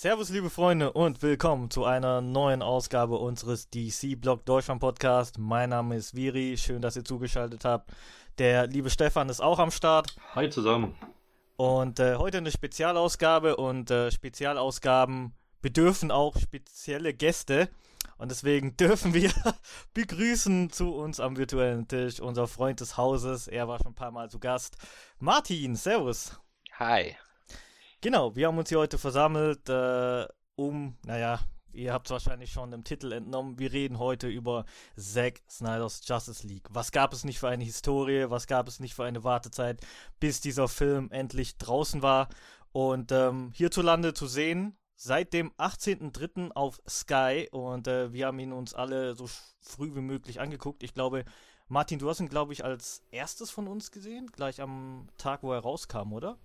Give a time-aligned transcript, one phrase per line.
[0.00, 5.36] Servus, liebe Freunde, und willkommen zu einer neuen Ausgabe unseres DC-Blog Deutschland Podcast.
[5.36, 7.92] Mein Name ist Viri, schön, dass ihr zugeschaltet habt.
[8.38, 10.16] Der liebe Stefan ist auch am Start.
[10.34, 10.94] Hi zusammen.
[11.58, 17.68] Und äh, heute eine Spezialausgabe und äh, Spezialausgaben bedürfen auch spezielle Gäste.
[18.16, 19.30] Und deswegen dürfen wir
[19.92, 23.48] begrüßen zu uns am virtuellen Tisch unser Freund des Hauses.
[23.48, 24.78] Er war schon ein paar Mal zu Gast.
[25.18, 26.40] Martin, Servus.
[26.78, 27.16] Hi.
[28.02, 31.38] Genau, wir haben uns hier heute versammelt, äh, um, naja,
[31.74, 34.64] ihr habt es wahrscheinlich schon im Titel entnommen, wir reden heute über
[34.96, 36.66] Zack Snyders Justice League.
[36.70, 39.82] Was gab es nicht für eine Historie, was gab es nicht für eine Wartezeit,
[40.18, 42.30] bis dieser Film endlich draußen war
[42.72, 46.52] und ähm, hierzulande zu sehen, seit dem 18.03.
[46.52, 49.28] auf Sky und äh, wir haben ihn uns alle so
[49.60, 50.82] früh wie möglich angeguckt.
[50.84, 51.26] Ich glaube,
[51.68, 55.52] Martin, du hast ihn, glaube ich, als erstes von uns gesehen, gleich am Tag, wo
[55.52, 56.38] er rauskam, oder?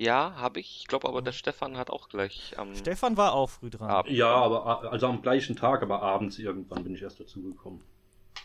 [0.00, 0.78] Ja, habe ich.
[0.80, 2.74] Ich glaube aber, der Stefan hat auch gleich am.
[2.74, 3.90] Stefan war auch früh dran.
[3.90, 4.10] Abend.
[4.10, 7.82] Ja, aber also am gleichen Tag, aber abends irgendwann bin ich erst dazugekommen.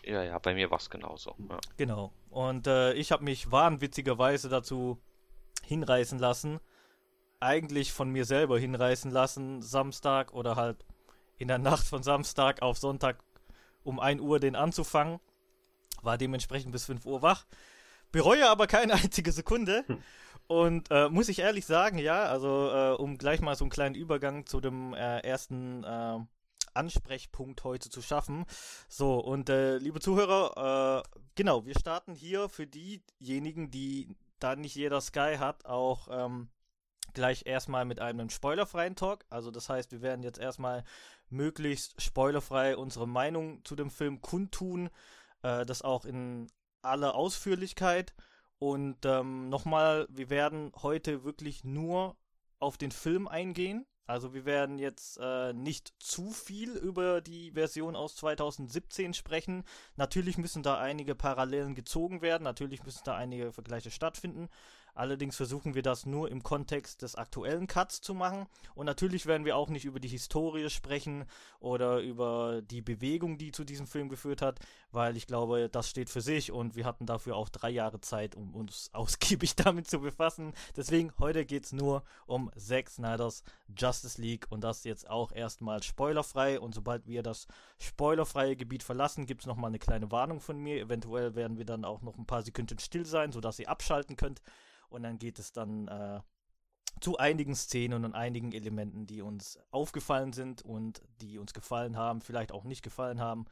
[0.03, 1.33] Ja, ja, bei mir war es genauso.
[1.49, 1.57] Ja.
[1.77, 2.11] Genau.
[2.29, 4.99] Und äh, ich habe mich wahnwitzigerweise dazu
[5.63, 6.59] hinreißen lassen,
[7.39, 10.83] eigentlich von mir selber hinreißen lassen, Samstag oder halt
[11.37, 13.23] in der Nacht von Samstag auf Sonntag
[13.85, 15.21] um 1 Uhr den anzufangen.
[16.01, 17.45] War dementsprechend bis 5 Uhr wach.
[18.11, 19.85] Bereue aber keine einzige Sekunde.
[19.87, 20.03] Hm.
[20.47, 23.95] Und äh, muss ich ehrlich sagen, ja, also äh, um gleich mal so einen kleinen
[23.95, 26.19] Übergang zu dem äh, ersten äh,
[26.73, 28.45] Ansprechpunkt heute zu schaffen.
[28.87, 34.75] So, und äh, liebe Zuhörer, äh, genau, wir starten hier für diejenigen, die da nicht
[34.75, 36.49] jeder Sky hat, auch ähm,
[37.13, 39.25] gleich erstmal mit einem spoilerfreien Talk.
[39.29, 40.83] Also das heißt, wir werden jetzt erstmal
[41.29, 44.89] möglichst spoilerfrei unsere Meinung zu dem Film kundtun.
[45.41, 46.47] Das auch in
[46.81, 48.13] aller Ausführlichkeit.
[48.59, 52.15] Und ähm, nochmal, wir werden heute wirklich nur
[52.59, 53.85] auf den Film eingehen.
[54.07, 59.63] Also wir werden jetzt äh, nicht zu viel über die Version aus 2017 sprechen.
[59.95, 64.49] Natürlich müssen da einige Parallelen gezogen werden, natürlich müssen da einige Vergleiche stattfinden.
[64.95, 68.47] Allerdings versuchen wir das nur im Kontext des aktuellen Cuts zu machen.
[68.75, 71.25] Und natürlich werden wir auch nicht über die Historie sprechen
[71.59, 74.59] oder über die Bewegung, die zu diesem Film geführt hat,
[74.91, 78.35] weil ich glaube, das steht für sich und wir hatten dafür auch drei Jahre Zeit,
[78.35, 80.53] um uns ausgiebig damit zu befassen.
[80.77, 83.43] Deswegen heute geht es nur um Zack Snyders
[83.77, 86.59] Justice League und das jetzt auch erstmal spoilerfrei.
[86.59, 87.47] Und sobald wir das
[87.79, 90.79] spoilerfreie Gebiet verlassen, gibt es nochmal eine kleine Warnung von mir.
[90.79, 94.41] Eventuell werden wir dann auch noch ein paar Sekunden still sein, sodass ihr abschalten könnt.
[94.95, 96.21] Und dann geht es dann äh,
[97.01, 102.21] zu einigen Szenen und einigen Elementen, die uns aufgefallen sind und die uns gefallen haben,
[102.21, 103.45] vielleicht auch nicht gefallen haben,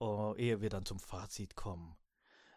[0.00, 1.96] uh, ehe wir dann zum Fazit kommen.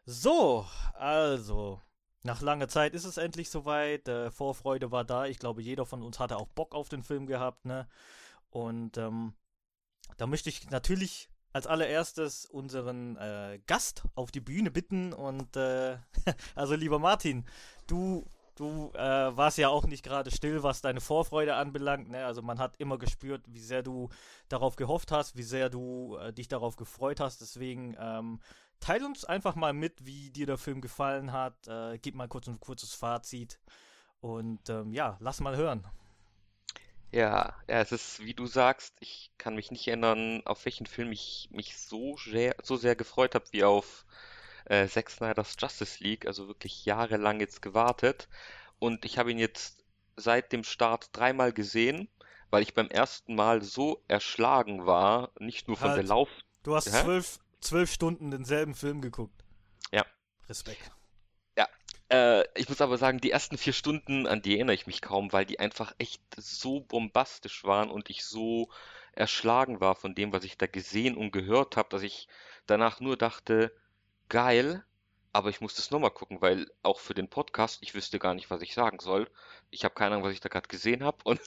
[0.05, 1.81] So, also,
[2.23, 4.07] nach langer Zeit ist es endlich soweit.
[4.07, 5.25] Äh, Vorfreude war da.
[5.27, 7.87] Ich glaube, jeder von uns hatte auch Bock auf den Film gehabt, ne?
[8.49, 9.35] Und ähm,
[10.17, 15.13] da möchte ich natürlich als allererstes unseren äh, Gast auf die Bühne bitten.
[15.13, 15.97] Und äh,
[16.55, 17.45] also lieber Martin,
[17.87, 18.25] du,
[18.55, 18.99] du äh,
[19.37, 22.09] warst ja auch nicht gerade still, was deine Vorfreude anbelangt.
[22.09, 22.25] Ne?
[22.25, 24.09] Also man hat immer gespürt, wie sehr du
[24.49, 27.41] darauf gehofft hast, wie sehr du äh, dich darauf gefreut hast.
[27.41, 28.39] Deswegen ähm,
[28.79, 31.67] teil uns einfach mal mit, wie dir der Film gefallen hat.
[31.67, 33.59] Äh, gib mal kurz ein kurzes Fazit.
[34.21, 35.85] Und ähm, ja, lass mal hören.
[37.11, 41.11] Ja, ja, es ist, wie du sagst, ich kann mich nicht erinnern, auf welchen Film
[41.11, 44.05] ich mich so sehr, so sehr gefreut habe wie auf
[44.65, 48.27] äh, Zack Snyder's Justice League, also wirklich jahrelang jetzt gewartet.
[48.79, 49.83] Und ich habe ihn jetzt
[50.15, 52.07] seit dem Start dreimal gesehen,
[52.49, 56.29] weil ich beim ersten Mal so erschlagen war, nicht nur von halt, der Lauf.
[56.63, 59.43] Du hast zwölf, zwölf Stunden denselben Film geguckt.
[59.91, 60.05] Ja.
[60.47, 60.91] Respekt.
[62.09, 65.33] Äh, ich muss aber sagen, die ersten vier Stunden, an die erinnere ich mich kaum,
[65.33, 68.69] weil die einfach echt so bombastisch waren und ich so
[69.13, 72.27] erschlagen war von dem, was ich da gesehen und gehört habe, dass ich
[72.67, 73.71] danach nur dachte,
[74.29, 74.83] geil,
[75.33, 78.49] aber ich muss das nochmal gucken, weil auch für den Podcast, ich wüsste gar nicht,
[78.49, 79.29] was ich sagen soll.
[79.69, 81.41] Ich habe keine Ahnung, was ich da gerade gesehen habe und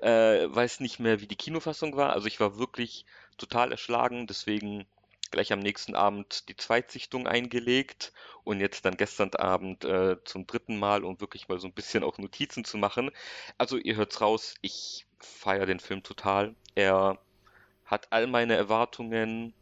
[0.00, 2.14] äh, weiß nicht mehr, wie die Kinofassung war.
[2.14, 3.04] Also ich war wirklich
[3.36, 4.86] total erschlagen, deswegen
[5.30, 8.12] gleich am nächsten Abend die Zweitsichtung eingelegt
[8.44, 12.04] und jetzt dann gestern Abend äh, zum dritten Mal, um wirklich mal so ein bisschen
[12.04, 13.10] auch Notizen zu machen.
[13.58, 16.54] Also ihr hört's raus, ich feiere den Film total.
[16.74, 17.18] Er
[17.84, 19.52] hat all meine Erwartungen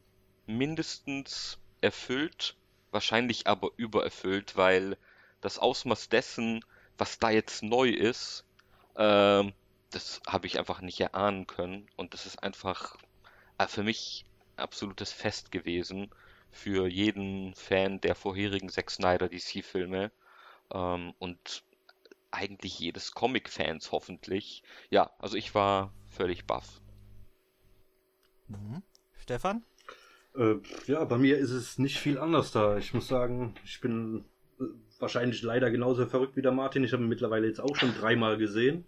[0.47, 2.57] mindestens erfüllt,
[2.91, 4.97] wahrscheinlich aber übererfüllt, weil
[5.41, 6.65] das Ausmaß dessen,
[6.99, 8.45] was da jetzt neu ist,
[8.97, 9.45] äh,
[9.91, 12.97] das habe ich einfach nicht erahnen können und das ist einfach
[13.59, 14.25] äh, für mich
[14.57, 16.11] absolutes Fest gewesen
[16.55, 20.13] für jeden Fan der vorherigen Zack Snyder DC-Filme.
[20.73, 21.65] Ähm, und
[22.31, 24.63] eigentlich jedes Comic-Fans hoffentlich.
[24.91, 26.81] Ja, also ich war völlig baff.
[28.49, 28.83] Mhm.
[29.21, 29.65] Stefan?
[30.37, 32.77] Äh, ja, bei mir ist es nicht viel anders da.
[32.77, 34.25] Ich muss sagen, ich bin
[34.61, 34.65] äh,
[34.99, 36.85] wahrscheinlich leider genauso verrückt wie der Martin.
[36.85, 38.85] Ich habe ihn mittlerweile jetzt auch schon dreimal gesehen.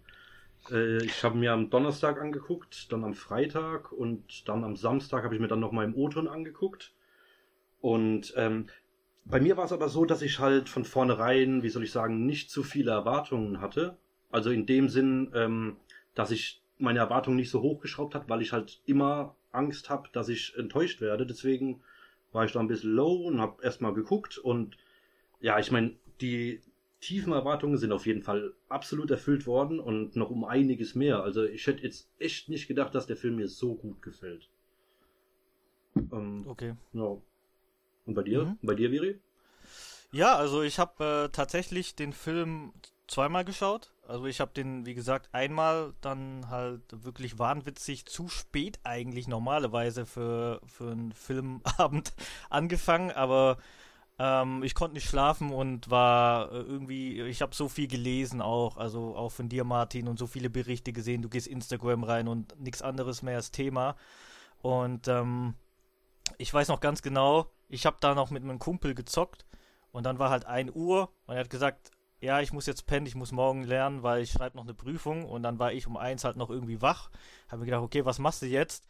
[0.69, 5.35] Äh, ich habe mir am Donnerstag angeguckt, dann am Freitag und dann am Samstag habe
[5.35, 6.93] ich mir dann nochmal im O-Ton angeguckt.
[7.79, 8.67] Und ähm,
[9.23, 12.25] bei mir war es aber so, dass ich halt von vornherein, wie soll ich sagen,
[12.25, 13.97] nicht zu viele Erwartungen hatte.
[14.29, 15.77] Also in dem Sinn, ähm,
[16.15, 20.29] dass ich meine Erwartungen nicht so hochgeschraubt hat, weil ich halt immer Angst habe, dass
[20.29, 21.25] ich enttäuscht werde.
[21.25, 21.81] Deswegen
[22.31, 24.37] war ich da ein bisschen low und habe erstmal geguckt.
[24.37, 24.77] Und
[25.39, 26.61] ja, ich meine, die
[26.99, 31.23] tiefen Erwartungen sind auf jeden Fall absolut erfüllt worden und noch um einiges mehr.
[31.23, 34.49] Also ich hätte jetzt echt nicht gedacht, dass der Film mir so gut gefällt.
[35.95, 36.75] Ähm, okay.
[36.93, 37.17] Ja.
[38.05, 38.45] Und bei dir?
[38.45, 38.57] Mhm.
[38.61, 39.19] Bei dir, Viri?
[40.11, 42.73] Ja, also ich habe äh, tatsächlich den Film
[43.07, 43.93] zweimal geschaut.
[44.07, 50.05] Also ich habe den, wie gesagt, einmal dann halt wirklich wahnwitzig zu spät eigentlich normalerweise
[50.05, 52.13] für, für einen Filmabend
[52.49, 53.57] angefangen, aber
[54.19, 58.77] ähm, ich konnte nicht schlafen und war äh, irgendwie, ich habe so viel gelesen auch,
[58.77, 61.21] also auch von dir, Martin, und so viele Berichte gesehen.
[61.21, 63.95] Du gehst Instagram rein und nichts anderes mehr als Thema.
[64.61, 65.53] Und ähm,
[66.37, 69.45] ich weiß noch ganz genau, ich habe da noch mit einem Kumpel gezockt
[69.91, 73.05] und dann war halt 1 Uhr und er hat gesagt, ja, ich muss jetzt pennen,
[73.05, 75.97] ich muss morgen lernen, weil ich schreibe noch eine Prüfung und dann war ich um
[75.97, 77.09] eins halt noch irgendwie wach.
[77.47, 78.87] Habe mir gedacht, okay, was machst du jetzt?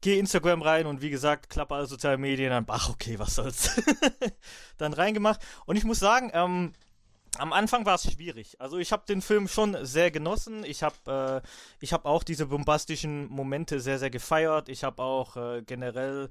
[0.00, 3.82] Geh Instagram rein und wie gesagt, klappe alle sozialen Medien, dann, ach, okay, was soll's.
[4.78, 5.40] dann reingemacht.
[5.66, 6.72] Und ich muss sagen, ähm,
[7.38, 8.60] am Anfang war es schwierig.
[8.60, 10.64] Also ich habe den Film schon sehr genossen.
[10.64, 11.48] Ich habe äh,
[11.80, 14.68] ich auch diese bombastischen Momente sehr sehr gefeiert.
[14.68, 16.28] Ich habe auch äh, generell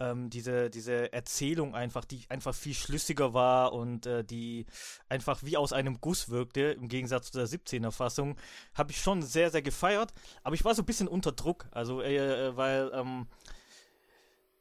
[0.00, 4.66] ähm, diese, diese Erzählung einfach, die einfach viel schlüssiger war und äh, die
[5.08, 8.36] einfach wie aus einem Guss wirkte, im Gegensatz zu der 17er Fassung,
[8.74, 10.12] habe ich schon sehr, sehr gefeiert.
[10.42, 13.26] Aber ich war so ein bisschen unter Druck, also äh, äh, weil ähm,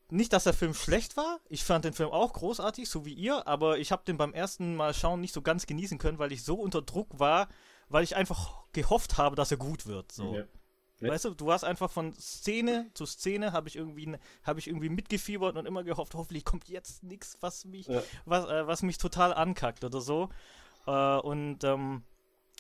[0.09, 1.39] nicht, dass der Film schlecht war.
[1.49, 4.75] Ich fand den Film auch großartig, so wie ihr, aber ich habe den beim ersten
[4.75, 7.49] Mal schauen nicht so ganz genießen können, weil ich so unter Druck war,
[7.89, 10.11] weil ich einfach gehofft habe, dass er gut wird.
[10.11, 10.35] So.
[10.35, 10.43] Ja.
[10.99, 11.09] Ja.
[11.09, 14.89] Weißt du, du warst einfach von Szene zu Szene, habe ich irgendwie habe ich irgendwie
[14.89, 18.01] mitgefiebert und immer gehofft, hoffentlich kommt jetzt nichts, was mich ja.
[18.25, 20.29] was, äh, was mich total ankackt oder so.
[20.87, 22.03] Äh, und ähm,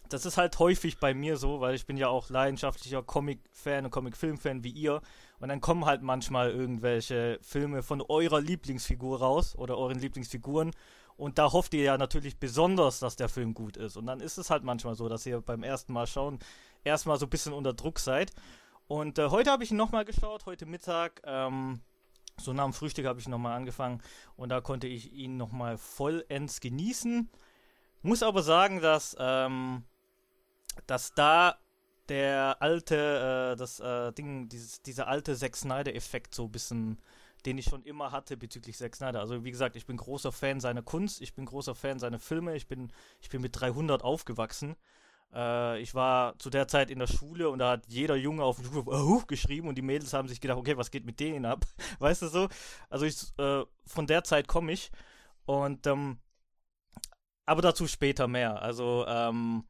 [0.09, 3.91] das ist halt häufig bei mir so, weil ich bin ja auch leidenschaftlicher Comic-Fan und
[3.91, 5.01] Comic-Film-Fan wie ihr.
[5.39, 10.71] Und dann kommen halt manchmal irgendwelche Filme von eurer Lieblingsfigur raus oder euren Lieblingsfiguren.
[11.17, 13.97] Und da hofft ihr ja natürlich besonders, dass der Film gut ist.
[13.97, 16.39] Und dann ist es halt manchmal so, dass ihr beim ersten Mal schauen
[16.83, 18.31] erstmal so ein bisschen unter Druck seid.
[18.87, 21.21] Und äh, heute habe ich ihn nochmal geschaut, heute Mittag.
[21.25, 21.81] Ähm,
[22.39, 24.01] so nach dem Frühstück habe ich nochmal angefangen
[24.35, 27.29] und da konnte ich ihn nochmal vollends genießen.
[28.03, 29.83] Muss aber sagen, dass, ähm,
[30.85, 31.57] dass da
[32.09, 37.01] der alte, äh, das äh, Ding, dieses, dieser alte Zack Snyder-Effekt so ein bisschen,
[37.45, 39.19] den ich schon immer hatte bezüglich Zack Snyder.
[39.19, 42.55] Also wie gesagt, ich bin großer Fan seiner Kunst, ich bin großer Fan seiner Filme,
[42.55, 42.91] ich bin,
[43.21, 44.75] ich bin mit 300 aufgewachsen
[45.33, 48.57] äh, ich war zu der Zeit in der Schule und da hat jeder Junge auf
[48.57, 51.45] dem Schulhof uh, geschrieben und die Mädels haben sich gedacht, okay, was geht mit denen
[51.45, 51.65] ab?
[51.99, 52.47] Weißt du so?
[52.89, 54.91] Also ich, äh, von der Zeit komme ich
[55.45, 56.19] und ähm,
[57.45, 58.61] aber dazu später mehr.
[58.61, 59.65] Also ähm,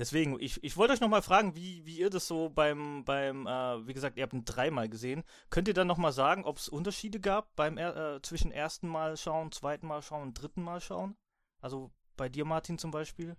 [0.00, 3.86] deswegen, ich, ich wollte euch nochmal fragen, wie, wie ihr das so beim, beim äh,
[3.86, 5.22] wie gesagt, ihr habt ihn dreimal gesehen.
[5.50, 9.52] Könnt ihr dann nochmal sagen, ob es Unterschiede gab beim äh, zwischen ersten Mal schauen,
[9.52, 11.16] zweiten Mal schauen und dritten Mal schauen?
[11.60, 13.36] Also bei dir, Martin, zum Beispiel?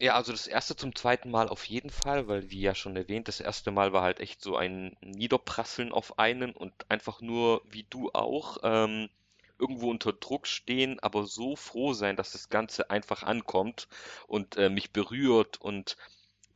[0.00, 3.26] Ja, also das erste zum zweiten Mal auf jeden Fall, weil wie ja schon erwähnt,
[3.26, 7.82] das erste Mal war halt echt so ein Niederprasseln auf einen und einfach nur, wie
[7.90, 9.08] du auch, ähm,
[9.58, 13.88] irgendwo unter Druck stehen, aber so froh sein, dass das Ganze einfach ankommt
[14.26, 15.96] und äh, mich berührt und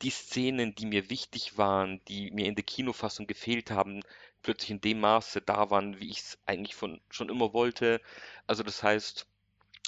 [0.03, 4.03] die Szenen, die mir wichtig waren, die mir in der Kinofassung gefehlt haben,
[4.43, 8.01] plötzlich in dem Maße da waren, wie ich es eigentlich von schon immer wollte.
[8.47, 9.27] Also das heißt,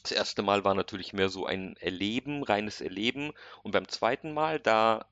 [0.02, 3.32] das erste Mal war natürlich mehr so ein Erleben, reines Erleben.
[3.62, 5.06] Und beim zweiten Mal, da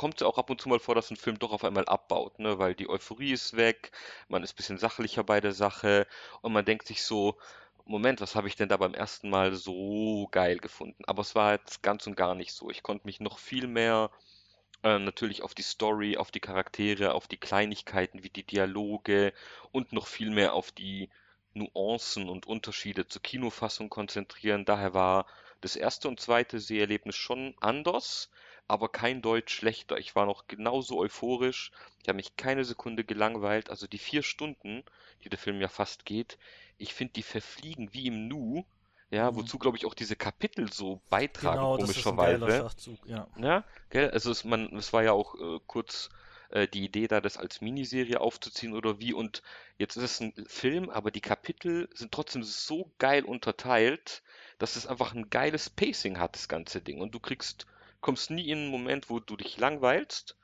[0.00, 2.38] kommt es auch ab und zu mal vor, dass ein Film doch auf einmal abbaut,
[2.38, 2.58] ne?
[2.58, 3.92] weil die Euphorie ist weg,
[4.28, 6.06] man ist ein bisschen sachlicher bei der Sache
[6.40, 7.36] und man denkt sich so,
[7.84, 11.04] Moment, was habe ich denn da beim ersten Mal so geil gefunden?
[11.06, 12.70] Aber es war jetzt ganz und gar nicht so.
[12.70, 14.10] Ich konnte mich noch viel mehr
[14.82, 19.34] äh, natürlich auf die Story, auf die Charaktere, auf die Kleinigkeiten wie die Dialoge
[19.70, 21.10] und noch viel mehr auf die
[21.52, 24.64] Nuancen und Unterschiede zur Kinofassung konzentrieren.
[24.64, 25.26] Daher war
[25.60, 28.30] das erste und zweite Seherlebnis schon anders,
[28.70, 29.98] aber kein Deutsch schlechter.
[29.98, 31.72] Ich war noch genauso euphorisch.
[32.02, 33.68] Ich habe mich keine Sekunde gelangweilt.
[33.68, 34.84] Also die vier Stunden,
[35.24, 36.38] die der Film ja fast geht,
[36.78, 38.64] ich finde, die verfliegen wie im Nu,
[39.10, 39.36] Ja, mhm.
[39.36, 42.38] wozu, glaube ich, auch diese Kapitel so beitragen, genau, komischerweise.
[42.38, 43.26] Das ist ein Schachzug, ja.
[43.38, 44.10] Ja, gell?
[44.10, 46.08] Also es, man, es war ja auch äh, kurz
[46.50, 49.12] äh, die Idee da, das als Miniserie aufzuziehen oder wie.
[49.12, 49.42] Und
[49.78, 54.22] jetzt ist es ein Film, aber die Kapitel sind trotzdem so geil unterteilt,
[54.58, 57.00] dass es einfach ein geiles Pacing hat, das ganze Ding.
[57.00, 57.66] Und du kriegst,
[58.00, 60.36] kommst nie in einen Moment, wo du dich langweilst.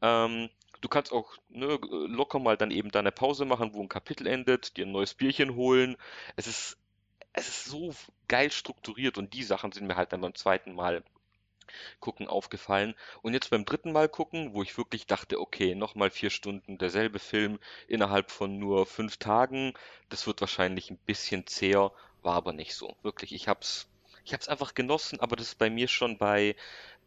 [0.00, 0.50] Ähm,
[0.80, 4.76] du kannst auch ne, locker mal dann eben deine Pause machen, wo ein Kapitel endet,
[4.76, 5.96] dir ein neues Bierchen holen.
[6.36, 6.78] Es ist
[7.34, 7.94] es ist so
[8.28, 11.02] geil strukturiert und die Sachen sind mir halt dann beim zweiten Mal
[12.00, 12.94] gucken aufgefallen.
[13.22, 17.18] Und jetzt beim dritten Mal gucken, wo ich wirklich dachte, okay, nochmal vier Stunden derselbe
[17.18, 19.72] Film innerhalb von nur fünf Tagen,
[20.10, 21.92] das wird wahrscheinlich ein bisschen zäher,
[22.22, 22.96] war aber nicht so.
[23.02, 23.88] Wirklich, ich hab's,
[24.24, 26.56] ich hab's einfach genossen, aber das ist bei mir schon bei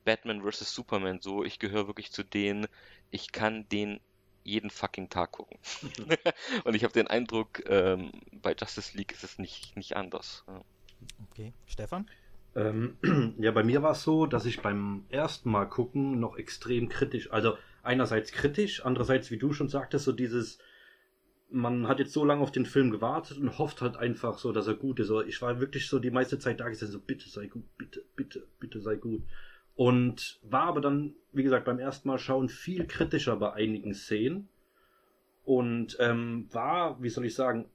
[0.05, 0.73] Batman vs.
[0.73, 1.43] Superman so.
[1.43, 2.67] Ich gehöre wirklich zu denen,
[3.11, 3.99] ich kann den
[4.43, 5.57] jeden fucking Tag gucken.
[6.63, 10.43] und ich habe den Eindruck, ähm, bei Justice League ist es nicht, nicht anders.
[10.47, 10.61] Ja.
[11.31, 12.07] Okay, Stefan?
[12.55, 12.97] Ähm,
[13.39, 17.31] ja, bei mir war es so, dass ich beim ersten Mal gucken noch extrem kritisch,
[17.31, 20.59] also einerseits kritisch, andererseits, wie du schon sagtest, so dieses,
[21.49, 24.67] man hat jetzt so lange auf den Film gewartet und hofft halt einfach so, dass
[24.67, 25.11] er gut ist.
[25.27, 28.47] Ich war wirklich so die meiste Zeit da gesessen, so bitte sei gut, bitte, bitte,
[28.59, 29.23] bitte sei gut.
[29.75, 34.47] Und war aber dann, wie gesagt, beim ersten Mal schauen viel kritischer bei einigen Szenen.
[35.43, 37.69] Und ähm, war, wie soll ich sagen,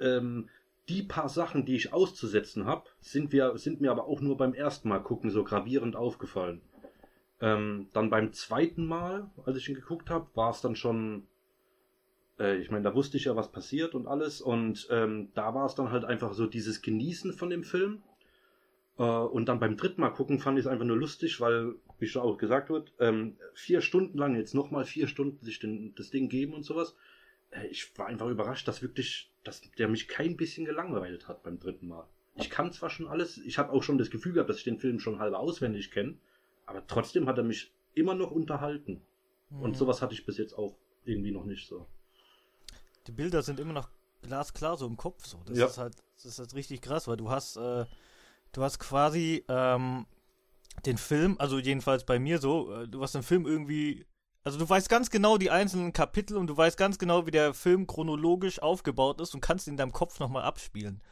[0.00, 0.48] ähm,
[0.88, 4.88] die paar Sachen, die ich auszusetzen habe, sind, sind mir aber auch nur beim ersten
[4.88, 6.60] Mal gucken so gravierend aufgefallen.
[7.40, 11.26] Ähm, dann beim zweiten Mal, als ich ihn geguckt habe, war es dann schon,
[12.38, 14.40] äh, ich meine, da wusste ich ja, was passiert und alles.
[14.40, 18.02] Und ähm, da war es dann halt einfach so dieses Genießen von dem Film.
[18.98, 22.06] Äh, und dann beim dritten Mal gucken fand ich es einfach nur lustig, weil, wie
[22.06, 26.10] schon auch gesagt wird, ähm, vier Stunden lang, jetzt nochmal vier Stunden sich den, das
[26.10, 26.94] Ding geben und sowas.
[27.50, 31.58] Äh, ich war einfach überrascht, dass wirklich, dass der mich kein bisschen gelangweilt hat beim
[31.58, 32.06] dritten Mal.
[32.36, 34.78] Ich kann zwar schon alles, ich habe auch schon das Gefühl gehabt, dass ich den
[34.78, 36.16] Film schon halb auswendig kenne,
[36.66, 39.02] aber trotzdem hat er mich immer noch unterhalten.
[39.50, 39.62] Mhm.
[39.62, 41.86] Und sowas hatte ich bis jetzt auch irgendwie noch nicht so.
[43.06, 43.88] Die Bilder sind immer noch
[44.22, 45.42] glasklar so im Kopf so.
[45.46, 45.66] Das ja.
[45.66, 47.84] ist halt, das ist halt richtig krass, weil du hast, äh,
[48.54, 50.06] du hast quasi ähm,
[50.86, 54.06] den Film, also jedenfalls bei mir so, äh, du hast den Film irgendwie
[54.44, 57.54] also du weißt ganz genau die einzelnen Kapitel und du weißt ganz genau, wie der
[57.54, 61.02] Film chronologisch aufgebaut ist und kannst ihn in deinem Kopf nochmal abspielen.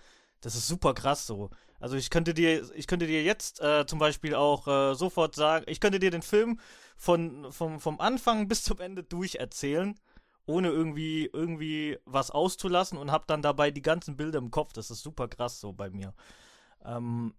[0.42, 1.48] Das ist super krass so.
[1.80, 5.64] Also ich könnte dir, ich könnte dir jetzt äh, zum Beispiel auch äh, sofort sagen,
[5.66, 6.60] ich könnte dir den Film
[6.96, 9.98] von, vom, vom Anfang bis zum Ende durcherzählen,
[10.44, 14.74] ohne irgendwie, irgendwie was auszulassen und hab dann dabei die ganzen Bilder im Kopf.
[14.74, 16.12] Das ist super krass so bei mir.
[16.84, 17.34] Ähm,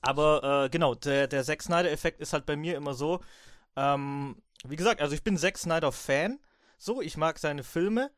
[0.00, 3.20] aber äh, genau, der, der Zack Snyder-Effekt ist halt bei mir immer so,
[3.76, 6.38] ähm, wie gesagt, also ich bin Zack Snyder Fan.
[6.78, 8.10] So, ich mag seine Filme.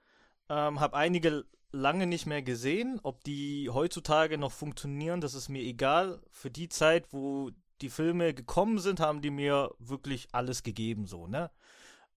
[0.48, 3.00] Ähm, habe einige lange nicht mehr gesehen.
[3.02, 6.20] Ob die heutzutage noch funktionieren, das ist mir egal.
[6.30, 7.50] Für die Zeit, wo
[7.80, 11.50] die Filme gekommen sind, haben die mir wirklich alles gegeben, so, ne?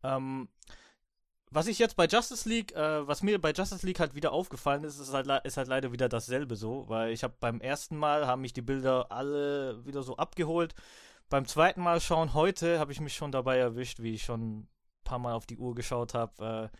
[0.04, 0.50] Ähm,
[1.54, 4.84] was ich jetzt bei Justice League, äh, was mir bei Justice League halt wieder aufgefallen
[4.84, 8.28] ist, ist halt, ist halt leider wieder dasselbe so, weil ich habe beim ersten Mal
[8.28, 10.76] haben mich die Bilder alle wieder so abgeholt
[11.34, 14.68] beim zweiten Mal schauen heute habe ich mich schon dabei erwischt, wie ich schon ein
[15.04, 16.70] paar Mal auf die Uhr geschaut habe.
[16.72, 16.78] Äh,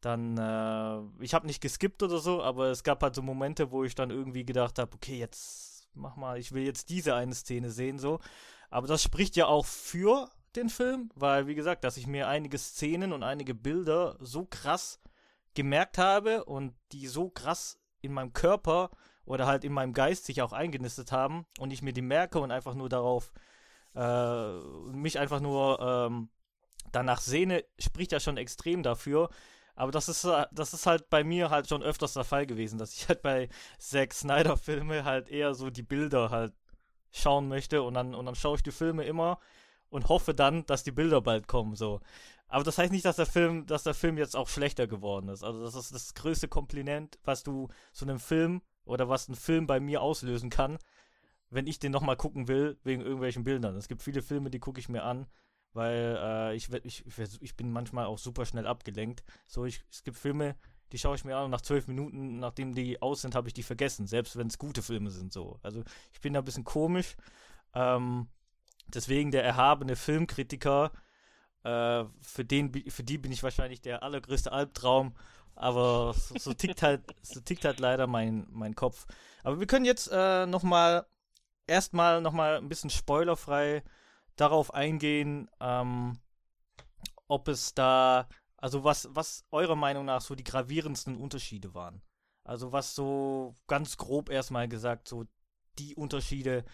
[0.00, 3.84] dann, äh, ich habe nicht geskippt oder so, aber es gab halt so Momente, wo
[3.84, 7.70] ich dann irgendwie gedacht habe, okay, jetzt mach mal, ich will jetzt diese eine Szene
[7.70, 8.18] sehen, so.
[8.70, 12.58] Aber das spricht ja auch für den Film, weil, wie gesagt, dass ich mir einige
[12.58, 15.00] Szenen und einige Bilder so krass
[15.54, 18.90] gemerkt habe und die so krass in meinem Körper
[19.24, 22.50] oder halt in meinem Geist sich auch eingenistet haben und ich mir die merke und
[22.50, 23.32] einfach nur darauf
[23.94, 24.52] äh,
[24.92, 26.28] mich einfach nur ähm,
[26.92, 29.30] danach sehne, spricht ja schon extrem dafür.
[29.74, 32.78] Aber das ist, äh, das ist halt bei mir halt schon öfters der Fall gewesen,
[32.78, 33.48] dass ich halt bei
[33.78, 36.54] Zack Snyder Filme halt eher so die Bilder halt
[37.10, 39.38] schauen möchte und dann, und dann schaue ich die Filme immer
[39.88, 42.00] und hoffe dann, dass die Bilder bald kommen, so.
[42.48, 45.42] Aber das heißt nicht, dass der Film, dass der Film jetzt auch schlechter geworden ist.
[45.42, 49.66] Also das ist das größte Kompliment, was du zu einem Film oder was ein Film
[49.66, 50.78] bei mir auslösen kann,
[51.50, 53.76] wenn ich den nochmal gucken will, wegen irgendwelchen Bildern.
[53.76, 55.26] Es gibt viele Filme, die gucke ich mir an,
[55.72, 57.04] weil äh, ich, ich,
[57.40, 59.24] ich bin manchmal auch super schnell abgelenkt.
[59.46, 60.56] So, ich, es gibt Filme,
[60.92, 63.54] die schaue ich mir an und nach zwölf Minuten, nachdem die aus sind, habe ich
[63.54, 65.32] die vergessen, selbst wenn es gute Filme sind.
[65.32, 65.58] So.
[65.62, 67.16] Also ich bin da ein bisschen komisch.
[67.74, 68.28] Ähm,
[68.88, 70.92] deswegen der erhabene Filmkritiker,
[71.64, 75.14] äh, für, den, für die bin ich wahrscheinlich der allergrößte Albtraum.
[75.54, 79.06] Aber so, so tickt halt, so tickt halt leider mein, mein Kopf.
[79.42, 81.06] Aber wir können jetzt äh, nochmal
[81.66, 83.82] erstmal nochmal ein bisschen spoilerfrei
[84.36, 86.18] darauf eingehen, ähm,
[87.26, 92.02] ob es da, also was, was eurer Meinung nach so die gravierendsten Unterschiede waren.
[92.44, 95.24] Also was so ganz grob erstmal gesagt, so
[95.78, 96.64] die Unterschiede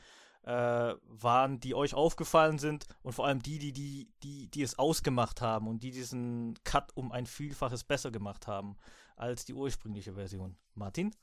[0.45, 4.79] äh, waren, die euch aufgefallen sind und vor allem die, die, die, die, die es
[4.79, 8.77] ausgemacht haben und die diesen Cut um ein Vielfaches besser gemacht haben
[9.17, 10.57] als die ursprüngliche Version.
[10.75, 11.15] Martin?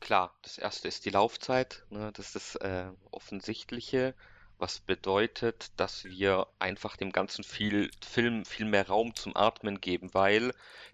[0.00, 4.14] Klar, das erste ist die Laufzeit, ne, das ist das äh, Offensichtliche
[4.60, 10.12] was bedeutet, dass wir einfach dem ganzen viel, Film viel mehr Raum zum Atmen geben,
[10.12, 10.52] weil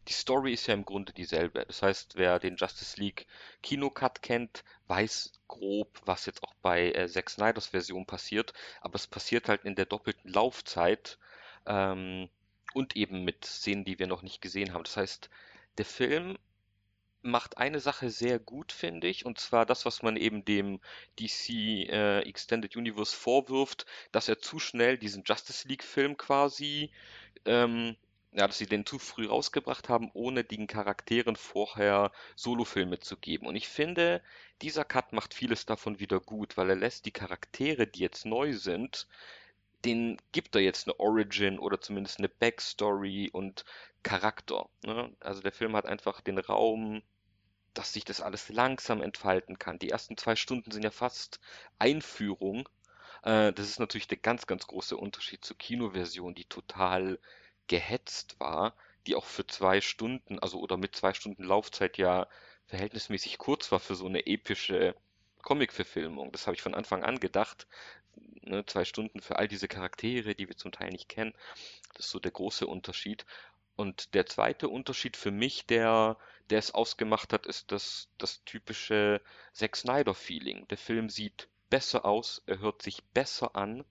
[0.08, 1.64] die Story ist ja im Grunde dieselbe.
[1.66, 3.26] Das heißt, wer den Justice League
[3.62, 9.06] Kinocut kennt, weiß grob, was jetzt auch bei äh, Zack Snyders Version passiert, aber es
[9.06, 11.18] passiert halt in der doppelten Laufzeit
[11.66, 12.28] ähm,
[12.74, 14.84] und eben mit Szenen, die wir noch nicht gesehen haben.
[14.84, 15.30] Das heißt,
[15.78, 16.38] der Film
[17.22, 20.80] macht eine Sache sehr gut, finde ich, und zwar das, was man eben dem
[21.18, 21.48] DC
[21.88, 26.90] äh, Extended Universe vorwirft, dass er zu schnell diesen Justice League-Film quasi,
[27.44, 27.96] ähm,
[28.32, 33.46] ja, dass sie den zu früh rausgebracht haben, ohne den Charakteren vorher Solofilme zu geben.
[33.46, 34.22] Und ich finde,
[34.62, 38.52] dieser Cut macht vieles davon wieder gut, weil er lässt die Charaktere, die jetzt neu
[38.52, 39.06] sind,
[39.84, 43.64] den gibt er jetzt eine Origin oder zumindest eine Backstory und
[44.02, 44.68] Charakter.
[44.84, 45.12] Ne?
[45.20, 47.02] Also der Film hat einfach den Raum,
[47.74, 49.78] dass sich das alles langsam entfalten kann.
[49.78, 51.40] Die ersten zwei Stunden sind ja fast
[51.78, 52.68] Einführung.
[53.22, 57.18] Äh, das ist natürlich der ganz, ganz große Unterschied zur Kinoversion, die total
[57.66, 58.74] gehetzt war,
[59.06, 62.28] die auch für zwei Stunden, also oder mit zwei Stunden Laufzeit ja
[62.66, 64.94] verhältnismäßig kurz war für so eine epische
[65.42, 66.32] Comic-Verfilmung.
[66.32, 67.66] Das habe ich von Anfang an gedacht.
[68.42, 71.34] Ne, zwei Stunden für all diese Charaktere, die wir zum Teil nicht kennen.
[71.94, 73.26] Das ist so der große Unterschied.
[73.74, 76.16] Und der zweite Unterschied für mich, der,
[76.48, 79.20] der es ausgemacht hat, ist das, das typische
[79.52, 80.68] Zack Snyder-Feeling.
[80.68, 83.84] Der Film sieht besser aus, er hört sich besser an.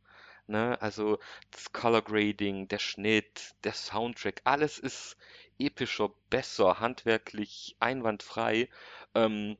[0.48, 0.82] Ne?
[0.82, 1.20] Also
[1.51, 5.17] das Color Grading, der Schnitt, der Soundtrack, alles ist
[5.60, 8.70] epischer, besser, handwerklich einwandfrei.
[9.13, 9.58] Ähm,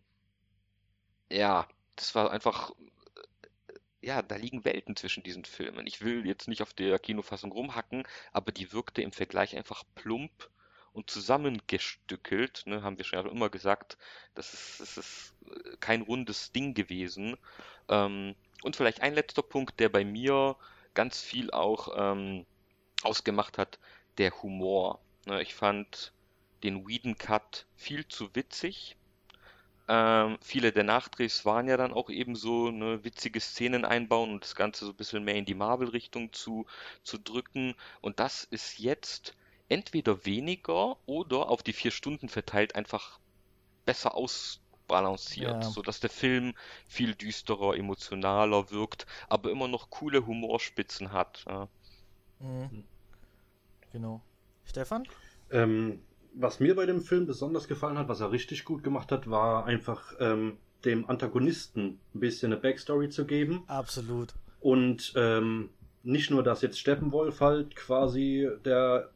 [1.30, 2.72] ja, das war einfach
[4.06, 5.88] ja, da liegen Welten zwischen diesen Filmen.
[5.88, 10.50] Ich will jetzt nicht auf der Kinofassung rumhacken, aber die wirkte im Vergleich einfach plump
[10.94, 12.64] und zusammengestückelt.
[12.68, 13.98] Ne, haben wir schon immer gesagt,
[14.36, 17.36] das ist, das ist äh, kein rundes Ding gewesen.
[17.90, 20.56] Ähm, und vielleicht ein letzter Punkt, der bei mir
[20.94, 22.46] ganz viel auch ähm,
[23.02, 23.80] ausgemacht hat,
[24.20, 25.00] der Humor.
[25.26, 26.14] Ne, ich fand
[26.62, 28.98] den Whedon Cut viel zu witzig
[29.88, 34.44] ähm, viele der Nachdrehs waren ja dann auch eben so ne, witzige Szenen einbauen und
[34.44, 36.66] das Ganze so ein bisschen mehr in die Marvel-Richtung zu,
[37.04, 37.76] zu drücken.
[38.02, 39.36] Und das ist jetzt
[39.70, 43.20] entweder weniger oder auf die vier Stunden verteilt einfach
[43.86, 45.70] besser ausbalanciert, ja.
[45.70, 46.56] sodass der Film
[46.88, 51.46] viel düsterer, emotionaler wirkt, aber immer noch coole Humorspitzen hat.
[51.48, 51.68] Ja.
[52.40, 52.84] Mhm.
[53.92, 54.22] Genau.
[54.66, 55.08] Stefan?
[55.52, 56.02] Ähm,
[56.36, 59.66] was mir bei dem Film besonders gefallen hat, was er richtig gut gemacht hat, war
[59.66, 63.64] einfach ähm, dem Antagonisten ein bisschen eine Backstory zu geben.
[63.68, 64.34] Absolut.
[64.60, 65.70] Und ähm,
[66.04, 69.10] nicht nur, dass jetzt Steppenwolf halt quasi der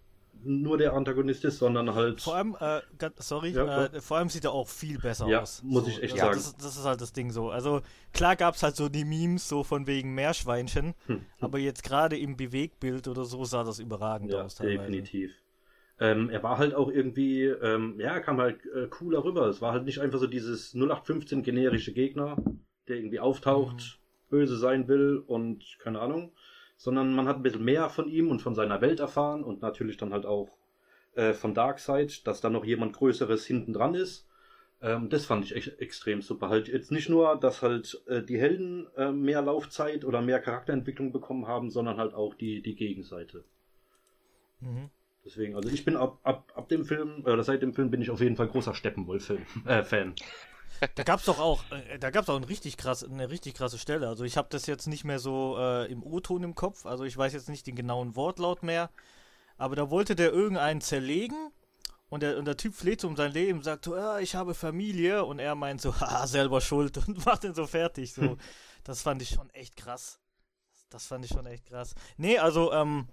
[0.44, 2.22] nur der Antagonist ist, sondern halt.
[2.22, 2.80] Vor allem, äh,
[3.18, 5.62] sorry, ja, äh, vor allem sieht er auch viel besser ja, aus.
[5.64, 6.38] Muss so, ich echt ja, sagen.
[6.38, 7.50] Das, das, ist halt das Ding so.
[7.50, 7.82] Also
[8.14, 11.26] klar gab es halt so die Memes so von wegen Meerschweinchen, hm.
[11.42, 14.56] aber jetzt gerade im Bewegbild oder so sah das überragend ja, aus.
[14.56, 14.78] Teilweise.
[14.78, 15.34] Definitiv.
[16.00, 19.48] Ähm, er war halt auch irgendwie, ähm, ja, er kam halt äh, cooler rüber.
[19.48, 22.38] Es war halt nicht einfach so dieses 0815 generische Gegner,
[22.88, 24.30] der irgendwie auftaucht, mhm.
[24.30, 26.32] böse sein will und keine Ahnung,
[26.78, 29.98] sondern man hat ein bisschen mehr von ihm und von seiner Welt erfahren und natürlich
[29.98, 30.50] dann halt auch
[31.16, 34.26] äh, von Darkseid, dass da noch jemand Größeres hinten dran ist.
[34.82, 36.48] Ähm, das fand ich echt extrem super.
[36.48, 41.12] Halt jetzt nicht nur, dass halt äh, die Helden äh, mehr Laufzeit oder mehr Charakterentwicklung
[41.12, 43.44] bekommen haben, sondern halt auch die, die Gegenseite.
[44.62, 44.90] Mhm.
[45.26, 48.10] Deswegen, also ich bin ab, ab, ab dem Film, oder seit dem Film bin ich
[48.10, 50.12] auf jeden Fall großer Steppenwolf-Fan.
[50.12, 50.88] Äh.
[50.96, 54.08] Da gab's doch auch, äh, da gab's auch ein richtig krass, eine richtig krasse Stelle.
[54.08, 57.18] Also ich habe das jetzt nicht mehr so äh, im O-Ton im Kopf, also ich
[57.18, 58.90] weiß jetzt nicht den genauen Wortlaut mehr,
[59.58, 61.52] aber da wollte der irgendeinen zerlegen
[62.10, 65.26] und der, und der Typ fleht um sein Leben, sagt so, ja, ich habe Familie
[65.26, 68.14] und er meint so, haha, selber schuld und macht ihn so fertig.
[68.14, 68.38] So,
[68.84, 70.20] das fand ich schon echt krass.
[70.90, 71.94] Das fand ich schon echt krass.
[72.18, 73.08] Nee, also, ähm,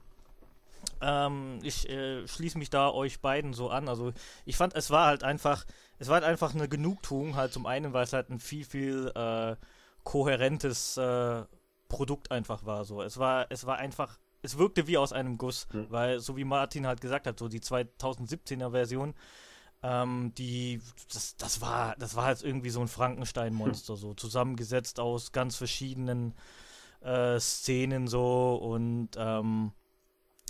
[1.01, 3.89] ähm, ich äh, schließe mich da euch beiden so an.
[3.89, 4.13] Also
[4.45, 5.65] ich fand, es war halt einfach,
[5.99, 9.13] es war halt einfach eine Genugtuung, halt zum einen, weil es halt ein viel, viel
[9.15, 9.57] äh,
[10.05, 11.45] kohärentes äh,
[11.89, 12.85] Produkt einfach war.
[12.85, 13.03] So.
[13.03, 15.87] Es war, es war einfach, es wirkte wie aus einem Guss, mhm.
[15.91, 19.15] weil, so wie Martin halt gesagt hat, so die 2017er Version,
[19.83, 20.81] ähm, die,
[21.13, 23.99] das, das war, das war halt irgendwie so ein Frankenstein-Monster, mhm.
[23.99, 26.35] so zusammengesetzt aus ganz verschiedenen
[27.03, 29.73] äh, Szenen so und ähm,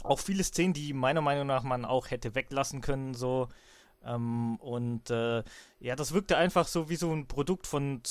[0.03, 3.49] auch viele Szenen, die meiner Meinung nach man auch hätte weglassen können, so.
[4.05, 5.43] Ähm, und äh,
[5.81, 8.03] ja, das wirkte einfach so wie so ein Produkt von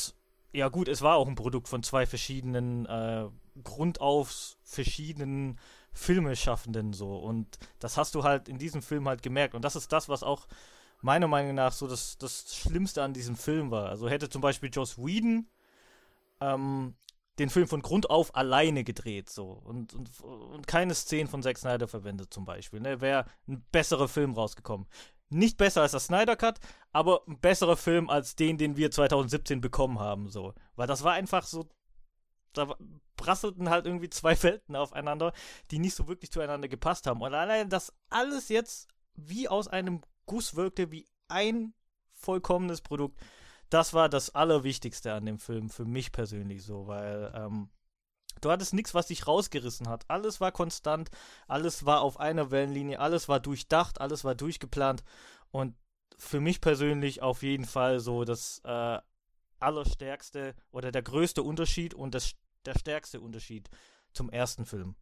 [0.55, 3.25] ja gut, es war auch ein Produkt von zwei verschiedenen, äh,
[3.63, 5.59] grundauf verschiedenen
[5.91, 7.17] Filmeschaffenden so.
[7.17, 9.53] Und das hast du halt in diesem Film halt gemerkt.
[9.53, 10.47] Und das ist das, was auch
[11.01, 13.89] meiner Meinung nach so das, das Schlimmste an diesem Film war.
[13.89, 15.47] Also hätte zum Beispiel Joss Whedon
[16.39, 16.95] ähm,
[17.39, 19.49] den Film von Grund auf alleine gedreht, so.
[19.49, 22.79] Und, und, und keine Szenen von Zack Snyder verwendet, zum Beispiel.
[22.79, 23.01] Ne?
[23.01, 24.87] Wäre ein besserer Film rausgekommen.
[25.29, 26.59] Nicht besser als der Snyder Cut,
[26.91, 30.53] aber ein besserer Film als den, den wir 2017 bekommen haben, so.
[30.75, 31.67] Weil das war einfach so.
[32.53, 32.73] Da
[33.17, 35.33] prasselten halt irgendwie zwei Welten aufeinander,
[35.71, 37.21] die nicht so wirklich zueinander gepasst haben.
[37.21, 41.73] Und allein das alles jetzt wie aus einem Guss wirkte, wie ein
[42.13, 43.19] vollkommenes Produkt
[43.69, 47.69] das war das Allerwichtigste an dem Film, für mich persönlich so, weil ähm,
[48.41, 50.05] du hattest nichts, was dich rausgerissen hat.
[50.07, 51.09] Alles war konstant,
[51.47, 55.03] alles war auf einer Wellenlinie, alles war durchdacht, alles war durchgeplant
[55.51, 55.75] und
[56.17, 58.99] für mich persönlich auf jeden Fall so das äh,
[59.59, 63.69] allerstärkste oder der größte Unterschied und das, der stärkste Unterschied
[64.13, 64.95] zum ersten Film.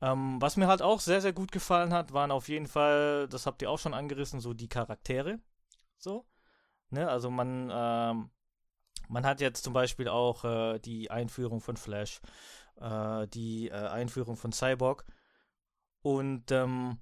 [0.00, 3.46] Ähm, was mir halt auch sehr, sehr gut gefallen hat, waren auf jeden Fall, das
[3.46, 5.40] habt ihr auch schon angerissen, so die Charaktere.
[5.96, 6.24] So.
[6.90, 7.08] Ne?
[7.08, 8.30] Also man, ähm,
[9.08, 12.20] man hat jetzt zum Beispiel auch äh, die Einführung von Flash,
[12.80, 15.04] äh, die äh, Einführung von Cyborg.
[16.02, 16.98] Und ähm,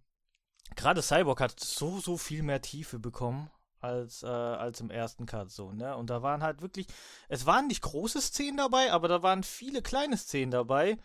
[0.74, 5.50] gerade Cyborg hat so, so viel mehr Tiefe bekommen als, äh, als im ersten Cut
[5.50, 5.96] so, ne?
[5.96, 6.86] Und da waren halt wirklich,
[7.28, 10.98] es waren nicht große Szenen dabei, aber da waren viele kleine Szenen dabei,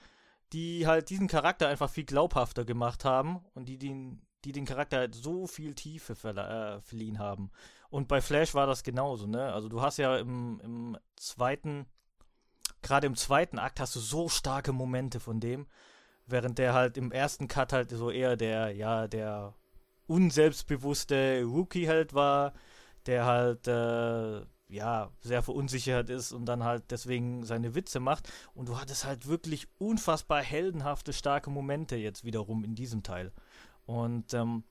[0.53, 4.97] die halt diesen Charakter einfach viel glaubhafter gemacht haben und die den, die den Charakter
[4.97, 7.51] halt so viel Tiefe äh, verliehen haben.
[7.91, 9.53] Und bei Flash war das genauso, ne?
[9.53, 11.85] Also du hast ja im, im zweiten,
[12.81, 15.67] gerade im zweiten Akt hast du so starke Momente von dem,
[16.25, 19.55] während der halt im ersten Cut halt so eher der, ja, der
[20.07, 22.53] unselbstbewusste Rookie halt war,
[23.07, 28.31] der halt, äh, ja, sehr verunsichert ist und dann halt deswegen seine Witze macht.
[28.53, 33.33] Und du hattest halt wirklich unfassbar heldenhafte, starke Momente jetzt wiederum in diesem Teil.
[33.85, 34.63] Und ähm,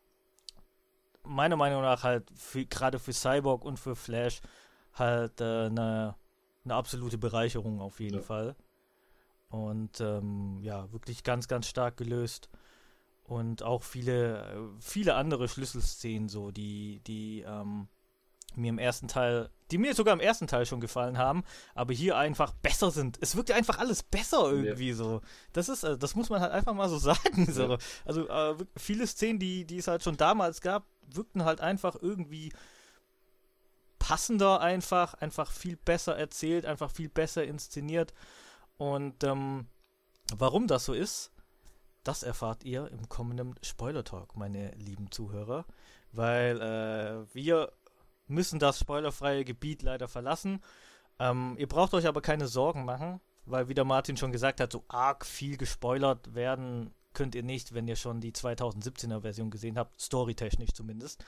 [1.22, 2.30] meiner Meinung nach halt
[2.70, 4.40] gerade für Cyborg und für Flash
[4.94, 6.16] halt eine
[6.64, 8.22] äh, ne, absolute Bereicherung auf jeden ja.
[8.22, 8.56] Fall.
[9.48, 12.48] Und ähm, ja, wirklich ganz, ganz stark gelöst.
[13.24, 17.88] Und auch viele, viele andere Schlüsselszenen, so, die, die ähm,
[18.54, 22.16] mir im ersten Teil, die mir sogar im ersten Teil schon gefallen haben, aber hier
[22.16, 23.18] einfach besser sind.
[23.20, 24.94] Es wirkt einfach alles besser irgendwie ja.
[24.94, 25.20] so.
[25.52, 27.52] Das ist, äh, das muss man halt einfach mal so sagen.
[27.52, 27.72] So.
[27.72, 27.78] Ja.
[28.04, 32.52] Also äh, viele Szenen, die, die es halt schon damals gab, wirkten halt einfach irgendwie
[33.98, 38.12] passender einfach, einfach viel besser erzählt, einfach viel besser inszeniert.
[38.76, 39.66] Und ähm,
[40.36, 41.32] warum das so ist,
[42.02, 45.66] das erfahrt ihr im kommenden Spoiler Talk, meine lieben Zuhörer.
[46.12, 47.72] Weil äh, wir
[48.30, 50.60] müssen das spoilerfreie Gebiet leider verlassen.
[51.18, 54.72] Ähm, ihr braucht euch aber keine Sorgen machen, weil wie der Martin schon gesagt hat,
[54.72, 59.78] so arg viel gespoilert werden könnt ihr nicht, wenn ihr schon die 2017er Version gesehen
[59.78, 61.24] habt, storytechnisch zumindest.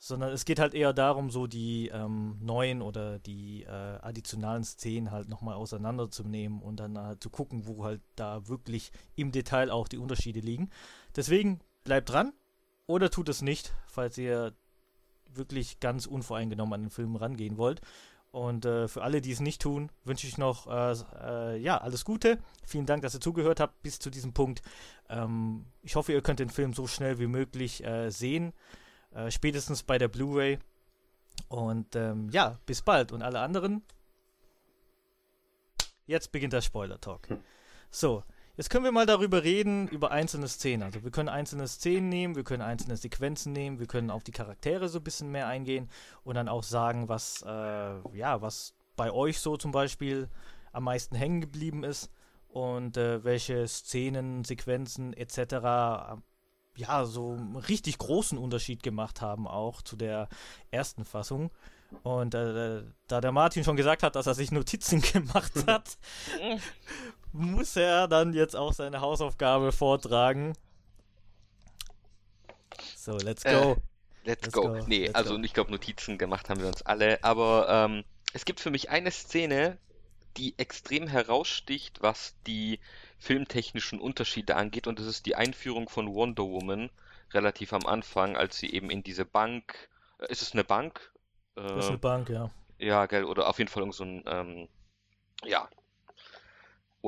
[0.00, 5.10] Sondern es geht halt eher darum, so die ähm, neuen oder die äh, additionalen Szenen
[5.10, 9.88] halt nochmal auseinanderzunehmen und dann halt zu gucken, wo halt da wirklich im Detail auch
[9.88, 10.70] die Unterschiede liegen.
[11.16, 12.32] Deswegen bleibt dran
[12.86, 14.54] oder tut es nicht, falls ihr
[15.34, 17.80] wirklich ganz unvoreingenommen an den Film rangehen wollt.
[18.30, 22.04] Und äh, für alle, die es nicht tun, wünsche ich noch äh, äh, ja, alles
[22.04, 22.38] Gute.
[22.64, 24.62] Vielen Dank, dass ihr zugehört habt bis zu diesem Punkt.
[25.08, 28.52] Ähm, ich hoffe, ihr könnt den Film so schnell wie möglich äh, sehen.
[29.12, 30.58] Äh, spätestens bei der Blu-ray.
[31.48, 33.12] Und ähm, ja, bis bald.
[33.12, 33.82] Und alle anderen.
[36.06, 37.30] Jetzt beginnt der Spoiler-Talk.
[37.30, 37.38] Hm.
[37.90, 38.24] So,
[38.58, 40.82] Jetzt können wir mal darüber reden, über einzelne Szenen.
[40.82, 44.32] Also wir können einzelne Szenen nehmen, wir können einzelne Sequenzen nehmen, wir können auf die
[44.32, 45.88] Charaktere so ein bisschen mehr eingehen
[46.24, 50.28] und dann auch sagen, was, äh, ja, was bei euch so zum Beispiel
[50.72, 52.10] am meisten hängen geblieben ist
[52.48, 56.18] und äh, welche Szenen, Sequenzen etc.
[56.74, 60.28] ja, so einen richtig großen Unterschied gemacht haben auch zu der
[60.72, 61.52] ersten Fassung.
[62.02, 65.96] Und äh, da der Martin schon gesagt hat, dass er sich Notizen gemacht hat,
[67.32, 70.54] muss er dann jetzt auch seine Hausaufgabe vortragen.
[72.96, 73.50] So, let's go.
[73.50, 73.76] Äh,
[74.24, 74.62] let's, let's, go.
[74.62, 74.84] go.
[74.86, 75.42] Nee, let's also go.
[75.42, 77.22] ich glaube, Notizen gemacht haben wir uns alle.
[77.24, 79.78] Aber ähm, es gibt für mich eine Szene,
[80.36, 82.80] die extrem heraussticht, was die
[83.18, 84.86] filmtechnischen Unterschiede angeht.
[84.86, 86.90] Und das ist die Einführung von Wonder Woman
[87.32, 89.88] relativ am Anfang, als sie eben in diese Bank.
[90.18, 91.12] Äh, ist es eine Bank?
[91.56, 92.50] Äh, das ist eine Bank, ja.
[92.78, 94.68] Ja, gell, oder auf jeden Fall so ein, ähm,
[95.44, 95.68] ja,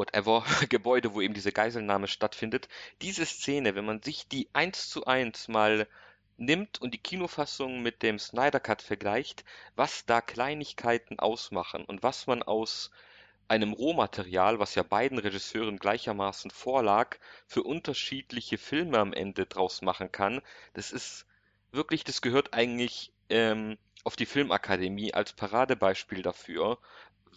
[0.01, 2.69] whatever, Gebäude, wo eben diese Geiselnahme stattfindet.
[3.03, 5.87] Diese Szene, wenn man sich die eins zu eins mal
[6.39, 9.45] nimmt und die Kinofassung mit dem Snyder Cut vergleicht,
[9.77, 12.91] was da Kleinigkeiten ausmachen und was man aus
[13.47, 20.11] einem Rohmaterial, was ja beiden Regisseuren gleichermaßen vorlag, für unterschiedliche Filme am Ende draus machen
[20.11, 20.41] kann,
[20.73, 21.27] das ist
[21.73, 26.79] wirklich, das gehört eigentlich ähm, auf die Filmakademie als Paradebeispiel dafür,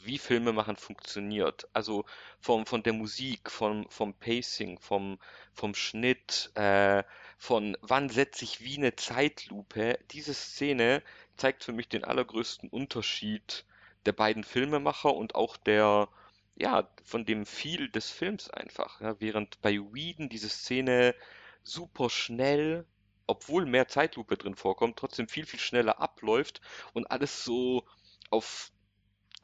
[0.06, 1.68] wie Filme machen funktioniert.
[1.74, 2.06] Also
[2.40, 5.20] vom, von der Musik, vom, vom Pacing, vom,
[5.54, 7.04] vom Schnitt, äh,
[7.38, 10.00] von wann setze ich wie eine Zeitlupe.
[10.12, 11.04] Diese Szene
[11.38, 13.66] zeigt für mich den allergrößten Unterschied
[14.06, 16.10] der beiden Filmemacher und auch der,
[16.56, 19.02] ja, von dem Feel des Films einfach.
[19.02, 21.16] Ja, während bei Whedon diese Szene
[21.64, 22.86] super schnell,
[23.28, 26.62] obwohl mehr Zeitlupe drin vorkommt, trotzdem viel, viel schneller abläuft
[26.94, 27.86] und alles so
[28.30, 28.73] auf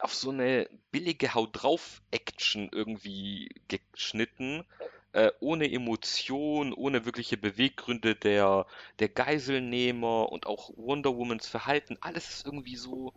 [0.00, 4.64] auf so eine billige Haut drauf Action irgendwie geschnitten,
[5.12, 8.66] äh, ohne Emotion, ohne wirkliche Beweggründe der,
[8.98, 11.96] der Geiselnehmer und auch Wonder Womans Verhalten.
[12.00, 13.12] Alles ist irgendwie so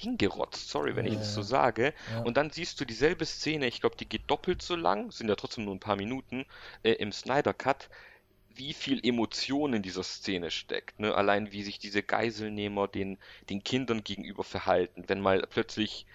[0.00, 1.94] hingerotzt, sorry, wenn ich das so sage.
[2.10, 2.22] Ja.
[2.22, 5.36] Und dann siehst du dieselbe Szene, ich glaube, die geht doppelt so lang, sind ja
[5.36, 6.46] trotzdem nur ein paar Minuten,
[6.82, 7.88] äh, im Snyder Cut
[8.56, 11.00] wie viel Emotion in dieser Szene steckt.
[11.00, 11.14] Ne?
[11.14, 13.18] Allein wie sich diese Geiselnehmer den,
[13.50, 15.04] den Kindern gegenüber verhalten.
[15.06, 16.06] Wenn mal plötzlich,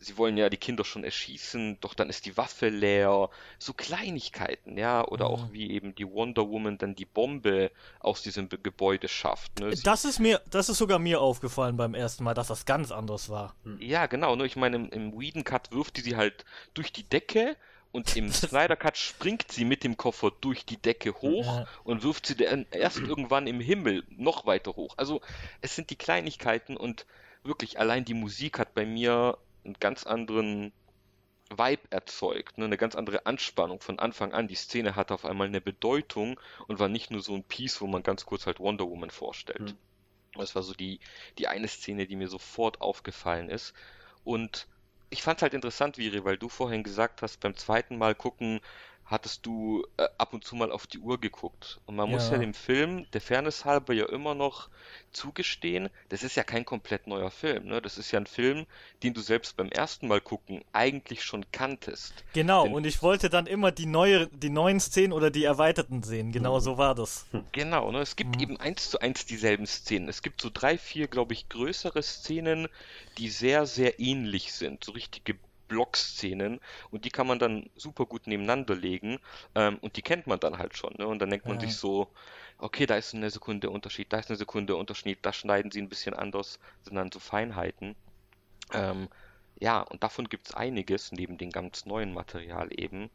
[0.00, 3.30] sie wollen ja die Kinder schon erschießen, doch dann ist die Waffe leer.
[3.58, 5.06] So Kleinigkeiten, ja.
[5.06, 5.34] Oder mhm.
[5.34, 9.60] auch wie eben die Wonder Woman dann die Bombe aus diesem Gebäude schafft.
[9.60, 9.74] Ne?
[9.82, 13.28] Das ist mir, das ist sogar mir aufgefallen beim ersten Mal, dass das ganz anders
[13.28, 13.54] war.
[13.78, 14.36] Ja, genau.
[14.36, 14.46] Ne?
[14.46, 17.56] Ich meine, im, im Whedon Cut wirft die sie halt durch die Decke
[17.94, 21.66] und im Snyder Cut springt sie mit dem Koffer durch die Decke hoch ja.
[21.84, 24.94] und wirft sie dann erst irgendwann im Himmel noch weiter hoch.
[24.96, 25.20] Also
[25.60, 27.06] es sind die Kleinigkeiten und
[27.44, 30.72] wirklich allein die Musik hat bei mir einen ganz anderen
[31.50, 32.64] Vibe erzeugt, ne?
[32.64, 34.48] eine ganz andere Anspannung von Anfang an.
[34.48, 37.86] Die Szene hatte auf einmal eine Bedeutung und war nicht nur so ein Piece, wo
[37.86, 39.60] man ganz kurz halt Wonder Woman vorstellt.
[39.60, 39.78] Mhm.
[40.36, 40.98] Das war so die,
[41.38, 43.72] die eine Szene, die mir sofort aufgefallen ist.
[44.24, 44.66] Und
[45.14, 48.60] ich fand es halt interessant, Viri, weil du vorhin gesagt hast, beim zweiten Mal gucken
[49.04, 51.80] hattest du äh, ab und zu mal auf die Uhr geguckt.
[51.86, 52.14] Und man ja.
[52.14, 54.68] muss ja dem Film, der Fairness halber, ja immer noch
[55.12, 57.66] zugestehen, das ist ja kein komplett neuer Film.
[57.66, 57.82] Ne?
[57.82, 58.66] Das ist ja ein Film,
[59.02, 62.24] den du selbst beim ersten Mal gucken eigentlich schon kanntest.
[62.32, 66.02] Genau, Denn, und ich wollte dann immer die, neue, die neuen Szenen oder die erweiterten
[66.02, 66.32] sehen.
[66.32, 66.60] Genau mhm.
[66.60, 67.26] so war das.
[67.52, 68.00] Genau, ne?
[68.00, 68.42] es gibt mhm.
[68.42, 70.08] eben eins zu eins dieselben Szenen.
[70.08, 72.68] Es gibt so drei, vier, glaube ich, größere Szenen,
[73.18, 74.82] die sehr, sehr ähnlich sind.
[74.82, 75.36] So richtige
[75.74, 76.60] Blockszenen
[76.90, 79.18] und die kann man dann super gut nebeneinander legen
[79.56, 80.94] ähm, und die kennt man dann halt schon.
[80.98, 81.06] Ne?
[81.06, 81.66] Und dann denkt man ja.
[81.66, 82.08] sich so,
[82.58, 85.88] okay, da ist eine Sekunde Unterschied, da ist eine Sekunde Unterschied, da schneiden sie ein
[85.88, 87.96] bisschen anders, sind dann so Feinheiten.
[88.72, 89.08] Ähm,
[89.58, 93.10] ja, und davon gibt es einiges, neben dem ganz neuen Material eben.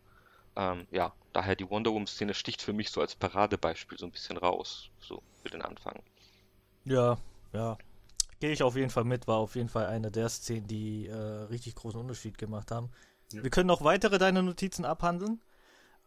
[0.58, 4.38] Ähm, ja, daher die Wonder Woman-Szene sticht für mich so als Paradebeispiel so ein bisschen
[4.38, 6.02] raus, so für den Anfang.
[6.84, 7.18] Ja,
[7.54, 7.78] ja,
[8.40, 11.14] Gehe ich auf jeden Fall mit, war auf jeden Fall eine der Szenen, die äh,
[11.14, 12.90] richtig großen Unterschied gemacht haben.
[13.34, 13.44] Ja.
[13.44, 15.42] Wir können noch weitere deine Notizen abhandeln.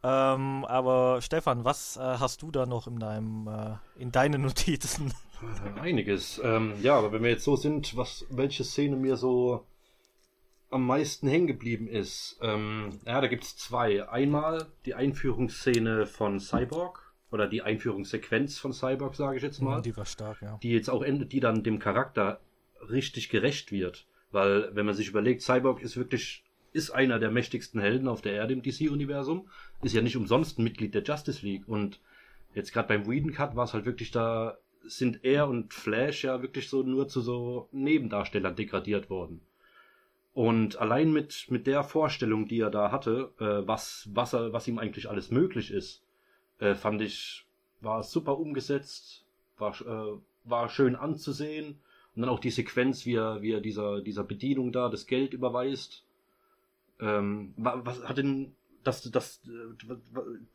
[0.05, 5.15] Ähm, aber Stefan, was äh, hast du da noch in deinem äh, in deinen Notizen?
[5.81, 6.41] Einiges.
[6.43, 9.65] Ähm, ja, aber wenn wir jetzt so sind, was welche Szene mir so
[10.71, 14.09] am meisten hängen geblieben ist, ähm, ja, da gibt es zwei.
[14.09, 17.02] Einmal die Einführungsszene von Cyborg
[17.33, 19.81] oder die Einführungssequenz von Cyborg, sage ich jetzt mal.
[19.81, 20.59] die war stark, ja.
[20.63, 22.41] Die jetzt auch endet, die dann dem Charakter
[22.91, 24.07] richtig gerecht wird.
[24.31, 28.35] Weil, wenn man sich überlegt, Cyborg ist wirklich, ist einer der mächtigsten Helden auf der
[28.35, 29.49] Erde im DC-Universum,
[29.83, 31.67] ist ja nicht umsonst ein Mitglied der Justice League.
[31.67, 32.01] Und
[32.55, 36.43] jetzt gerade beim Whedon Cut war es halt wirklich da, sind er und Flash ja
[36.43, 39.41] wirklich so nur zu so Nebendarstellern degradiert worden.
[40.35, 44.67] Und allein mit, mit der Vorstellung, die er da hatte, äh, was, was, er, was
[44.67, 46.03] ihm eigentlich alles möglich ist,
[46.59, 47.45] äh, fand ich,
[47.81, 49.25] war super umgesetzt,
[49.59, 51.81] war, äh, war schön anzusehen.
[52.15, 55.33] Und dann auch die Sequenz, wie er, wie er dieser, dieser Bedienung da das Geld
[55.33, 56.05] überweist.
[57.01, 59.41] Ähm, was hat denn das, das,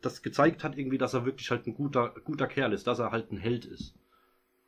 [0.00, 3.10] das gezeigt hat irgendwie, dass er wirklich halt ein guter, guter Kerl ist, dass er
[3.10, 3.94] halt ein Held ist.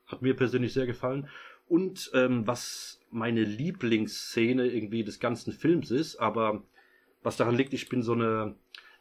[0.06, 1.28] Hat mir persönlich sehr gefallen.
[1.68, 6.62] Und ähm, was meine Lieblingsszene irgendwie des ganzen Films ist, aber
[7.22, 8.56] was daran liegt, ich bin so eine,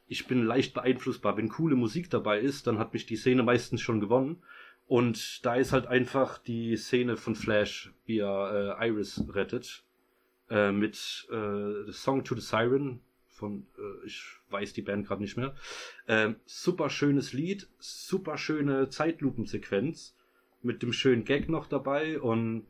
[0.10, 1.38] ich bin leicht beeinflussbar.
[1.38, 4.42] Wenn coole Musik dabei ist, dann hat mich die Szene meistens schon gewonnen.
[4.88, 9.84] Und da ist halt einfach die Szene von Flash, wie er äh, Iris rettet,
[10.50, 15.38] äh, mit äh, Song to the Siren von, äh, ich weiß die Band gerade nicht
[15.38, 15.56] mehr.
[16.08, 20.16] Äh, super schönes Lied, super schöne Zeitlupensequenz
[20.64, 22.66] mit dem schönen Gag noch dabei und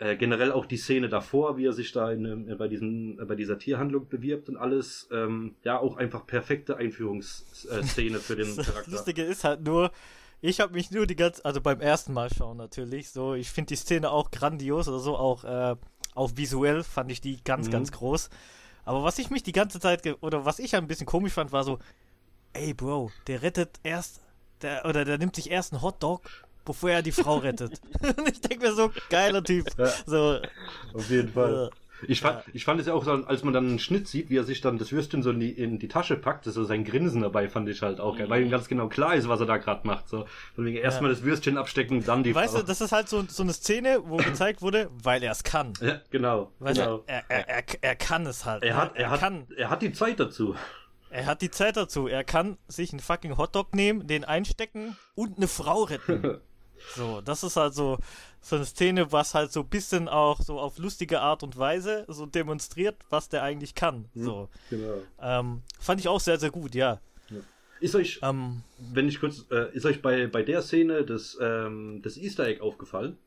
[0.00, 3.24] äh, generell auch die Szene davor, wie er sich da in, äh, bei, diesen, äh,
[3.26, 5.06] bei dieser Tierhandlung bewirbt und alles.
[5.12, 8.82] Ähm, ja, auch einfach perfekte Einführungsszene für den Charakter.
[8.84, 9.92] Das Lustige ist halt nur,
[10.40, 13.68] ich habe mich nur die ganze, also beim ersten Mal schauen natürlich, so, ich finde
[13.68, 15.76] die Szene auch grandios oder so, auch, äh,
[16.14, 17.72] auch visuell fand ich die ganz, mhm.
[17.72, 18.30] ganz groß.
[18.86, 21.62] Aber was ich mich die ganze Zeit, oder was ich ein bisschen komisch fand, war
[21.62, 21.78] so,
[22.54, 24.22] ey Bro, der rettet erst,
[24.62, 26.22] der, oder der nimmt sich erst einen Hotdog,
[26.64, 27.80] bevor er die Frau rettet.
[28.32, 29.66] ich denke mir so, geiler Typ.
[29.78, 30.38] Ja, so,
[30.94, 31.70] auf jeden Fall.
[32.06, 32.52] Ich fand, ja.
[32.54, 34.60] ich fand es ja auch so, als man dann einen Schnitt sieht, wie er sich
[34.60, 37.68] dann das Würstchen so in die, in die Tasche packt, so sein Grinsen dabei fand
[37.68, 38.30] ich halt auch geil, mhm.
[38.30, 40.08] weil ihm ganz genau klar ist, was er da gerade macht.
[40.08, 40.26] So.
[40.54, 41.16] Von wegen erstmal ja.
[41.16, 42.60] das Würstchen abstecken, dann die Weißt Frau.
[42.60, 45.72] du, das ist halt so, so eine Szene, wo gezeigt wurde, weil er es kann.
[45.80, 46.52] Ja, genau.
[46.58, 46.98] Weißt genau.
[46.98, 48.62] Du, er, er, er, er kann es halt.
[48.62, 49.46] Er, hat, er, er, hat, kann.
[49.56, 50.54] er hat die Zeit dazu.
[51.10, 52.06] Er hat die Zeit dazu.
[52.06, 56.40] Er kann sich einen fucking Hotdog nehmen, den einstecken und eine Frau retten.
[56.94, 57.98] So, das ist halt so,
[58.40, 62.04] so eine Szene, was halt so ein bisschen auch so auf lustige Art und Weise
[62.08, 64.08] so demonstriert, was der eigentlich kann.
[64.14, 64.48] Mhm, so.
[64.70, 65.02] Genau.
[65.20, 67.00] Ähm, fand ich auch sehr, sehr gut, ja.
[67.30, 67.38] ja.
[67.80, 68.62] Ist euch, ähm,
[68.92, 72.60] wenn ich kurz, äh, ist euch bei, bei der Szene das, ähm, das Easter Egg
[72.60, 73.18] aufgefallen?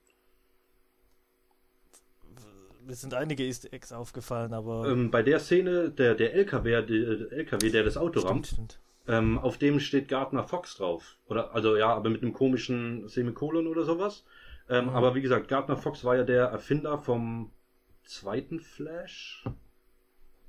[2.86, 4.90] Mir sind einige Easter Eggs aufgefallen, aber.
[4.90, 8.80] Ähm, bei der Szene, der, der LKW, der, LKW, der das Auto stimmt, rammt, stimmt.
[9.08, 11.18] Ähm, auf dem steht Gardner Fox drauf.
[11.28, 14.24] Oder, also ja, aber mit einem komischen Semikolon oder sowas.
[14.70, 14.90] Ähm, mhm.
[14.92, 17.52] Aber wie gesagt, Gardner Fox war ja der Erfinder vom
[18.04, 19.44] zweiten Flash.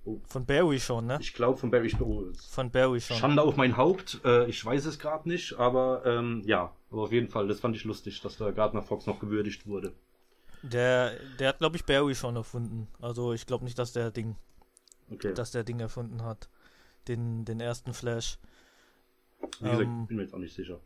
[0.04, 0.20] Oh.
[0.26, 1.18] Von Barry schon, ne?
[1.20, 1.90] Ich glaube von Barry.
[1.98, 3.16] Oh, von Barry schon.
[3.16, 4.20] Schande auf mein Haupt.
[4.24, 6.76] Äh, ich weiß es gerade nicht, aber ähm, ja.
[6.90, 9.94] Aber auf jeden Fall, das fand ich lustig, dass da Gardner Fox noch gewürdigt wurde.
[10.62, 12.86] Der, der hat, glaube ich, Barry schon erfunden.
[13.00, 14.36] Also ich glaube nicht, dass der Ding,
[15.10, 15.34] okay.
[15.34, 16.48] dass der Ding erfunden hat
[17.08, 18.38] den, den ersten Flash.
[19.60, 20.80] Wie gesagt, ähm, bin mir jetzt auch nicht sicher.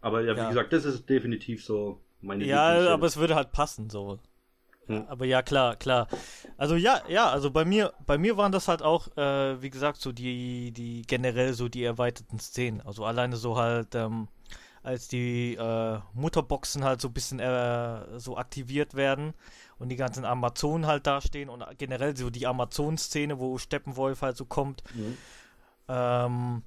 [0.00, 0.48] Aber ja, wie ja.
[0.48, 4.18] gesagt, das ist definitiv so meine Ja, aber es würde halt passen, so.
[4.86, 5.06] Hm.
[5.08, 6.08] Aber ja, klar, klar.
[6.56, 10.00] Also ja, ja, also bei mir, bei mir waren das halt auch, äh, wie gesagt,
[10.00, 12.80] so die, die generell so die erweiterten Szenen.
[12.80, 14.28] Also alleine so halt, ähm,
[14.82, 19.34] als die äh, Mutterboxen halt so ein bisschen äh, so aktiviert werden
[19.78, 24.44] und die ganzen Amazonen halt dastehen und generell so die Amazon-Szene, wo Steppenwolf halt so
[24.44, 24.82] kommt.
[24.94, 25.16] Mhm.
[25.88, 26.62] Ähm,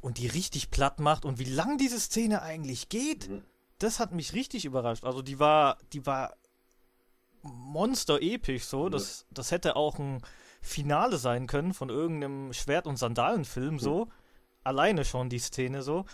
[0.00, 3.42] und die richtig platt macht und wie lang diese Szene eigentlich geht, mhm.
[3.78, 5.04] das hat mich richtig überrascht.
[5.04, 6.34] Also die war, die war
[7.42, 8.88] monster-episch so.
[8.88, 10.22] Das, das hätte auch ein
[10.60, 14.06] Finale sein können von irgendeinem Schwert- und Sandalenfilm so.
[14.06, 14.10] Mhm.
[14.64, 16.04] Alleine schon die Szene so.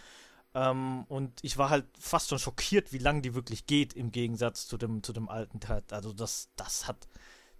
[0.54, 4.66] Ähm, und ich war halt fast schon schockiert, wie lang die wirklich geht im Gegensatz
[4.66, 5.83] zu dem, zu dem alten Teil.
[5.90, 7.07] Also das, das hat,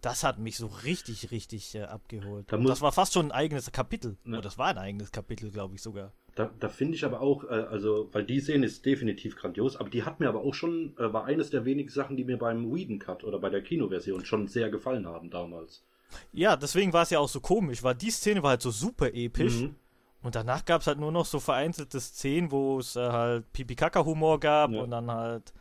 [0.01, 2.47] das hat mich so richtig, richtig äh, abgeholt.
[2.49, 4.17] Da das war fast schon ein eigenes Kapitel.
[4.25, 4.41] Ne.
[4.41, 6.13] das war ein eigenes Kapitel, glaube ich sogar.
[6.35, 9.91] Da, da finde ich aber auch, äh, also, weil die Szene ist definitiv grandios, aber
[9.91, 12.73] die hat mir aber auch schon, äh, war eines der wenigen Sachen, die mir beim
[12.73, 15.85] Whedon Cut oder bei der Kinoversion schon sehr gefallen haben damals.
[16.33, 19.13] Ja, deswegen war es ja auch so komisch, weil die Szene war halt so super
[19.13, 19.63] episch.
[19.63, 19.75] Mhm.
[20.23, 24.41] Und danach gab es halt nur noch so vereinzelte Szenen, wo es äh, halt Pipi-Kaka-Humor
[24.41, 24.81] gab ja.
[24.81, 25.53] und dann halt,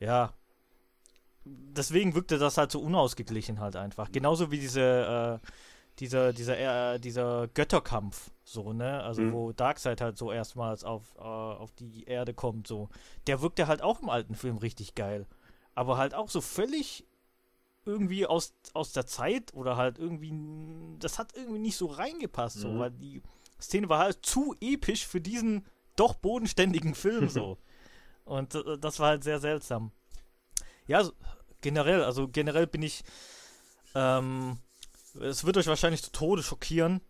[0.00, 0.34] ja,
[1.44, 4.10] deswegen wirkte das halt so unausgeglichen halt einfach.
[4.12, 5.46] Genauso wie diese, äh,
[5.98, 9.02] dieser, dieser, äh, dieser Götterkampf, so, ne?
[9.02, 9.32] Also mhm.
[9.32, 12.88] wo Darkseid halt so erstmals auf, äh, auf die Erde kommt, so.
[13.26, 15.26] Der wirkte halt auch im alten Film richtig geil.
[15.74, 17.06] Aber halt auch so völlig
[17.84, 20.32] irgendwie aus, aus der Zeit oder halt irgendwie,
[20.98, 22.78] das hat irgendwie nicht so reingepasst, so, mhm.
[22.78, 23.22] weil die
[23.60, 27.58] Szene war halt zu episch für diesen doch bodenständigen Film, so.
[28.24, 29.90] Und äh, das war halt sehr seltsam.
[30.92, 31.08] Ja,
[31.62, 33.02] generell, also generell bin ich,
[33.94, 34.58] ähm,
[35.18, 37.00] es wird euch wahrscheinlich zu Tode schockieren,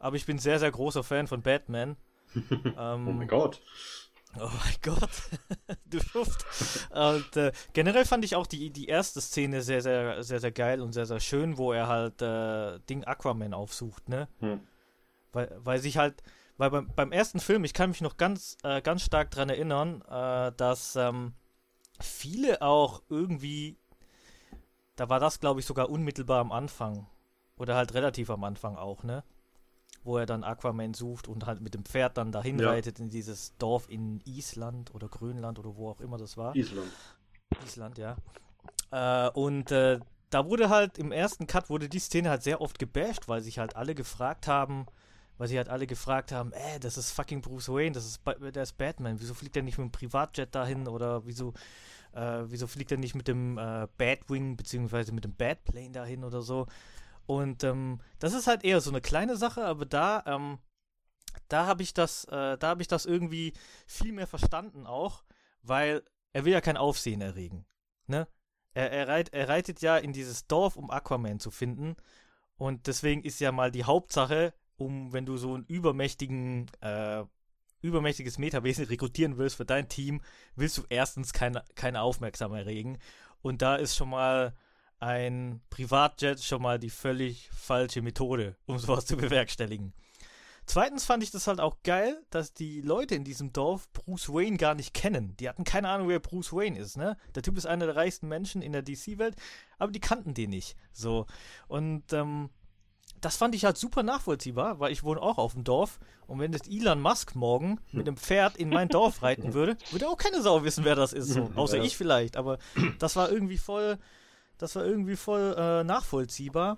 [0.00, 1.96] aber ich bin sehr, sehr großer Fan von Batman.
[2.34, 3.60] ähm, oh mein Gott.
[4.38, 5.10] Oh mein Gott,
[5.86, 6.44] du Schuft.
[6.90, 10.82] und äh, generell fand ich auch die, die erste Szene sehr, sehr, sehr, sehr geil
[10.82, 14.28] und sehr, sehr schön, wo er halt äh, Ding Aquaman aufsucht, ne?
[14.40, 14.60] Hm.
[15.32, 16.22] Weil, weil sich halt,
[16.58, 20.02] weil beim, beim ersten Film, ich kann mich noch ganz, äh, ganz stark daran erinnern,
[20.02, 21.32] äh, dass ähm,
[22.00, 23.76] viele auch irgendwie,
[24.96, 27.06] da war das glaube ich sogar unmittelbar am Anfang
[27.56, 29.24] oder halt relativ am Anfang auch, ne?
[30.04, 32.70] Wo er dann Aquaman sucht und halt mit dem Pferd dann dahin ja.
[32.70, 36.54] reitet in dieses Dorf in Island oder Grönland oder wo auch immer das war.
[36.54, 36.90] Island.
[37.64, 38.16] Island, ja.
[38.90, 39.98] Äh, und äh,
[40.30, 43.58] da wurde halt im ersten Cut wurde die Szene halt sehr oft gebasht, weil sich
[43.58, 44.86] halt alle gefragt haben,
[45.38, 48.62] weil sie halt alle gefragt haben, äh, das ist fucking Bruce Wayne, das ist, der
[48.62, 51.54] ist Batman, wieso fliegt er nicht mit dem Privatjet dahin oder wieso,
[52.12, 56.42] äh, wieso fliegt er nicht mit dem äh, Batwing beziehungsweise mit dem Batplane dahin oder
[56.42, 56.66] so.
[57.26, 60.58] Und ähm, das ist halt eher so eine kleine Sache, aber da, ähm,
[61.48, 63.52] da habe ich das, äh, da habe ich das irgendwie
[63.86, 65.22] viel mehr verstanden auch,
[65.62, 67.64] weil er will ja kein Aufsehen erregen,
[68.06, 68.26] ne?
[68.74, 71.96] Er, er, reit, er reitet ja in dieses Dorf, um Aquaman zu finden.
[72.58, 77.24] Und deswegen ist ja mal die Hauptsache, um, wenn du so einen übermächtigen äh,
[77.80, 80.20] übermächtiges Metawesen rekrutieren willst für dein Team,
[80.56, 82.98] willst du erstens keine, keine Aufmerksamkeit erregen.
[83.42, 84.54] Und da ist schon mal
[85.00, 89.92] ein Privatjet schon mal die völlig falsche Methode, um sowas zu bewerkstelligen.
[90.66, 94.58] Zweitens fand ich das halt auch geil, dass die Leute in diesem Dorf Bruce Wayne
[94.58, 95.34] gar nicht kennen.
[95.38, 97.16] Die hatten keine Ahnung, wer Bruce Wayne ist, ne?
[97.34, 99.34] Der Typ ist einer der reichsten Menschen in der DC-Welt,
[99.78, 100.76] aber die kannten den nicht.
[100.92, 101.24] So.
[101.68, 102.50] Und ähm,
[103.20, 105.98] das fand ich halt super nachvollziehbar, weil ich wohne auch auf dem Dorf.
[106.26, 110.08] Und wenn jetzt Elon Musk morgen mit einem Pferd in mein Dorf reiten würde, würde
[110.08, 111.28] auch keine Sau wissen, wer das ist.
[111.28, 111.50] So.
[111.56, 111.84] Außer ja.
[111.84, 112.36] ich vielleicht.
[112.36, 112.58] Aber
[112.98, 113.98] das war irgendwie voll,
[114.58, 116.76] das war irgendwie voll äh, nachvollziehbar.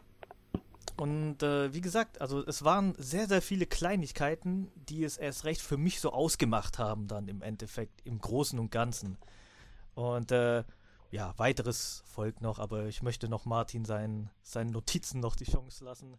[0.97, 5.63] Und äh, wie gesagt, also es waren sehr, sehr viele Kleinigkeiten, die es erst recht
[5.63, 9.17] für mich so ausgemacht haben, dann im Endeffekt, im Großen und Ganzen.
[9.95, 10.63] Und äh,
[11.11, 15.85] ja, weiteres folgt noch, aber ich möchte noch Martin seinen, seinen Notizen noch die Chance
[15.85, 16.17] lassen,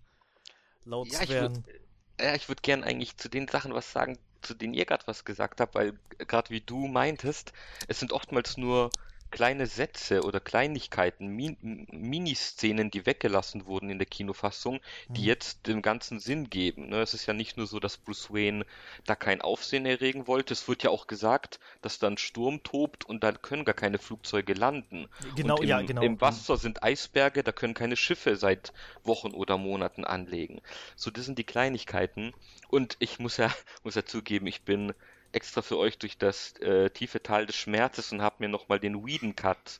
[0.85, 1.63] laut ja, zu werden.
[1.65, 1.81] Ich würd,
[2.21, 5.25] ja, ich würde gern eigentlich zu den Sachen was sagen, zu denen ihr gerade was
[5.25, 7.53] gesagt habt, weil gerade wie du meintest,
[7.87, 8.89] es sind oftmals nur
[9.31, 15.27] kleine Sätze oder Kleinigkeiten, Min Miniszenen, die weggelassen wurden in der Kinofassung, die mhm.
[15.27, 16.89] jetzt dem Ganzen Sinn geben.
[16.89, 17.01] Ne?
[17.01, 18.65] Es ist ja nicht nur so, dass Bruce Wayne
[19.05, 20.53] da kein Aufsehen erregen wollte.
[20.53, 23.97] Es wird ja auch gesagt, dass da ein Sturm tobt und da können gar keine
[23.97, 25.07] Flugzeuge landen.
[25.35, 26.01] Genau, im, ja, genau.
[26.01, 28.73] Im Wasser sind Eisberge, da können keine Schiffe seit
[29.03, 30.61] Wochen oder Monaten anlegen.
[30.95, 32.33] So, das sind die Kleinigkeiten.
[32.69, 33.51] Und ich muss ja,
[33.83, 34.93] muss ja zugeben, ich bin
[35.33, 39.05] extra für euch durch das äh, tiefe Tal des Schmerzes und habe mir nochmal den
[39.05, 39.79] Whedon Cut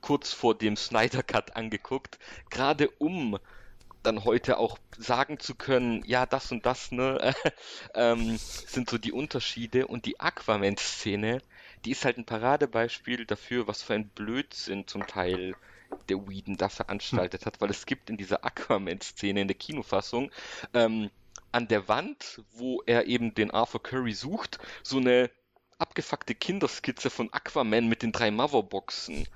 [0.00, 2.18] kurz vor dem Snyder Cut angeguckt,
[2.50, 3.38] gerade um
[4.02, 7.34] dann heute auch sagen zu können, ja, das und das, ne,
[7.94, 9.86] ähm, sind so die Unterschiede.
[9.86, 11.40] Und die Aquaman-Szene,
[11.84, 15.54] die ist halt ein Paradebeispiel dafür, was für ein Blödsinn zum Teil
[16.08, 20.30] der Whedon da veranstaltet hat, weil es gibt in dieser Aquaman-Szene in der Kinofassung
[20.74, 21.10] ähm,
[21.52, 25.30] an der Wand, wo er eben den Arthur Curry sucht, so eine
[25.78, 29.26] abgefuckte Kinderskizze von Aquaman mit den drei Motherboxen.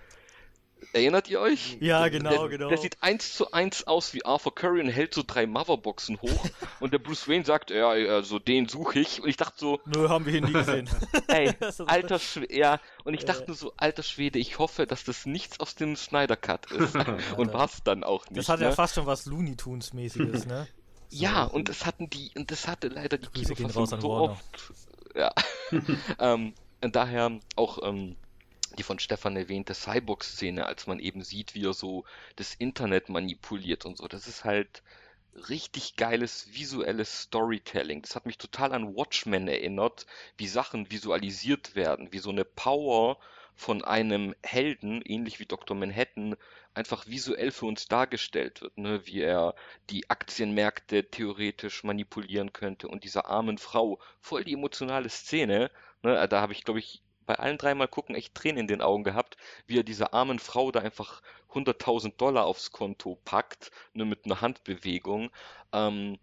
[0.92, 1.78] Erinnert ihr euch?
[1.80, 2.68] Ja, genau, der, genau.
[2.68, 6.46] Der sieht eins zu eins aus wie Arthur Curry und hält so drei Motherboxen hoch.
[6.80, 9.22] und der Bruce Wayne sagt, ja, also den suche ich.
[9.22, 9.80] Und ich dachte so.
[9.86, 10.88] Nö, haben wir hier nie gesehen.
[11.28, 11.52] Ey,
[11.86, 12.56] alter Schwede.
[12.56, 15.96] Ja, und ich dachte nur so, alter Schwede, ich hoffe, dass das nichts aus dem
[15.96, 16.94] Snyder Cut ist.
[17.36, 18.38] und war es dann auch nicht.
[18.38, 18.66] Das hat ne?
[18.66, 20.68] ja fast schon was Looney Tunes-mäßiges, ne?
[21.10, 24.72] Ja, und das hatten die, und das hatte leider die Kinofassung so oft.
[25.14, 25.32] Ja.
[26.18, 26.52] ähm,
[26.82, 28.16] und daher auch ähm,
[28.76, 32.04] die von Stefan erwähnte Cyborg-Szene, als man eben sieht, wie er so
[32.36, 34.08] das Internet manipuliert und so.
[34.08, 34.82] Das ist halt
[35.48, 38.02] richtig geiles visuelles Storytelling.
[38.02, 43.18] Das hat mich total an Watchmen erinnert, wie Sachen visualisiert werden, wie so eine Power
[43.54, 45.76] von einem Helden, ähnlich wie Dr.
[45.76, 46.36] Manhattan,
[46.76, 49.06] einfach visuell für uns dargestellt wird, ne?
[49.06, 49.54] wie er
[49.90, 55.70] die Aktienmärkte theoretisch manipulieren könnte und dieser armen Frau, voll die emotionale Szene,
[56.02, 56.28] ne?
[56.28, 59.36] da habe ich, glaube ich, bei allen dreimal gucken echt Tränen in den Augen gehabt,
[59.66, 61.22] wie er dieser armen Frau da einfach
[61.52, 65.30] 100.000 Dollar aufs Konto packt, ne, mit einer Handbewegung.
[65.72, 66.18] Ähm,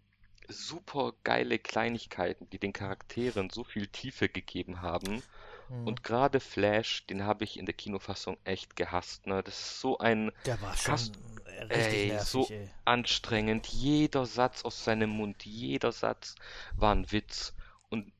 [0.48, 5.22] super geile Kleinigkeiten, die den Charakteren so viel Tiefe gegeben haben.
[5.68, 5.86] Mhm.
[5.86, 9.26] Und gerade Flash, den habe ich in der Kinofassung echt gehasst.
[9.26, 9.42] Ne?
[9.42, 10.32] Das ist so ein.
[10.46, 11.18] Der war schon Kast
[11.68, 12.68] ey, nervig, so ey.
[12.84, 13.66] anstrengend.
[13.66, 16.34] Jeder Satz aus seinem Mund, jeder Satz
[16.76, 17.54] war ein Witz.
[17.90, 18.12] Und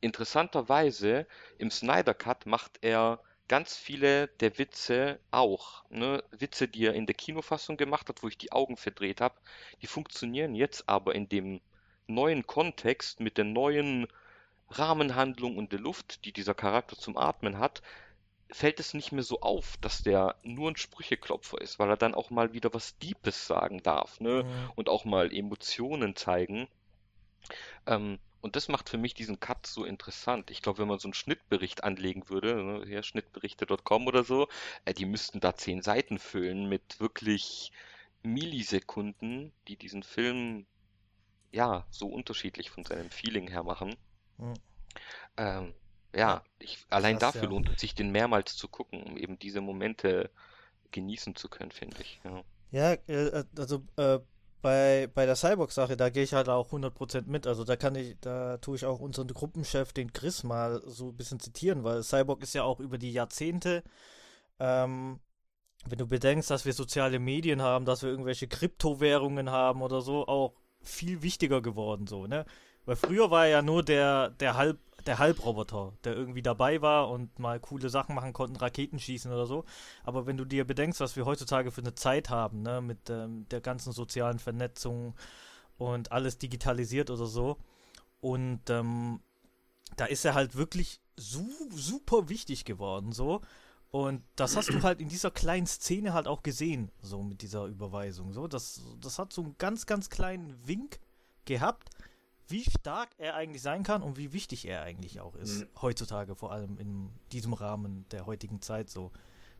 [0.00, 1.26] interessanterweise,
[1.58, 5.84] im Snyder Cut macht er ganz viele der Witze auch.
[5.90, 6.22] Ne?
[6.30, 9.36] Witze, die er in der Kinofassung gemacht hat, wo ich die Augen verdreht habe,
[9.82, 11.60] die funktionieren jetzt aber in dem
[12.08, 14.06] neuen Kontext mit der neuen
[14.70, 17.82] Rahmenhandlung und der Luft, die dieser Charakter zum Atmen hat,
[18.50, 22.14] fällt es nicht mehr so auf, dass der nur ein Sprücheklopfer ist, weil er dann
[22.14, 24.44] auch mal wieder was Deepes sagen darf, ne?
[24.44, 24.70] Mhm.
[24.76, 26.68] Und auch mal Emotionen zeigen.
[27.86, 30.50] Ähm, und das macht für mich diesen Cut so interessant.
[30.50, 34.48] Ich glaube, wenn man so einen Schnittbericht anlegen würde, ne, hier schnittberichte.com oder so,
[34.84, 37.72] äh, die müssten da zehn Seiten füllen mit wirklich
[38.22, 40.66] Millisekunden, die diesen Film
[41.50, 43.96] ja so unterschiedlich von seinem Feeling her machen.
[44.38, 44.54] Mhm.
[45.36, 45.74] Ähm,
[46.14, 47.50] ja, ich, allein Krass, dafür ja.
[47.50, 50.30] lohnt es sich, den mehrmals zu gucken, um eben diese Momente
[50.92, 52.20] genießen zu können, finde ich.
[52.24, 54.20] Ja, ja äh, also äh,
[54.62, 57.46] bei, bei der Cyborg-Sache, da gehe ich halt auch 100% mit.
[57.46, 61.16] Also da kann ich, da tue ich auch unseren Gruppenchef, den Chris, mal so ein
[61.16, 63.84] bisschen zitieren, weil Cyborg ist ja auch über die Jahrzehnte,
[64.58, 65.20] ähm,
[65.84, 70.26] wenn du bedenkst, dass wir soziale Medien haben, dass wir irgendwelche Kryptowährungen haben oder so,
[70.26, 72.44] auch viel wichtiger geworden, so, ne?
[72.86, 77.10] Weil früher war er ja nur der, der Halb, der Halbroboter, der irgendwie dabei war
[77.10, 79.64] und mal coole Sachen machen konnte, Raketen schießen oder so.
[80.04, 83.46] Aber wenn du dir bedenkst, was wir heutzutage für eine Zeit haben, ne, mit ähm,
[83.50, 85.14] der ganzen sozialen Vernetzung
[85.78, 87.58] und alles digitalisiert oder so,
[88.20, 89.20] und ähm,
[89.96, 93.42] da ist er halt wirklich su super wichtig geworden, so.
[93.90, 97.66] Und das hast du halt in dieser kleinen Szene halt auch gesehen, so mit dieser
[97.66, 98.32] Überweisung.
[98.32, 100.98] So, das, das hat so einen ganz, ganz kleinen Wink
[101.44, 101.90] gehabt,
[102.48, 105.60] wie stark er eigentlich sein kann und wie wichtig er eigentlich auch ist.
[105.60, 105.68] Mhm.
[105.80, 109.10] Heutzutage, vor allem in diesem Rahmen der heutigen Zeit so.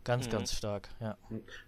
[0.04, 0.30] Ganz, mhm.
[0.30, 1.18] ganz stark, ja.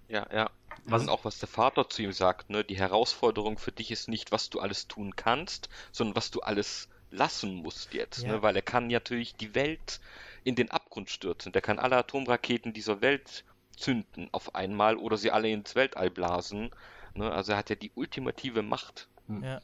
[0.09, 0.51] Ja, ja.
[0.85, 1.09] Was mhm.
[1.09, 2.63] auch, was der Vater zu ihm sagt, ne?
[2.63, 6.89] Die Herausforderung für dich ist nicht, was du alles tun kannst, sondern was du alles
[7.11, 8.29] lassen musst jetzt, ne?
[8.29, 8.35] ja.
[8.35, 8.43] ne?
[8.43, 10.01] Weil er kann natürlich die Welt
[10.45, 11.53] in den Abgrund stürzen.
[11.53, 13.45] Der kann alle Atomraketen dieser Welt
[13.77, 16.71] zünden auf einmal oder sie alle ins Weltall blasen.
[17.15, 17.31] Ne?
[17.31, 19.09] Also er hat ja die ultimative Macht.
[19.43, 19.61] Ja.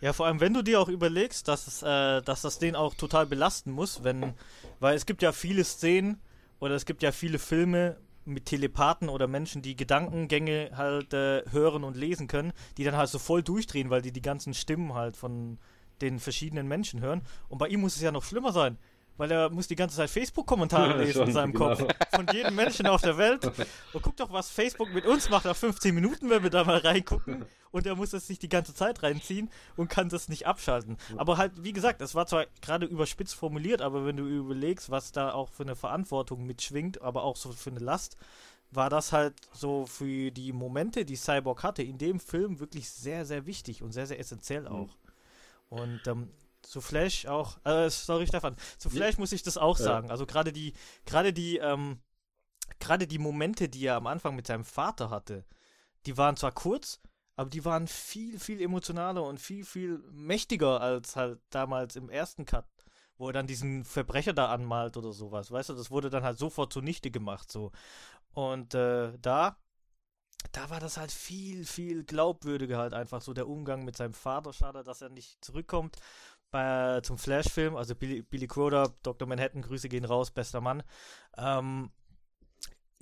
[0.00, 2.94] Ja, vor allem, wenn du dir auch überlegst, dass, es, äh, dass das den auch
[2.94, 4.34] total belasten muss, wenn,
[4.78, 6.20] weil es gibt ja viele Szenen
[6.58, 11.84] oder es gibt ja viele Filme mit Telepathen oder Menschen, die Gedankengänge halt äh, hören
[11.84, 15.16] und lesen können, die dann halt so voll durchdrehen, weil die die ganzen Stimmen halt
[15.16, 15.58] von
[16.00, 17.22] den verschiedenen Menschen hören.
[17.48, 18.78] Und bei ihm muss es ja noch schlimmer sein
[19.20, 21.76] weil er muss die ganze Zeit Facebook-Kommentare lesen schon, in seinem genau.
[21.76, 21.86] Kopf.
[22.14, 23.44] Von jedem Menschen auf der Welt.
[23.92, 26.78] Und guck doch, was Facebook mit uns macht nach 15 Minuten, wenn wir da mal
[26.78, 27.44] reingucken.
[27.70, 30.96] Und er muss es sich die ganze Zeit reinziehen und kann das nicht abschalten.
[31.18, 35.12] Aber halt, wie gesagt, es war zwar gerade überspitzt formuliert, aber wenn du überlegst, was
[35.12, 38.16] da auch für eine Verantwortung mitschwingt, aber auch so für eine Last,
[38.70, 43.26] war das halt so für die Momente, die Cyborg hatte, in dem Film wirklich sehr,
[43.26, 44.96] sehr wichtig und sehr, sehr essentiell auch.
[45.68, 46.30] Und ähm,
[46.62, 50.10] zu Flash auch, äh, sorry Stefan, zu Flash muss ich das auch sagen.
[50.10, 50.72] Also gerade die,
[51.04, 52.00] gerade die, ähm,
[52.78, 55.44] gerade die Momente, die er am Anfang mit seinem Vater hatte,
[56.06, 57.00] die waren zwar kurz,
[57.36, 62.44] aber die waren viel, viel emotionaler und viel, viel mächtiger als halt damals im ersten
[62.44, 62.66] Cut,
[63.16, 65.50] wo er dann diesen Verbrecher da anmalt oder sowas.
[65.50, 67.72] Weißt du, das wurde dann halt sofort zunichte gemacht, so.
[68.32, 69.56] Und äh, da,
[70.52, 74.52] da war das halt viel, viel glaubwürdiger halt einfach so der Umgang mit seinem Vater.
[74.52, 75.96] Schade, dass er nicht zurückkommt
[76.50, 79.28] bei, zum Flash-Film, also Billy, Billy Croder, Dr.
[79.28, 80.82] Manhattan, Grüße gehen raus, bester Mann.
[81.36, 81.90] Ähm,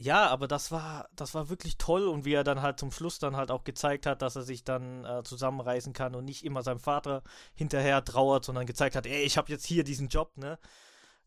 [0.01, 3.19] ja, aber das war, das war wirklich toll und wie er dann halt zum Schluss
[3.19, 6.63] dann halt auch gezeigt hat, dass er sich dann äh, zusammenreißen kann und nicht immer
[6.63, 7.25] seinem Vater
[7.55, 10.59] hinterher trauert, sondern gezeigt hat, ey, ich habe jetzt hier diesen Job, ne?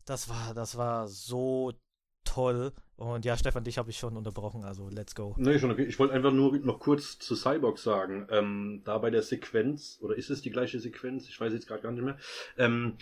[0.06, 1.72] Das war, das war so
[2.24, 2.72] toll.
[2.96, 5.34] Und ja, Stefan, dich habe ich schon unterbrochen, also let's go.
[5.36, 5.84] Nee, schon okay.
[5.84, 8.28] Ich wollte einfach nur noch kurz zu Cyborg sagen.
[8.30, 11.28] Ähm, da bei der Sequenz, oder ist es die gleiche Sequenz?
[11.28, 12.16] Ich weiß jetzt gerade gar nicht mehr.
[12.58, 12.96] Ähm,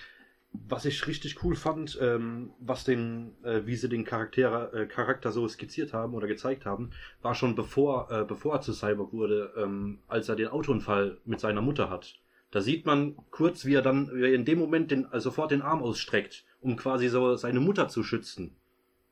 [0.53, 5.31] was ich richtig cool fand, ähm, was den, äh, wie sie den Charakter, äh, Charakter
[5.31, 6.91] so skizziert haben oder gezeigt haben,
[7.23, 11.41] war schon bevor, äh, bevor er zu Cyborg wurde, ähm, als er den Autounfall mit
[11.41, 12.15] seiner Mutter hat.
[12.51, 15.53] Da sieht man kurz, wie er dann wie er in dem Moment den, also sofort
[15.53, 18.57] den Arm ausstreckt, um quasi so seine Mutter zu schützen.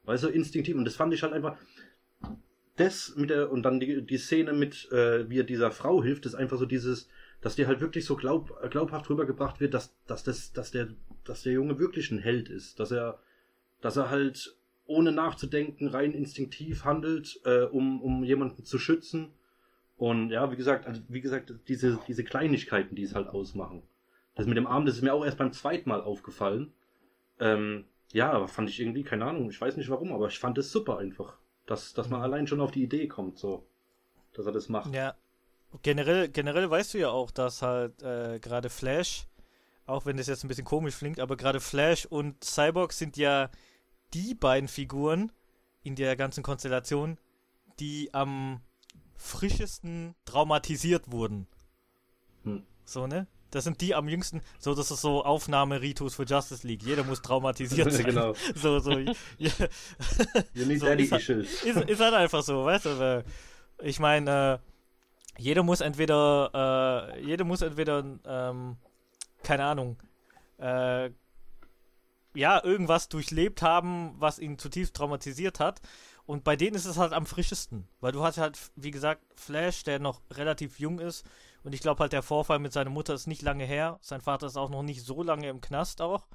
[0.08, 0.74] Weißt du, instinktiv.
[0.74, 1.58] Und das fand ich halt einfach.
[2.76, 6.24] Das mit der, und dann die, die Szene mit, äh, wie er dieser Frau hilft,
[6.24, 7.08] ist einfach so dieses,
[7.40, 10.88] dass dir halt wirklich so glaub, glaubhaft rübergebracht wird, dass, dass, das, dass, der,
[11.24, 12.80] dass der Junge wirklich ein Held ist.
[12.80, 13.18] Dass er,
[13.82, 14.56] dass er halt
[14.86, 19.32] ohne nachzudenken rein instinktiv handelt, äh, um, um jemanden zu schützen.
[19.98, 23.82] Und ja, wie gesagt, also wie gesagt, diese, diese Kleinigkeiten, die es halt ausmachen.
[24.36, 26.72] Das mit dem Arm, das ist mir auch erst beim zweiten Mal aufgefallen.
[27.40, 30.58] Ähm, ja, aber fand ich irgendwie, keine Ahnung, ich weiß nicht warum, aber ich fand
[30.58, 31.36] es super einfach.
[31.66, 33.66] Dass, dass man allein schon auf die Idee kommt, so.
[34.32, 34.94] Dass er das macht.
[34.94, 35.14] Ja.
[35.82, 39.26] Generell, generell weißt du ja auch, dass halt äh, gerade Flash,
[39.84, 43.50] auch wenn das jetzt ein bisschen komisch klingt, aber gerade Flash und Cyborg sind ja
[44.14, 45.30] die beiden Figuren
[45.82, 47.18] in der ganzen Konstellation,
[47.80, 48.62] die am
[49.14, 51.46] frischesten traumatisiert wurden.
[52.44, 52.62] Hm.
[52.84, 53.26] So, ne?
[53.50, 56.82] Das sind die am jüngsten, so das ist so Aufnahmeritus für Justice League.
[56.82, 58.04] Jeder muss traumatisiert sein.
[58.04, 58.34] genau.
[58.54, 58.90] So, so.
[59.38, 63.24] You need so, daddy ist, halt, ist, ist, halt einfach so, weißt du?
[63.82, 64.60] Ich meine,
[65.38, 68.76] äh, jeder muss entweder, äh, jeder muss entweder, ähm,
[69.42, 69.96] keine Ahnung,
[70.58, 71.10] äh,
[72.34, 75.80] ja, irgendwas durchlebt haben, was ihn zutiefst traumatisiert hat.
[76.26, 77.88] Und bei denen ist es halt am frischesten.
[78.00, 81.24] Weil du hast halt, wie gesagt, Flash, der noch relativ jung ist
[81.68, 83.98] und ich glaube halt, der Vorfall mit seiner Mutter ist nicht lange her.
[84.00, 86.26] Sein Vater ist auch noch nicht so lange im Knast auch.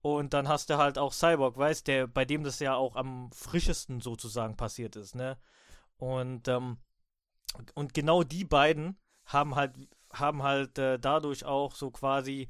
[0.00, 3.30] Und dann hast du halt auch Cyborg, weißt der, bei dem das ja auch am
[3.32, 5.36] frischesten sozusagen passiert ist, ne?
[5.98, 6.78] Und, ähm,
[7.74, 8.96] und genau die beiden
[9.26, 9.74] haben halt,
[10.10, 12.48] haben halt äh, dadurch auch so quasi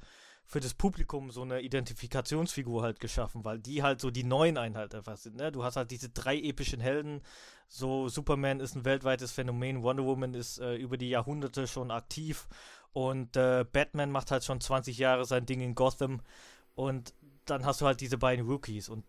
[0.52, 4.94] für das Publikum so eine Identifikationsfigur halt geschaffen, weil die halt so die neuen Einheit
[4.94, 5.36] einfach sind.
[5.36, 5.50] Ne?
[5.50, 7.22] Du hast halt diese drei epischen Helden.
[7.68, 12.48] So Superman ist ein weltweites Phänomen, Wonder Woman ist äh, über die Jahrhunderte schon aktiv
[12.92, 16.20] und äh, Batman macht halt schon 20 Jahre sein Ding in Gotham
[16.74, 17.14] und
[17.46, 19.06] dann hast du halt diese beiden Rookies und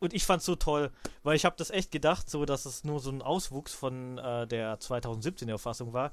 [0.00, 0.90] und ich fand's so toll,
[1.22, 4.46] weil ich habe das echt gedacht, so dass es nur so ein Auswuchs von äh,
[4.48, 6.10] der 2017er Fassung war.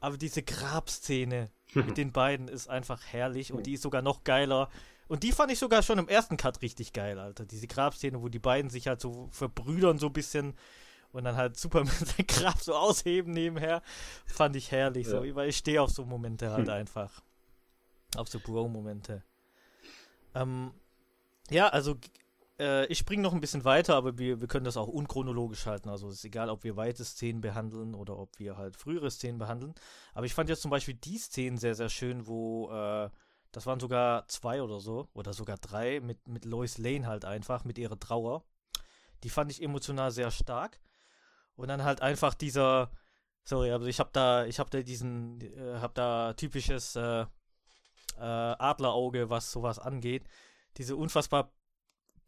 [0.00, 4.68] Aber diese Grabszene mit den beiden ist einfach herrlich und die ist sogar noch geiler,
[5.08, 7.44] Und die fand ich sogar schon im ersten Cut richtig geil, Alter.
[7.44, 10.54] Diese Grabszene, wo die beiden sich halt so verbrüdern so ein bisschen
[11.12, 13.82] und dann halt Superman sein Grab so ausheben nebenher.
[14.26, 15.22] Fand ich herrlich, ja.
[15.22, 16.74] so, weil ich stehe auf so Momente halt hm.
[16.74, 17.22] einfach.
[18.16, 19.22] Auf so Bro-Momente.
[20.34, 20.72] Ähm,
[21.50, 21.96] ja, also
[22.60, 25.88] äh, ich springe noch ein bisschen weiter, aber wir, wir können das auch unchronologisch halten.
[25.88, 29.38] Also es ist egal, ob wir weite Szenen behandeln oder ob wir halt frühere Szenen
[29.38, 29.74] behandeln.
[30.14, 33.10] Aber ich fand jetzt zum Beispiel die Szenen sehr, sehr schön, wo äh,
[33.52, 37.64] das waren sogar zwei oder so, oder sogar drei, mit, mit Lois Lane halt einfach,
[37.64, 38.44] mit ihrer Trauer.
[39.24, 40.80] Die fand ich emotional sehr stark.
[41.56, 42.90] Und dann halt einfach dieser,
[43.42, 47.26] sorry, also ich habe da, ich habe da diesen, äh, habe da typisches äh, äh,
[48.18, 50.24] Adlerauge, was sowas angeht.
[50.76, 51.52] Diese unfassbar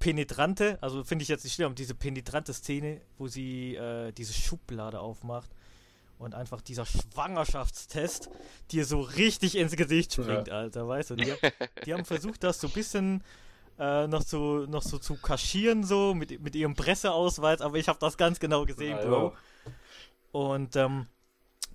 [0.03, 4.99] penetrante, also finde ich jetzt nicht schlimm, diese penetrante Szene, wo sie äh, diese Schublade
[4.99, 5.49] aufmacht
[6.19, 8.29] und einfach dieser Schwangerschaftstest
[8.73, 10.55] dir so richtig ins Gesicht springt, ja.
[10.55, 11.15] Alter, weißt du?
[11.15, 11.33] Die,
[11.87, 13.23] die, haben versucht, das so ein bisschen
[13.79, 18.01] äh, noch so noch so zu kaschieren, so mit, mit ihrem Presseausweis, aber ich habe
[18.01, 19.37] das ganz genau gesehen, ja, Bro.
[20.33, 21.07] Und ähm,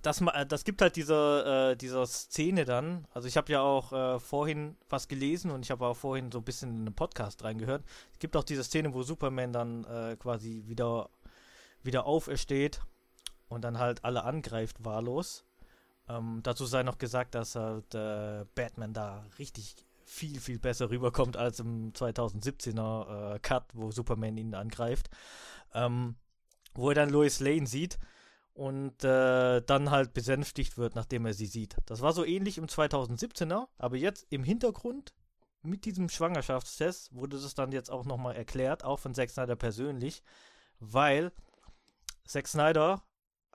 [0.02, 3.06] das, äh, das gibt halt diese, äh, diese Szene dann.
[3.12, 6.38] Also ich habe ja auch äh, vorhin was gelesen und ich habe auch vorhin so
[6.38, 7.84] ein bisschen in einen Podcast reingehört.
[8.12, 11.10] Es gibt auch diese Szene, wo Superman dann äh, quasi wieder,
[11.82, 12.80] wieder aufersteht
[13.48, 15.44] und dann halt alle angreift, wahllos.
[16.08, 21.36] Ähm, dazu sei noch gesagt, dass halt äh, Batman da richtig viel, viel besser rüberkommt
[21.36, 25.10] als im 2017er äh, Cut, wo Superman ihn angreift.
[25.74, 26.16] Ähm,
[26.74, 27.98] wo er dann Lois Lane sieht
[28.58, 31.76] und äh, dann halt besänftigt wird, nachdem er sie sieht.
[31.86, 35.14] Das war so ähnlich im 2017er, aber jetzt im Hintergrund
[35.62, 40.24] mit diesem Schwangerschaftstest wurde das dann jetzt auch nochmal erklärt, auch von Zack Snyder persönlich,
[40.80, 41.30] weil
[42.26, 43.04] Zack Snyder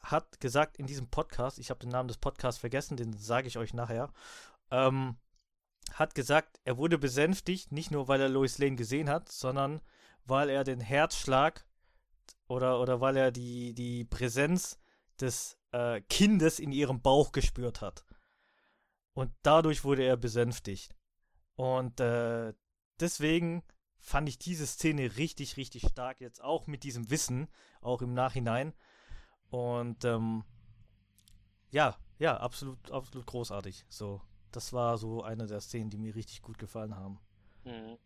[0.01, 3.57] hat gesagt in diesem Podcast, ich habe den Namen des Podcasts vergessen, den sage ich
[3.57, 4.09] euch nachher,
[4.71, 5.17] ähm,
[5.91, 9.81] hat gesagt, er wurde besänftigt, nicht nur weil er Lois Lane gesehen hat, sondern
[10.23, 11.65] weil er den Herzschlag
[12.47, 14.79] oder, oder weil er die, die Präsenz
[15.21, 18.05] des äh, Kindes in ihrem Bauch gespürt hat.
[19.13, 20.95] Und dadurch wurde er besänftigt.
[21.55, 22.53] Und äh,
[22.99, 23.63] deswegen
[23.99, 27.47] fand ich diese Szene richtig, richtig stark jetzt auch mit diesem Wissen,
[27.81, 28.73] auch im Nachhinein.
[29.49, 30.43] Und ähm,
[31.69, 33.85] ja, ja, absolut, absolut großartig.
[33.87, 37.19] So, das war so eine der Szenen, die mir richtig gut gefallen haben.
[37.63, 37.97] Mhm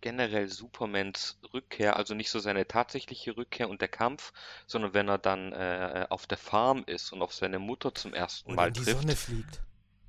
[0.00, 4.32] generell Supermans Rückkehr, also nicht so seine tatsächliche Rückkehr und der Kampf,
[4.66, 8.54] sondern wenn er dann äh, auf der Farm ist und auf seine Mutter zum ersten
[8.54, 9.00] Mal in die trifft.
[9.00, 9.60] Sonne fliegt.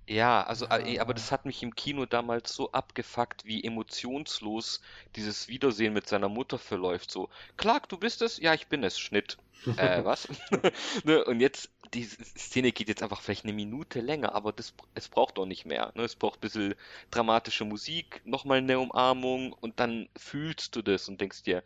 [0.07, 4.81] Ja, also, äh, aber das hat mich im Kino damals so abgefuckt, wie emotionslos
[5.15, 7.11] dieses Wiedersehen mit seiner Mutter verläuft.
[7.11, 8.37] So, Clark, du bist es?
[8.37, 8.99] Ja, ich bin es.
[8.99, 9.37] Schnitt.
[9.77, 10.27] äh, was?
[11.05, 11.23] ne?
[11.23, 15.37] Und jetzt, die Szene geht jetzt einfach vielleicht eine Minute länger, aber das, es braucht
[15.37, 15.91] doch nicht mehr.
[15.95, 16.03] Ne?
[16.03, 16.75] Es braucht ein bisschen
[17.09, 21.63] dramatische Musik, nochmal eine Umarmung und dann fühlst du das und denkst dir,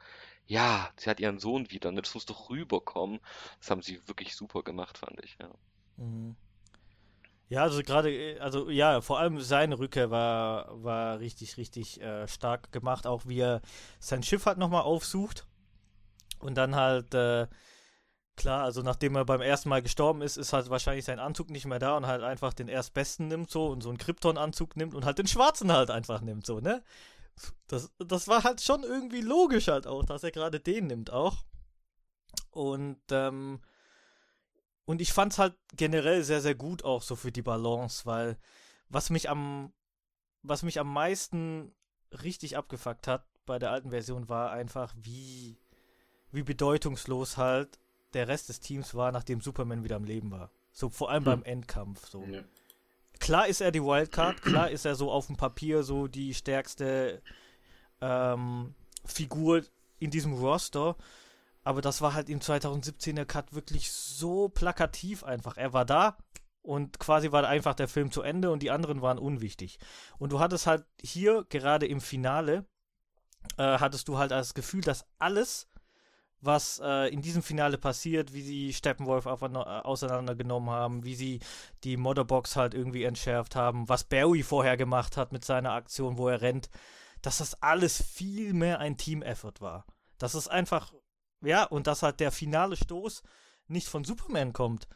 [0.48, 2.02] ja, sie hat ihren Sohn wieder, ne?
[2.02, 3.20] das muss doch rüberkommen.
[3.60, 5.38] Das haben sie wirklich super gemacht, fand ich.
[5.40, 5.50] Ja.
[5.98, 6.36] Mhm.
[7.48, 12.72] Ja, also gerade, also ja, vor allem seine Rückkehr war, war richtig, richtig äh, stark
[12.72, 13.62] gemacht, auch wie er
[14.00, 15.46] sein Schiff halt nochmal aufsucht
[16.40, 17.48] und dann halt, äh,
[18.36, 21.66] klar, also nachdem er beim ersten Mal gestorben ist, ist halt wahrscheinlich sein Anzug nicht
[21.66, 25.06] mehr da und halt einfach den erstbesten nimmt so und so einen Krypton-Anzug nimmt und
[25.06, 26.84] halt den schwarzen halt einfach nimmt so, ne?
[27.68, 31.44] Das, das war halt schon irgendwie logisch halt auch, dass er gerade den nimmt auch.
[32.52, 33.60] Und, ähm,
[34.86, 38.38] und ich fand es halt generell sehr, sehr gut auch so für die Balance, weil
[38.88, 39.74] was mich am,
[40.44, 41.74] was mich am meisten
[42.24, 45.58] richtig abgefuckt hat bei der alten Version war einfach, wie,
[46.32, 47.80] wie bedeutungslos halt
[48.16, 50.50] der Rest des Teams war, nachdem Superman wieder am Leben war.
[50.72, 51.32] So vor allem hm.
[51.32, 52.08] beim Endkampf.
[52.08, 52.24] So.
[52.24, 52.42] Ja.
[53.20, 57.22] Klar ist er die Wildcard, klar ist er so auf dem Papier so die stärkste
[58.02, 59.64] ähm, Figur
[60.00, 60.96] in diesem Roster.
[61.64, 65.58] Aber das war halt im 2017er Cut wirklich so plakativ einfach.
[65.58, 66.18] Er war da
[66.62, 69.80] und quasi war einfach der Film zu Ende und die anderen waren unwichtig.
[70.18, 72.66] Und du hattest halt hier, gerade im Finale,
[73.58, 75.68] äh, hattest du halt das Gefühl, dass alles,
[76.46, 81.40] was äh, in diesem Finale passiert, wie sie Steppenwolf äh, auseinandergenommen haben, wie sie
[81.84, 86.28] die Motherbox halt irgendwie entschärft haben, was Barry vorher gemacht hat mit seiner Aktion, wo
[86.28, 86.70] er rennt,
[87.22, 89.86] dass das alles viel mehr ein Team-Effort war.
[90.18, 90.94] Dass es einfach
[91.46, 93.24] ja, und dass halt der finale Stoß
[93.68, 94.88] nicht von Superman kommt,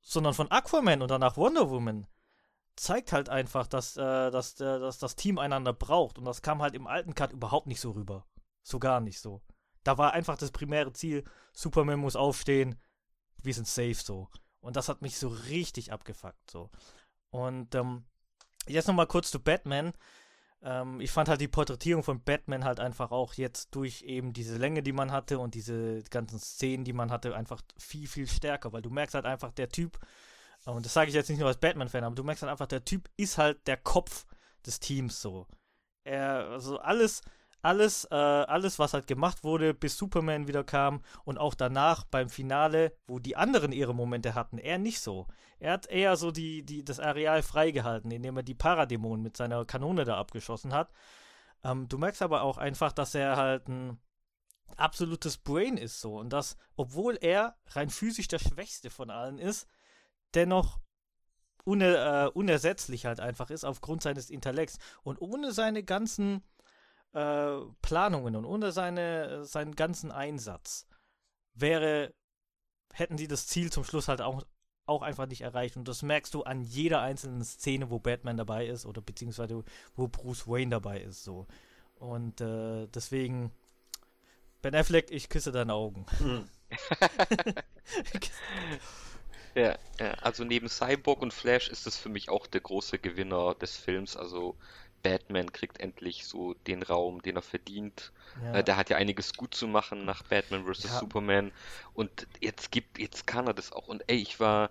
[0.00, 2.06] sondern von Aquaman und danach Wonder Woman,
[2.76, 6.18] zeigt halt einfach, dass, äh, dass, äh, dass das Team einander braucht.
[6.18, 8.26] Und das kam halt im alten Cut überhaupt nicht so rüber.
[8.62, 9.42] So gar nicht so.
[9.84, 12.78] Da war einfach das primäre Ziel, Superman muss aufstehen,
[13.42, 14.28] wir sind safe so.
[14.60, 16.70] Und das hat mich so richtig abgefuckt so.
[17.30, 18.04] Und ähm,
[18.66, 19.92] jetzt nochmal kurz zu Batman.
[20.62, 24.58] Ähm, ich fand halt die Porträtierung von Batman halt einfach auch jetzt durch eben diese
[24.58, 28.72] Länge, die man hatte und diese ganzen Szenen, die man hatte, einfach viel, viel stärker,
[28.72, 29.98] weil du merkst halt einfach, der Typ,
[30.66, 32.84] und das sage ich jetzt nicht nur als Batman-Fan, aber du merkst halt einfach, der
[32.84, 34.26] Typ ist halt der Kopf
[34.66, 35.46] des Teams so.
[36.04, 37.22] Er, also alles,
[37.62, 42.28] alles, äh, alles, was halt gemacht wurde, bis Superman wieder kam und auch danach beim
[42.28, 45.26] Finale, wo die anderen ihre Momente hatten, er nicht so.
[45.58, 49.64] Er hat eher so die, die, das Areal freigehalten, indem er die Paradämonen mit seiner
[49.64, 50.90] Kanone da abgeschossen hat.
[51.62, 54.00] Ähm, du merkst aber auch einfach, dass er halt ein
[54.76, 59.66] absolutes Brain ist so und dass, obwohl er rein physisch der Schwächste von allen ist,
[60.34, 60.80] dennoch
[61.64, 66.42] uner, äh, unersetzlich halt einfach ist aufgrund seines Intellekts und ohne seine ganzen
[67.12, 70.86] äh, Planungen und ohne seine, seinen ganzen Einsatz
[71.54, 72.14] wäre,
[72.92, 74.42] hätten sie das Ziel zum Schluss halt auch,
[74.86, 75.76] auch einfach nicht erreicht.
[75.76, 79.64] Und das merkst du an jeder einzelnen Szene, wo Batman dabei ist oder beziehungsweise
[79.96, 81.24] wo Bruce Wayne dabei ist.
[81.24, 81.46] So.
[81.96, 83.52] Und äh, deswegen,
[84.62, 86.06] Ben Affleck, ich küsse deine Augen.
[89.54, 93.54] Ja, ja, also neben Cyborg und Flash ist es für mich auch der große Gewinner
[93.56, 94.16] des Films.
[94.16, 94.56] Also
[95.02, 98.12] Batman kriegt endlich so den Raum, den er verdient.
[98.42, 98.56] Ja.
[98.56, 100.84] Äh, der hat ja einiges gut zu machen nach Batman vs.
[100.84, 100.98] Ja.
[100.98, 101.52] Superman.
[101.94, 103.88] Und jetzt gibt, jetzt kann er das auch.
[103.88, 104.70] Und ey, ich war.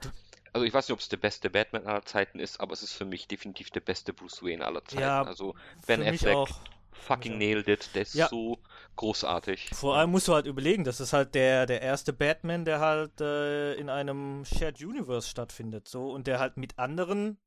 [0.52, 2.94] Also ich weiß nicht, ob es der beste Batman aller Zeiten ist, aber es ist
[2.94, 5.04] für mich definitiv der beste Bruce Wayne aller Zeiten.
[5.04, 5.54] Ja, also
[5.86, 6.48] Ben Affleck
[6.92, 7.90] fucking nailed it.
[7.94, 8.28] Der ist ja.
[8.28, 8.58] so
[8.96, 9.70] großartig.
[9.74, 13.22] Vor allem musst du halt überlegen, das ist halt der, der erste Batman, der halt
[13.22, 15.88] äh, in einem Shared Universe stattfindet.
[15.88, 17.38] So, und der halt mit anderen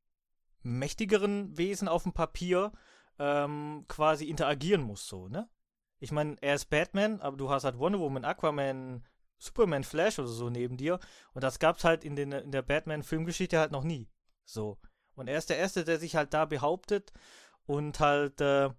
[0.63, 2.73] mächtigeren Wesen auf dem Papier
[3.19, 5.49] ähm, quasi interagieren muss, so, ne?
[5.99, 9.05] Ich meine, er ist Batman, aber du hast halt Wonder Woman, Aquaman,
[9.39, 10.99] Superman, Flash oder so neben dir.
[11.33, 14.09] Und das gab's halt in, den, in der Batman-Filmgeschichte halt noch nie.
[14.45, 14.79] So.
[15.15, 17.13] Und er ist der Erste, der sich halt da behauptet
[17.67, 18.71] und halt äh,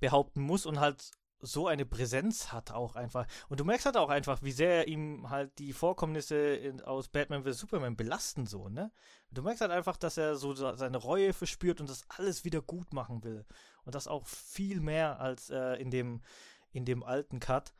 [0.00, 1.12] behaupten muss und halt
[1.42, 3.26] so eine Präsenz hat auch einfach.
[3.48, 7.44] Und du merkst halt auch einfach, wie sehr ihm halt die Vorkommnisse in, aus Batman
[7.44, 7.58] vs.
[7.58, 8.92] Superman belasten so, ne?
[9.30, 12.92] Du merkst halt einfach, dass er so seine Reue verspürt und das alles wieder gut
[12.92, 13.44] machen will.
[13.84, 16.22] Und das auch viel mehr als äh, in dem
[16.70, 17.74] in dem alten Cut.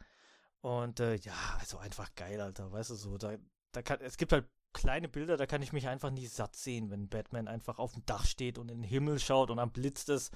[0.61, 3.37] Und äh, ja, also einfach geil, Alter, weißt du so, da,
[3.73, 6.91] da kann, es gibt halt kleine Bilder, da kann ich mich einfach nie satt sehen,
[6.91, 10.05] wenn Batman einfach auf dem Dach steht und in den Himmel schaut und am Blitz
[10.05, 10.31] das.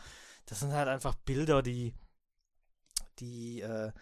[0.48, 1.92] Das sind halt einfach Bilder, die,
[3.20, 3.92] die, äh,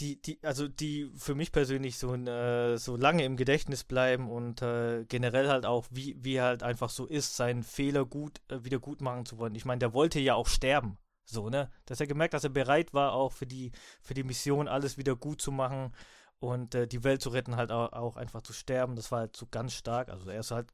[0.00, 4.62] die, die, also die für mich persönlich so, äh, so lange im Gedächtnis bleiben und
[4.62, 8.64] äh, generell halt auch, wie, wie er halt einfach so ist, seinen Fehler gut, äh,
[8.64, 9.54] wieder gut machen zu wollen.
[9.54, 10.98] Ich meine, der wollte ja auch sterben.
[11.24, 11.70] So, ne?
[11.86, 13.72] Dass er gemerkt, dass er bereit war, auch für die,
[14.02, 15.94] für die Mission alles wieder gut zu machen
[16.38, 18.96] und äh, die Welt zu retten, halt auch, auch, einfach zu sterben.
[18.96, 20.10] Das war halt so ganz stark.
[20.10, 20.72] Also er ist halt.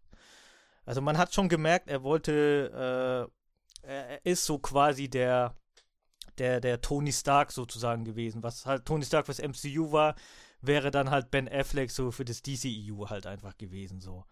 [0.84, 3.30] Also man hat schon gemerkt, er wollte,
[3.82, 5.54] äh, er ist so quasi der,
[6.41, 8.43] der, der Tony Stark sozusagen gewesen.
[8.43, 10.16] Was halt Tony Stark fürs MCU war,
[10.61, 14.24] wäre dann halt Ben Affleck so für das DCEU halt einfach gewesen so.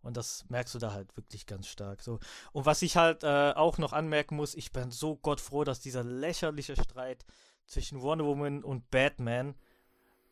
[0.00, 2.20] Und das merkst du da halt wirklich ganz stark so.
[2.52, 6.04] Und was ich halt äh, auch noch anmerken muss, ich bin so gottfroh, dass dieser
[6.04, 7.26] lächerliche Streit
[7.66, 9.56] zwischen Wonder Woman und Batman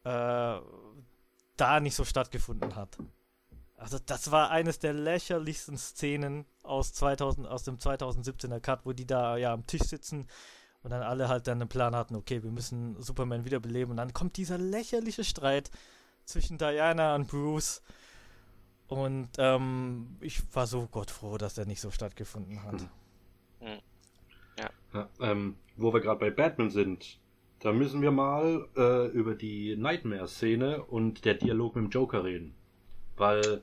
[0.05, 0.61] äh,
[1.57, 2.97] da nicht so stattgefunden hat.
[3.77, 9.07] Also das war eines der lächerlichsten Szenen aus 2000 aus dem 2017er Cut, wo die
[9.07, 10.29] da ja am Tisch sitzen
[10.85, 13.93] und dann alle halt dann einen Plan hatten, okay, wir müssen Superman wiederbeleben.
[13.93, 15.71] Und dann kommt dieser lächerliche Streit
[16.27, 17.83] zwischen Diana und Bruce.
[18.87, 22.83] Und ähm, ich war so gottfroh, dass der nicht so stattgefunden hat.
[23.63, 23.81] Mhm.
[24.59, 24.71] Ja.
[24.93, 27.19] ja ähm, wo wir gerade bei Batman sind,
[27.61, 32.55] da müssen wir mal äh, über die Nightmare-Szene und der Dialog mit dem Joker reden.
[33.17, 33.63] Weil,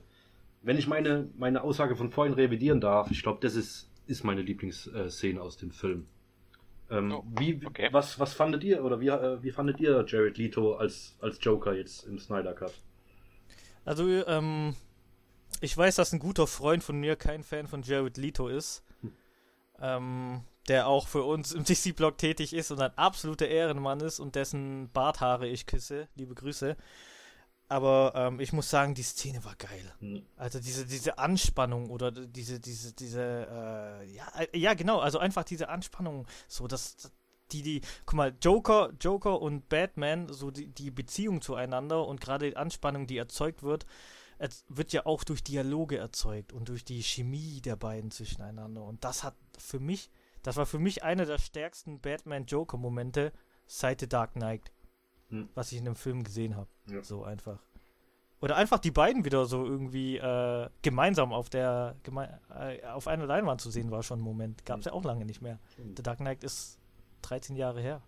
[0.62, 4.42] wenn ich meine, meine Aussage von vorhin revidieren darf, ich glaube, das ist, ist meine
[4.42, 6.08] Lieblingsszene aus dem Film.
[6.92, 7.88] Ähm, oh, wie, okay.
[7.90, 11.74] was, was fandet ihr oder wie, äh, wie fandet ihr Jared Leto als, als Joker
[11.74, 12.74] jetzt im Snyder Cut?
[13.84, 14.76] Also, ähm,
[15.60, 18.84] ich weiß, dass ein guter Freund von mir kein Fan von Jared Leto ist.
[19.00, 19.12] Hm.
[19.80, 24.34] Ähm, der auch für uns im DC-Blog tätig ist und ein absoluter Ehrenmann ist und
[24.34, 26.08] dessen Barthaare ich küsse.
[26.14, 26.76] Liebe Grüße.
[27.72, 29.94] Aber ähm, ich muss sagen, die Szene war geil.
[30.00, 30.26] Mhm.
[30.36, 35.44] Also diese, diese Anspannung oder diese, diese, diese, äh, ja, äh, ja, genau, also einfach
[35.44, 37.10] diese Anspannung, so dass
[37.50, 42.50] die, die, guck mal, Joker, Joker und Batman, so die, die Beziehung zueinander und gerade
[42.50, 43.86] die Anspannung, die erzeugt wird,
[44.68, 48.82] wird ja auch durch Dialoge erzeugt und durch die Chemie der beiden zwischeneinander.
[48.82, 50.10] Und das hat für mich,
[50.42, 53.32] das war für mich einer der stärksten Batman-Joker-Momente
[53.66, 54.72] seit The Dark Knight
[55.32, 55.48] hm.
[55.54, 56.68] was ich in dem Film gesehen habe.
[56.92, 57.02] Ja.
[57.02, 57.58] So einfach.
[58.40, 63.26] oder einfach die beiden wieder so irgendwie äh, gemeinsam auf der geme äh, auf einer
[63.26, 64.66] Leinwand zu sehen war schon ein Moment.
[64.66, 65.58] Gab es ja auch lange nicht mehr.
[65.96, 66.78] The Dark Knight ist
[67.22, 68.02] 13 Jahre her.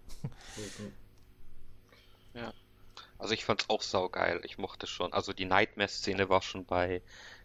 [2.34, 2.52] Ja.
[3.16, 4.40] Also ich fand's auch saugeil.
[4.44, 5.12] Ich mochte schon.
[5.12, 7.00] Also die Nightmare-Szene war schon bei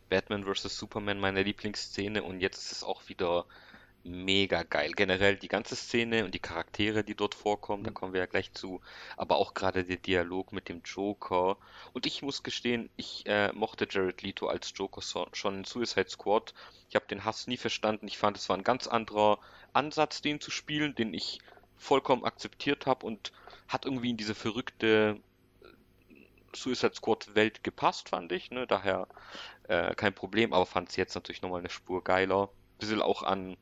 [0.10, 0.78] Batman vs.
[0.78, 3.46] Superman meine Lieblingsszene und jetzt ist es auch wieder
[4.04, 4.92] mega geil.
[4.94, 8.52] Generell die ganze Szene und die Charaktere, die dort vorkommen, da kommen wir ja gleich
[8.54, 8.82] zu,
[9.18, 11.58] aber auch gerade der Dialog mit dem Joker.
[11.94, 16.10] Und ich muss gestehen, ich äh, mochte Jared Leto als Joker so, schon in Suicide
[16.10, 16.54] Squad.
[16.90, 18.08] Ich habe den Hass nie verstanden.
[18.08, 19.40] Ich fand, es war ein ganz anderer
[19.74, 21.40] Ansatz, den zu spielen, den ich
[21.78, 23.32] vollkommen akzeptiert habe und
[23.68, 25.20] hat irgendwie in diese verrückte
[26.56, 28.52] Suicide Squad Welt gepasst, fand ich.
[28.52, 28.66] Ne?
[28.68, 29.08] Daher
[29.68, 32.50] äh, kein Problem, aber fand es jetzt natürlich nochmal eine Spur geiler.
[32.80, 33.58] Bisschen auch an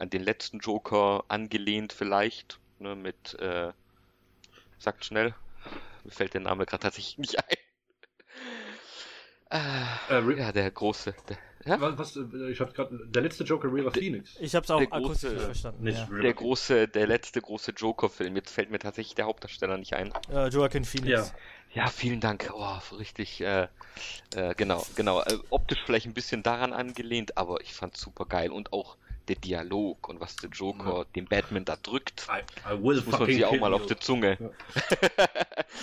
[0.00, 3.72] an den letzten Joker angelehnt vielleicht, ne, mit, äh,
[4.78, 5.34] sagt schnell,
[6.04, 7.56] mir fällt der Name gerade tatsächlich nicht ein.
[9.50, 11.14] Äh, äh, ja, der große.
[11.28, 11.98] Der, ja?
[11.98, 14.36] Was, äh, ich habe gerade der letzte Joker River Phoenix.
[14.40, 15.86] Ich habe es auch akustisch große, verstanden.
[15.88, 16.06] Ja.
[16.06, 18.36] Der große, der letzte große Joker-Film.
[18.36, 20.12] Jetzt fällt mir tatsächlich der Hauptdarsteller nicht ein.
[20.32, 21.34] Uh, Joaquin Phoenix.
[21.74, 21.82] Ja.
[21.82, 22.50] ja, vielen Dank.
[22.54, 23.40] Oh, richtig.
[23.40, 23.68] Äh,
[24.34, 25.20] äh, genau, genau.
[25.22, 28.96] Äh, optisch vielleicht ein bisschen daran angelehnt, aber ich fand super geil und auch
[29.30, 31.04] der Dialog und was der Joker ja.
[31.14, 34.52] dem Batman da drückt, I, I muss man sich auch mal auf die Zunge.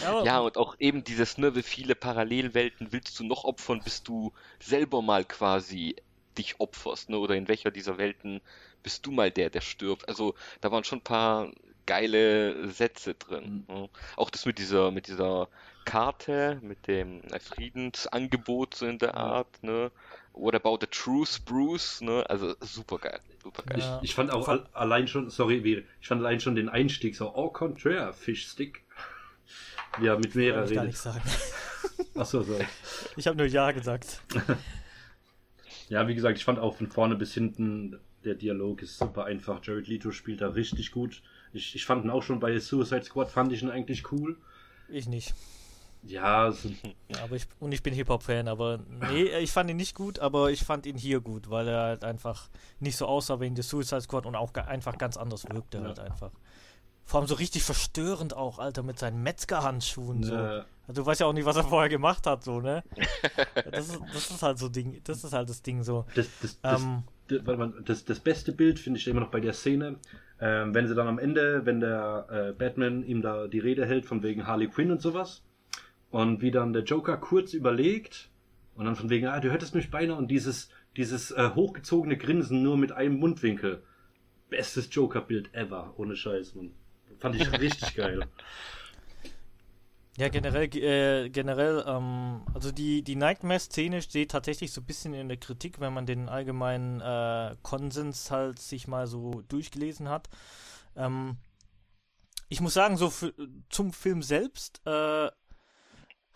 [0.03, 0.23] Ja.
[0.25, 0.39] ja.
[0.39, 5.01] und auch eben dieses, ne, wie viele Parallelwelten willst du noch opfern, bis du selber
[5.01, 5.95] mal quasi
[6.37, 8.41] dich opferst, ne, oder in welcher dieser Welten
[8.83, 10.07] bist du mal der, der stirbt.
[10.09, 11.51] Also da waren schon ein paar
[11.85, 13.65] geile Sätze drin.
[13.69, 13.75] Mhm.
[13.75, 13.89] Ne?
[14.17, 15.47] Auch das mit dieser, mit dieser
[15.85, 19.89] Karte, mit dem Friedensangebot so in der Art, ne?
[20.39, 22.23] What about the truth, Bruce, ne?
[22.29, 23.79] Also super geil, super geil.
[24.01, 27.33] Ich, ich fand auch al allein schon, sorry, ich fand allein schon den Einstieg so,
[27.35, 28.83] oh contraire, Fischstick.
[30.01, 30.69] Ja, mit mehreren.
[30.69, 31.21] Ich gar nicht sagen.
[32.15, 32.59] Achso, so.
[33.15, 34.21] Ich habe nur Ja gesagt.
[35.89, 39.63] ja, wie gesagt, ich fand auch von vorne bis hinten, der Dialog ist super einfach.
[39.63, 41.23] Jared Leto spielt da richtig gut.
[41.53, 44.37] Ich, ich fand ihn auch schon bei Suicide Squad, fand ich ihn eigentlich cool.
[44.89, 45.33] Ich nicht.
[46.03, 46.49] Ja,
[47.09, 48.79] ja aber ich, und ich bin Hip-Hop-Fan, aber
[49.11, 52.03] nee, ich fand ihn nicht gut, aber ich fand ihn hier gut, weil er halt
[52.03, 55.79] einfach nicht so aussah wie in The Suicide Squad und auch einfach ganz anders wirkte
[55.79, 55.83] ja.
[55.85, 56.31] halt einfach.
[57.05, 60.23] Vor allem so richtig verstörend auch, Alter, mit seinen Metzgerhandschuhen.
[60.23, 60.33] So.
[60.33, 60.65] Ja.
[60.87, 62.83] Also, du weißt ja auch nicht, was er vorher gemacht hat, so, ne?
[63.71, 66.05] das, ist, das ist halt so Ding, das ist halt das Ding so.
[66.15, 67.41] Das, das, ähm, das,
[67.85, 69.97] das, das beste Bild finde ich immer noch bei der Szene,
[70.39, 74.05] ähm, wenn sie dann am Ende, wenn der äh, Batman ihm da die Rede hält
[74.05, 75.43] von wegen Harley Quinn und sowas,
[76.17, 78.31] und wie dann der Joker kurz überlegt
[78.73, 82.63] und dann von wegen, ah, du hättest mich beinahe und dieses, dieses äh, hochgezogene Grinsen
[82.63, 83.83] nur mit einem Mundwinkel.
[84.49, 86.71] Bestes Joker-Bild ever, ohne Scheiß, man.
[87.19, 88.25] Fand ich richtig geil.
[90.17, 95.27] Ja, generell, äh, generell, ähm, also die, die Nightmare-Szene steht tatsächlich so ein bisschen in
[95.27, 100.29] der Kritik, wenn man den allgemeinen äh, Konsens halt sich mal so durchgelesen hat.
[100.95, 101.37] Ähm,
[102.49, 103.35] ich muss sagen, so für,
[103.69, 105.29] zum Film selbst äh,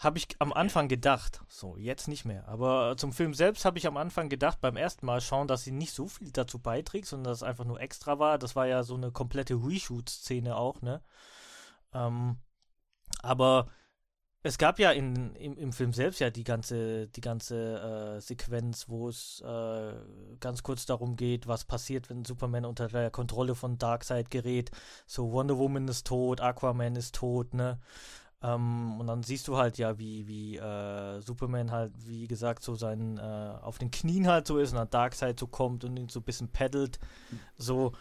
[0.02, 3.86] habe ich am Anfang gedacht, so jetzt nicht mehr, aber zum Film selbst habe ich
[3.86, 7.32] am Anfang gedacht, beim ersten Mal schauen, dass sie nicht so viel dazu beiträgt, sondern
[7.32, 8.40] dass es einfach nur extra war.
[8.40, 11.04] Das war ja so eine komplette Reshoot-Szene auch, ne?
[11.94, 12.38] Ähm,
[13.22, 13.68] aber
[14.42, 18.90] es gab ja in, im, im Film selbst ja die ganze, die ganze äh, Sequenz,
[18.90, 19.94] wo es äh,
[20.40, 24.72] ganz kurz darum geht, was passiert, wenn Superman unter der Kontrolle von Darkseid gerät.
[25.06, 27.80] So Wonder Woman ist tot, Aquaman ist tot, ne?
[28.44, 32.76] Ähm, und dann siehst du halt ja, wie, wie äh, Superman halt, wie gesagt, so
[32.76, 33.22] sein äh,
[33.62, 36.24] auf den Knien halt so ist und dann Darkseid so kommt und ihn so ein
[36.24, 37.00] bisschen peddelt.
[37.58, 37.92] So.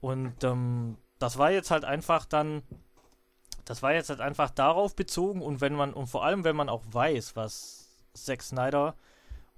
[0.00, 2.62] Und ähm, das war jetzt halt einfach dann,
[3.66, 6.70] das war jetzt halt einfach darauf bezogen und wenn man, und vor allem wenn man
[6.70, 8.94] auch weiß, was Zack Snyder,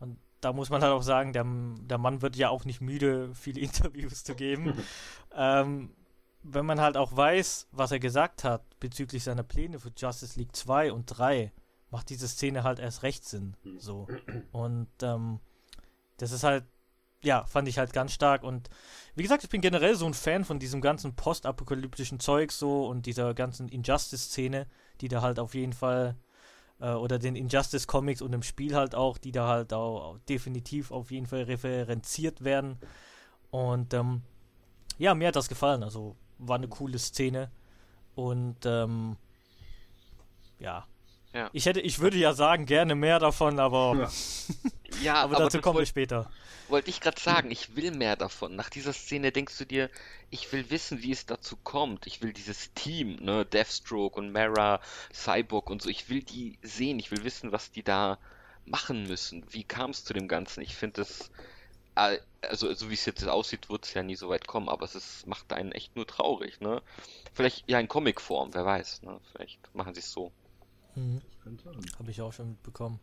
[0.01, 1.47] und da muss man halt auch sagen, der,
[1.88, 4.74] der Mann wird ja auch nicht müde, viele Interviews zu geben.
[5.36, 5.90] ähm,
[6.43, 10.55] wenn man halt auch weiß, was er gesagt hat bezüglich seiner Pläne für Justice League
[10.55, 11.53] 2 und 3,
[11.90, 13.55] macht diese Szene halt erst recht Sinn.
[13.78, 14.09] So.
[14.51, 15.40] Und ähm,
[16.16, 16.64] das ist halt,
[17.22, 18.43] ja, fand ich halt ganz stark.
[18.43, 18.70] Und
[19.14, 23.07] wie gesagt, ich bin generell so ein Fan von diesem ganzen postapokalyptischen Zeug so und
[23.07, 24.66] dieser ganzen Injustice-Szene,
[25.01, 26.16] die da halt auf jeden Fall,
[26.80, 31.11] äh, oder den Injustice-Comics und im Spiel halt auch, die da halt auch definitiv auf
[31.11, 32.78] jeden Fall referenziert werden.
[33.51, 34.22] Und ähm,
[34.99, 35.82] ja, mir hat das gefallen.
[35.82, 36.16] Also
[36.47, 37.51] war eine coole Szene.
[38.14, 39.16] Und ähm,
[40.59, 40.86] ja.
[41.32, 41.51] ja.
[41.53, 44.11] Ich hätte, ich würde ja sagen, gerne mehr davon, aber, ja.
[45.03, 46.30] ja, aber, aber dazu kommen wir später.
[46.68, 48.57] Wollte ich gerade sagen, ich will mehr davon.
[48.57, 49.90] Nach dieser Szene denkst du dir,
[50.30, 52.07] ich will wissen, wie es dazu kommt.
[52.07, 54.80] Ich will dieses Team, ne, Deathstroke und Mara,
[55.12, 58.18] Cyborg und so, ich will die sehen, ich will wissen, was die da
[58.64, 59.45] machen müssen?
[59.51, 60.62] Wie kam es zu dem Ganzen?
[60.62, 61.32] Ich finde das, äh,
[61.95, 64.95] also so wie es jetzt aussieht, wird es ja nie so weit kommen, aber es
[64.95, 66.82] ist, macht einen echt nur traurig, ne?
[67.32, 69.20] Vielleicht ja in Comicform, wer weiß, ne?
[69.32, 70.32] Vielleicht machen sie es so.
[70.95, 71.20] Mhm.
[71.99, 73.01] Habe ich auch schon mitbekommen.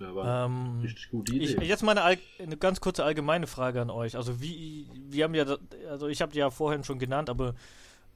[0.00, 1.44] Ähm, richtig gute Idee.
[1.44, 4.16] Ich, jetzt mal eine, eine, ganz kurze allgemeine Frage an euch.
[4.16, 5.44] Also wie, wir haben ja,
[5.88, 7.54] also ich habe die ja vorhin schon genannt, aber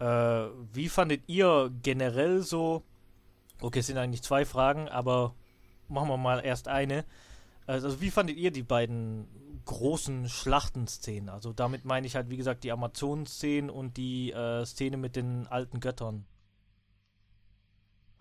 [0.00, 2.82] äh, wie fandet ihr generell so,
[3.60, 5.34] okay, es sind eigentlich zwei Fragen, aber
[5.88, 7.04] machen wir mal erst eine.
[7.66, 9.26] Also wie fandet ihr die beiden
[9.64, 11.28] großen Schlachtenszenen?
[11.28, 15.46] Also damit meine ich halt, wie gesagt, die Amazonen-Szenen und die äh, Szene mit den
[15.48, 16.26] alten Göttern.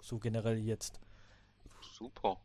[0.02, 1.00] So generell jetzt.
[1.82, 2.38] Super.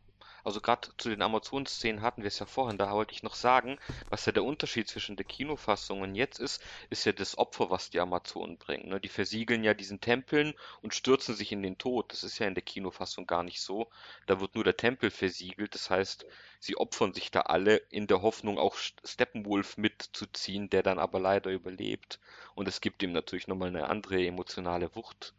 [0.43, 3.77] Also gerade zu den Amazon-Szenen hatten wir es ja vorhin, da wollte ich noch sagen,
[4.09, 7.89] was ja der Unterschied zwischen der Kinofassung und jetzt ist, ist ja das Opfer, was
[7.89, 8.89] die Amazonen bringen.
[8.89, 8.99] Ne?
[8.99, 12.11] Die versiegeln ja diesen Tempeln und stürzen sich in den Tod.
[12.11, 13.89] Das ist ja in der Kinofassung gar nicht so.
[14.25, 15.75] Da wird nur der Tempel versiegelt.
[15.75, 16.25] Das heißt,
[16.59, 21.51] sie opfern sich da alle in der Hoffnung, auch Steppenwolf mitzuziehen, der dann aber leider
[21.51, 22.19] überlebt.
[22.55, 25.33] Und es gibt ihm natürlich nochmal eine andere emotionale Wucht,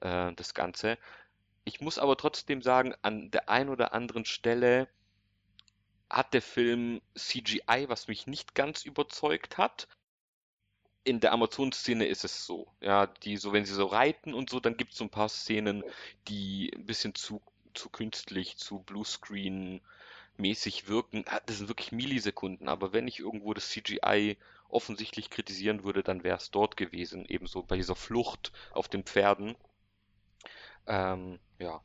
[0.00, 0.98] äh, das Ganze.
[1.66, 4.88] Ich muss aber trotzdem sagen, an der einen oder anderen Stelle
[6.08, 9.88] hat der Film CGI, was mich nicht ganz überzeugt hat.
[11.02, 12.68] In der Amazon-Szene ist es so.
[12.80, 15.28] Ja, die so, wenn sie so reiten und so, dann gibt es so ein paar
[15.28, 15.82] Szenen,
[16.28, 17.42] die ein bisschen zu,
[17.74, 19.80] zu künstlich, zu Bluescreen
[20.36, 21.24] mäßig wirken.
[21.26, 24.36] Ah, das sind wirklich Millisekunden, aber wenn ich irgendwo das CGI
[24.68, 29.56] offensichtlich kritisieren würde, dann wäre es dort gewesen, ebenso bei dieser Flucht auf den Pferden.
[30.86, 31.80] Ähm, ja.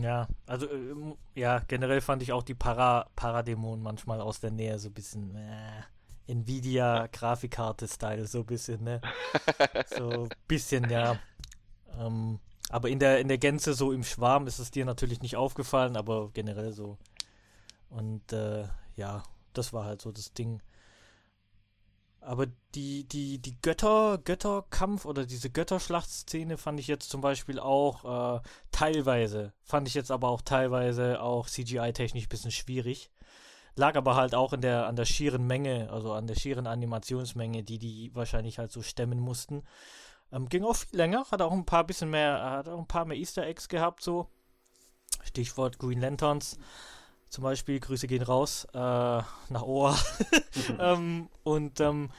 [0.00, 0.94] Ja, also äh,
[1.34, 5.34] ja, generell fand ich auch die Para Paradämonen manchmal aus der Nähe so ein bisschen
[5.34, 5.82] äh,
[6.28, 9.00] Nvidia-Grafikkarte-Style, so ein bisschen, ne?
[9.96, 11.18] so ein bisschen, ja.
[11.98, 12.38] Ähm,
[12.70, 15.96] aber in der, in der Gänze, so im Schwarm, ist es dir natürlich nicht aufgefallen,
[15.96, 16.96] aber generell so.
[17.90, 18.64] Und äh,
[18.96, 20.62] ja, das war halt so das Ding.
[22.24, 22.46] Aber
[22.76, 28.40] die, die, die Götter, Götterkampf oder diese Götterschlachtszene fand ich jetzt zum Beispiel auch äh,
[28.70, 33.10] teilweise, fand ich jetzt aber auch teilweise auch CGI-technisch ein bisschen schwierig.
[33.74, 37.64] Lag aber halt auch in der, an der schieren Menge, also an der schieren Animationsmenge,
[37.64, 39.64] die die wahrscheinlich halt so stemmen mussten.
[40.30, 43.04] Ähm, ging auch viel länger, hat auch ein paar bisschen mehr, hat auch ein paar
[43.04, 44.28] mehr Easter Eggs gehabt, so.
[45.24, 46.58] Stichwort Green Lanterns
[47.32, 49.98] zum Beispiel, Grüße gehen raus äh, nach Oa.
[50.78, 52.10] ähm, und ähm,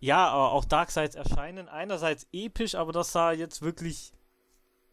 [0.00, 4.12] ja, aber auch Darksides erscheinen einerseits episch, aber das sah jetzt wirklich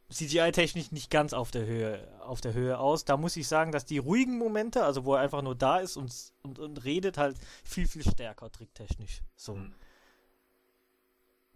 [0.09, 3.03] CGI-technisch nicht ganz auf der Höhe, auf der Höhe aus.
[3.03, 5.97] Da muss ich sagen, dass die ruhigen Momente, also wo er einfach nur da ist
[5.97, 7.35] und, und, und redet, halt
[7.65, 9.21] viel, viel stärker tricktechnisch.
[9.35, 9.55] So.
[9.55, 9.73] Mhm.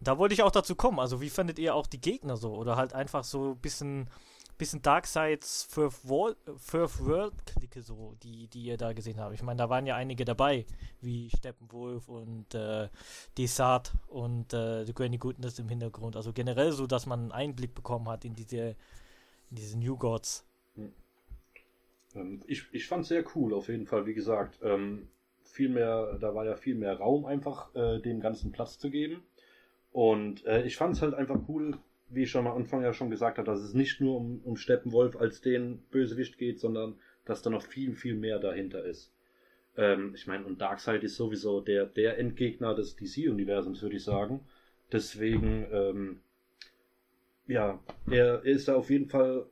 [0.02, 1.00] Da wollte ich auch dazu kommen.
[1.00, 2.54] Also, wie fandet ihr auch die Gegner so?
[2.54, 4.10] Oder halt einfach so ein bisschen
[4.58, 9.34] bisschen Darksides First World, First World Klicke so, die, die ihr da gesehen habt.
[9.34, 10.66] Ich meine, da waren ja einige dabei,
[11.02, 12.90] wie Steppenwolf und äh,
[13.38, 16.16] Desart und äh, The Granny Goodness im Hintergrund.
[16.16, 18.76] Also generell so, dass man einen Einblick bekommen hat in diese,
[19.50, 20.46] in diese New Gods.
[20.76, 20.94] Hm.
[22.16, 24.60] Ähm, ich, ich fand sehr cool, auf jeden Fall, wie gesagt.
[24.64, 25.08] Ähm,
[25.44, 29.24] viel mehr, da war ja viel mehr Raum einfach, äh, dem ganzen Platz zu geben.
[29.92, 31.78] Und äh, ich fand es halt einfach cool,
[32.10, 34.58] wie ich schon am Anfang ja schon gesagt habe, dass es nicht nur um, um
[34.58, 36.96] Steppenwolf als den Bösewicht geht, sondern
[37.26, 39.12] dass da noch viel, viel mehr dahinter ist.
[39.78, 44.42] Ähm, ich meine, und Darkseid ist sowieso der, der Endgegner des DC-Universums, würde ich sagen.
[44.92, 46.20] Deswegen, ähm,
[47.48, 47.80] ja,
[48.10, 49.48] er, er ist da auf jeden Fall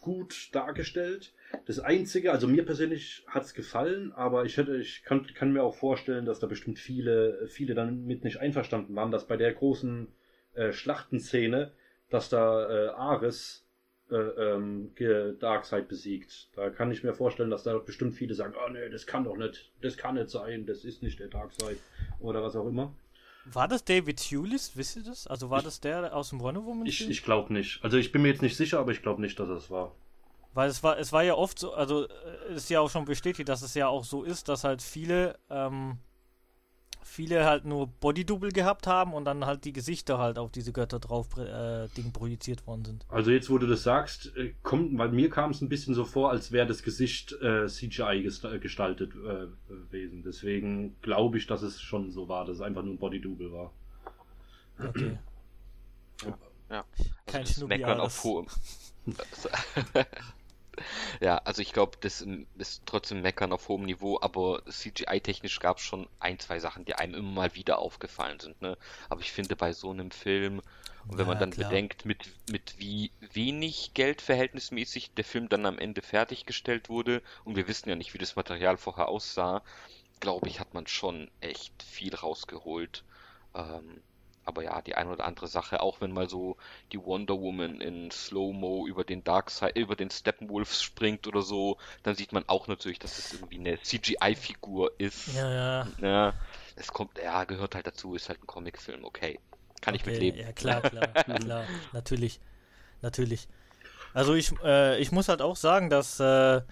[0.00, 1.32] gut dargestellt.
[1.64, 5.62] Das Einzige, also mir persönlich hat es gefallen, aber ich hätte, ich kann, kann mir
[5.62, 9.52] auch vorstellen, dass da bestimmt viele, viele dann mit nicht einverstanden waren, dass bei der
[9.52, 10.08] großen
[10.56, 11.72] äh, Schlachtenszene,
[12.10, 13.66] dass da äh, Ares
[14.10, 14.92] äh, ähm,
[15.40, 16.48] Darkseid besiegt.
[16.54, 19.36] Da kann ich mir vorstellen, dass da bestimmt viele sagen, oh nee, das kann doch
[19.36, 21.78] nicht, das kann nicht sein, das ist nicht der Darkseid
[22.20, 22.94] oder was auch immer.
[23.44, 25.26] War das David Hewlett, wisst ihr das?
[25.26, 26.86] Also war ich, das der aus dem Wonder Woman?
[26.86, 27.82] Ich, ich glaube nicht.
[27.82, 29.94] Also ich bin mir jetzt nicht sicher, aber ich glaube nicht, dass es war.
[30.52, 33.48] Weil es war, es war ja oft so, also äh, ist ja auch schon bestätigt,
[33.48, 35.98] dass es ja auch so ist, dass halt viele ähm,
[37.06, 40.98] viele halt nur Bodydouble gehabt haben und dann halt die Gesichter halt auf diese Götter
[40.98, 43.06] drauf äh, Ding projiziert worden sind.
[43.08, 46.04] Also jetzt, wo du das sagst, äh, kommt, weil mir kam es ein bisschen so
[46.04, 50.22] vor, als wäre das Gesicht äh, CGI äh, gestaltet äh, gewesen.
[50.24, 53.72] Deswegen glaube ich, dass es schon so war, dass es einfach nur ein Bodydouble war.
[54.78, 55.18] Okay.
[56.24, 56.38] Ja.
[56.70, 56.84] ja.
[57.26, 58.46] Kein also Meckern auf hohem.
[61.20, 62.26] Ja, also ich glaube, das
[62.58, 66.94] ist trotzdem Meckern auf hohem Niveau, aber CGI-technisch gab es schon ein, zwei Sachen, die
[66.94, 68.60] einem immer mal wieder aufgefallen sind.
[68.60, 68.76] Ne?
[69.08, 70.60] Aber ich finde, bei so einem Film,
[71.08, 71.70] und wenn man dann klar.
[71.70, 77.56] bedenkt, mit, mit wie wenig Geld verhältnismäßig der Film dann am Ende fertiggestellt wurde, und
[77.56, 79.62] wir wissen ja nicht, wie das Material vorher aussah,
[80.20, 83.04] glaube ich, hat man schon echt viel rausgeholt.
[83.54, 84.02] Ähm,
[84.46, 86.56] aber ja, die eine oder andere Sache, auch wenn mal so
[86.92, 92.14] die Wonder Woman in Slow-Mo über den Darkseid, über den Steppenwolf springt oder so, dann
[92.14, 95.34] sieht man auch natürlich, dass es irgendwie eine CGI-Figur ist.
[95.34, 95.88] Ja, ja.
[96.00, 96.34] ja.
[96.76, 99.40] Es kommt, ja, gehört halt dazu, ist halt ein Comicfilm, okay.
[99.80, 100.40] Kann okay, ich mitleben.
[100.40, 101.08] Ja, klar, klar,
[101.40, 102.40] klar, natürlich,
[103.02, 103.48] natürlich.
[104.14, 106.62] Also ich, äh, ich muss halt auch sagen, dass, äh,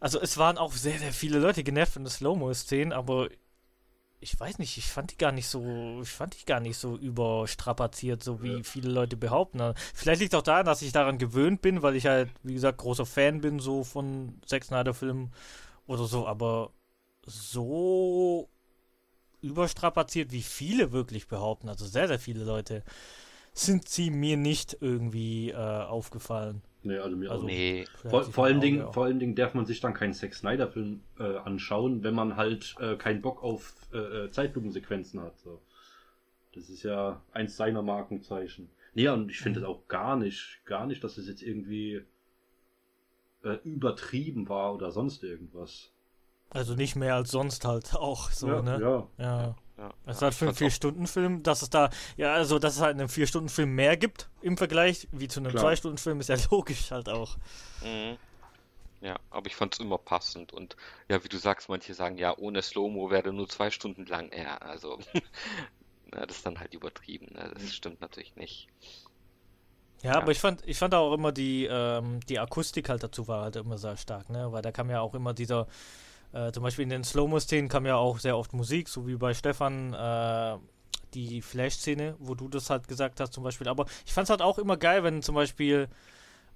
[0.00, 3.28] also es waren auch sehr, sehr viele Leute genervt von der Slow-Mo-Szenen, aber
[4.22, 6.96] ich weiß nicht, ich fand die gar nicht so, ich fand die gar nicht so
[6.96, 9.60] überstrapaziert, so wie viele Leute behaupten.
[9.60, 12.78] Also, vielleicht liegt auch daran, dass ich daran gewöhnt bin, weil ich halt, wie gesagt,
[12.78, 15.32] großer Fan bin, so von Zack Snyder Filmen
[15.86, 16.70] oder so, aber
[17.26, 18.48] so
[19.40, 22.84] überstrapaziert, wie viele wirklich behaupten, also sehr, sehr viele Leute,
[23.52, 26.62] sind sie mir nicht irgendwie äh, aufgefallen.
[26.84, 27.84] Nee, also mir also, auch nee.
[28.08, 31.36] Vor, vor, allem Ding, vor allem Ding darf man sich dann keinen Zack Snyder-Film äh,
[31.38, 35.38] anschauen, wenn man halt äh, keinen Bock auf äh, äh, Zeitlupensequenzen hat.
[35.38, 35.60] So.
[36.54, 38.68] Das ist ja eins seiner Markenzeichen.
[38.94, 42.02] Nee, und ich finde es auch gar nicht, gar nicht, dass es jetzt irgendwie
[43.44, 45.90] äh, übertrieben war oder sonst irgendwas.
[46.50, 48.78] Also nicht mehr als sonst halt auch so, ja, ne?
[48.80, 49.08] Ja.
[49.18, 49.56] ja.
[49.82, 52.94] Ja, es ist halt für einen Vier-Stunden-Film, dass es da, ja, also dass es halt
[52.94, 57.36] einen Vier-Stunden-Film mehr gibt im Vergleich wie zu einem Zwei-Stunden-Film, ist ja logisch halt auch.
[57.82, 58.16] Mhm.
[59.00, 60.76] Ja, aber ich fand es immer passend und
[61.08, 64.30] ja, wie du sagst, manche sagen, ja, ohne Slow-Mo wäre nur zwei Stunden lang.
[64.32, 65.00] Ja, also,
[66.14, 67.50] ja, das ist dann halt übertrieben, ne?
[67.52, 68.68] das stimmt natürlich nicht.
[70.04, 73.26] Ja, ja, aber ich fand, ich fand auch immer die, ähm, die Akustik halt dazu
[73.26, 75.66] war halt immer sehr stark, ne, weil da kam ja auch immer dieser,
[76.32, 79.34] äh, zum Beispiel in den Slow-Mo-Szenen kam ja auch sehr oft Musik, so wie bei
[79.34, 80.58] Stefan äh,
[81.14, 83.68] die Flash-Szene, wo du das halt gesagt hast zum Beispiel.
[83.68, 85.88] Aber ich fand es halt auch immer geil, wenn zum Beispiel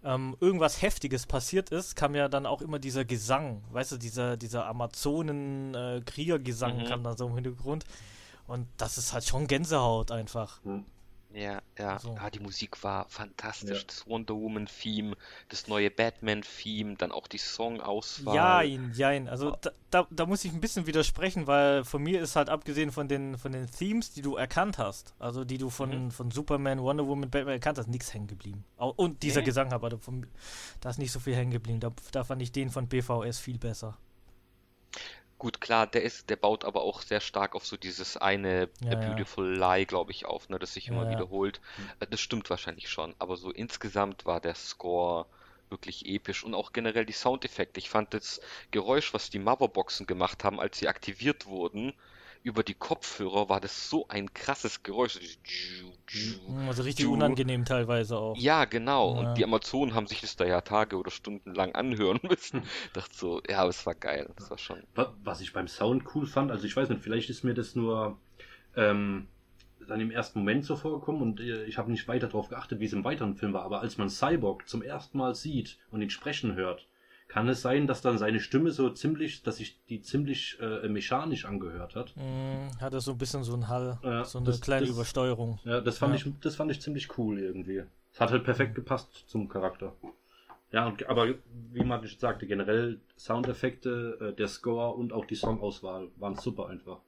[0.05, 4.37] ähm, irgendwas Heftiges passiert ist, kam ja dann auch immer dieser Gesang, weißt du, dieser,
[4.37, 6.89] dieser Amazonen-Kriegergesang äh, mhm.
[6.89, 7.85] kam dann so im Hintergrund.
[8.47, 10.63] Und das ist halt schon Gänsehaut einfach.
[10.65, 10.85] Mhm.
[11.37, 11.99] Ja, ja.
[11.99, 12.17] So.
[12.19, 13.81] Ah, die Musik war fantastisch.
[13.81, 13.87] Ja.
[13.87, 15.17] Das Wonder Woman-Theme,
[15.51, 18.35] das neue Batman-Theme, dann auch die Songauswahl.
[18.35, 19.29] Jein, jein.
[19.29, 19.57] Also oh.
[19.61, 23.07] da, da, da, muss ich ein bisschen widersprechen, weil von mir ist halt abgesehen von
[23.07, 26.11] den, von den Themes, die du erkannt hast, also die du von, mhm.
[26.11, 28.65] von Superman, Wonder Woman, Batman erkannt hast, nichts hängen geblieben.
[28.79, 29.47] Und dieser nee.
[29.47, 31.81] Gesang aber, da ist nicht so viel hängen geblieben.
[31.81, 33.99] Da, da fand ich den von BVS viel besser.
[35.39, 38.93] Gut, klar, der ist, der baut aber auch sehr stark auf so dieses eine ja,
[38.93, 39.77] A Beautiful ja.
[39.77, 41.61] Lie, glaube ich, auf, ne, das sich immer ja, wiederholt.
[42.01, 45.27] Äh, das stimmt wahrscheinlich schon, aber so insgesamt war der Score
[45.69, 47.81] wirklich episch und auch generell die Soundeffekte.
[47.81, 51.93] Ich fand das Geräusch, was die Motherboxen gemacht haben, als sie aktiviert wurden,
[52.47, 55.19] über die Kopfhörer war das so ein krasses Geräusch.
[56.49, 58.37] Mhm, also richtig unangenehm teilweise auch.
[58.37, 59.15] Ja, genau.
[59.15, 59.21] Ja.
[59.21, 62.63] Und die Amazonen haben sich das da ja Tage oder Stunden lang anhören müssen.
[62.63, 64.31] Ich dachte so, ja, aber es war geil.
[64.37, 64.81] Das war schon.
[65.25, 68.17] Was ich beim Sound cool fand, also ich weiß nicht, vielleicht ist mir das nur
[68.77, 69.27] ähm,
[69.89, 72.85] dann im ersten Moment so vorgekommen und äh, ich habe nicht weiter darauf geachtet, wie
[72.85, 76.11] es im weiteren Film war, aber als man Cyborg zum ersten Mal sieht und ihn
[76.11, 76.87] sprechen hört,
[77.29, 81.45] kann es sein, dass dann seine Stimme so ziemlich, dass sich die ziemlich äh, mechanisch
[81.45, 82.15] angehört hat?
[82.17, 84.95] Mm, hat er so ein bisschen so einen Hall, ja, so eine das, kleine das,
[84.95, 85.59] Übersteuerung.
[85.65, 86.27] Ja, das fand ja.
[86.27, 87.83] ich, das fand ich ziemlich cool irgendwie.
[88.13, 89.93] Es hat halt perfekt gepasst zum Charakter.
[90.73, 91.35] Ja, und, aber
[91.73, 96.99] wie man sagte, generell Soundeffekte, äh, der Score und auch die Songauswahl waren super einfach.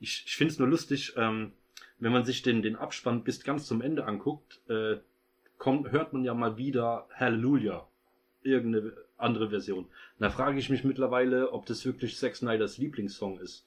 [0.00, 1.52] Ich, ich finde es nur lustig, ähm,
[1.98, 4.96] wenn man sich den, den Abspann bis ganz zum Ende anguckt, äh,
[5.58, 7.86] kommt, hört man ja mal wieder Hallelujah.
[8.42, 9.86] Irgendeine andere Version.
[10.18, 13.66] Da frage ich mich mittlerweile, ob das wirklich Zack Snyders Lieblingssong ist.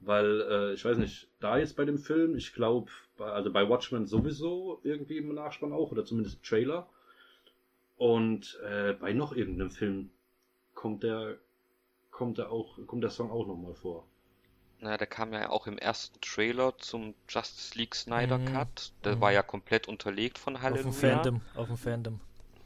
[0.00, 4.06] Weil, äh, ich weiß nicht, da jetzt bei dem Film, ich glaube, also bei Watchmen
[4.06, 6.86] sowieso irgendwie im Nachspann auch, oder zumindest im Trailer.
[7.96, 10.10] Und äh, bei noch irgendeinem Film
[10.74, 11.36] kommt der,
[12.10, 14.04] kommt der auch, kommt der Song auch nochmal vor.
[14.80, 18.46] Na, der kam ja auch im ersten Trailer zum Justice League Snyder mhm.
[18.46, 18.92] Cut.
[19.04, 19.20] Der mhm.
[19.22, 20.88] war ja komplett unterlegt von Hallelujah.
[20.88, 22.20] Auf dem Fandom, auf dem Fandom.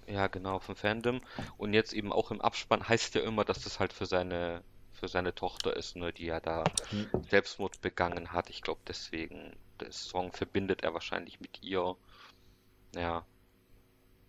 [0.09, 1.21] Ja, genau, vom Fandom.
[1.57, 4.63] Und jetzt eben auch im Abspann heißt ja immer, dass das halt für seine
[4.99, 7.09] für seine Tochter ist, ne, die ja da mhm.
[7.29, 8.51] Selbstmord begangen hat.
[8.51, 11.95] Ich glaube, deswegen, der Song verbindet er wahrscheinlich mit ihr.
[12.97, 13.25] Ja.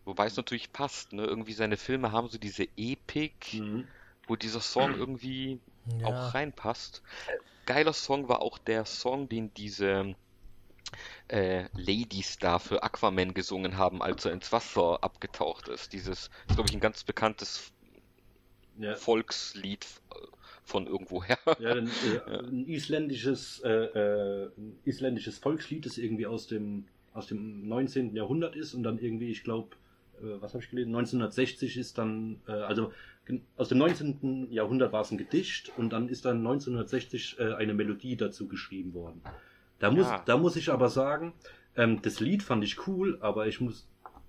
[0.05, 1.23] Wobei es natürlich passt, ne?
[1.23, 3.87] Irgendwie seine Filme haben so diese Epik, mhm.
[4.27, 5.59] wo dieser Song irgendwie
[5.99, 6.07] ja.
[6.07, 7.01] auch reinpasst.
[7.65, 10.15] Geiler Song war auch der Song, den diese
[11.27, 15.93] äh, Ladies da für Aquaman gesungen haben, als er ins Wasser abgetaucht ist.
[15.93, 17.71] Dieses, glaube ich, ein ganz bekanntes
[18.77, 18.95] ja.
[18.95, 19.85] Volkslied
[20.63, 21.37] von irgendwoher.
[21.59, 27.27] Ja, ein, äh, ein isländisches, äh, äh, ein isländisches Volkslied, das irgendwie aus dem, aus
[27.27, 28.15] dem 19.
[28.15, 29.75] Jahrhundert ist und dann irgendwie, ich glaube,
[30.21, 30.95] äh, was habe ich gelesen?
[30.95, 32.93] 1960 ist dann, äh, also
[33.57, 34.47] aus dem 19.
[34.51, 38.93] Jahrhundert war es ein Gedicht und dann ist dann 1960 äh, eine Melodie dazu geschrieben
[38.93, 39.21] worden.
[39.79, 40.21] Da muss, ja.
[40.25, 41.33] da muss ich aber sagen,
[41.75, 43.87] ähm, das Lied fand ich cool, aber ich muss,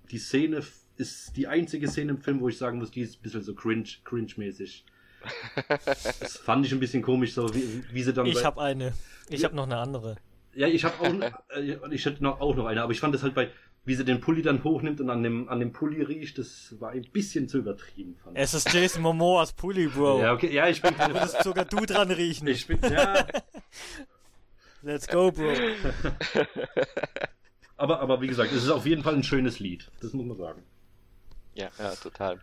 [0.09, 0.63] die Szene
[0.97, 3.53] ist die einzige Szene im Film, wo ich sagen muss, die ist ein bisschen so
[3.53, 4.85] cringe, cringe-mäßig.
[5.67, 8.25] das fand ich ein bisschen komisch, so wie, wie sie dann.
[8.25, 8.93] Ich habe eine.
[9.29, 10.17] Ich habe noch eine andere.
[10.53, 13.23] Ja, ich habe auch, äh, ich hätte noch, auch noch eine, aber ich fand das
[13.23, 13.49] halt bei,
[13.85, 16.91] wie sie den Pulli dann hochnimmt und an dem, an dem Pulli riecht, das war
[16.91, 18.15] ein bisschen zu übertrieben.
[18.23, 20.21] Fand es ist Jason Momoas Pulli, Bro.
[20.21, 20.93] Ja, okay, ja, ich bin.
[20.97, 22.47] Da würdest sogar du dran riechen.
[22.47, 23.25] Ich bin, ja.
[24.83, 25.53] Let's go, Bro.
[27.77, 29.91] aber, aber wie gesagt, es ist auf jeden Fall ein schönes Lied.
[30.01, 30.63] Das muss man sagen.
[31.53, 32.39] Ja, ja, total.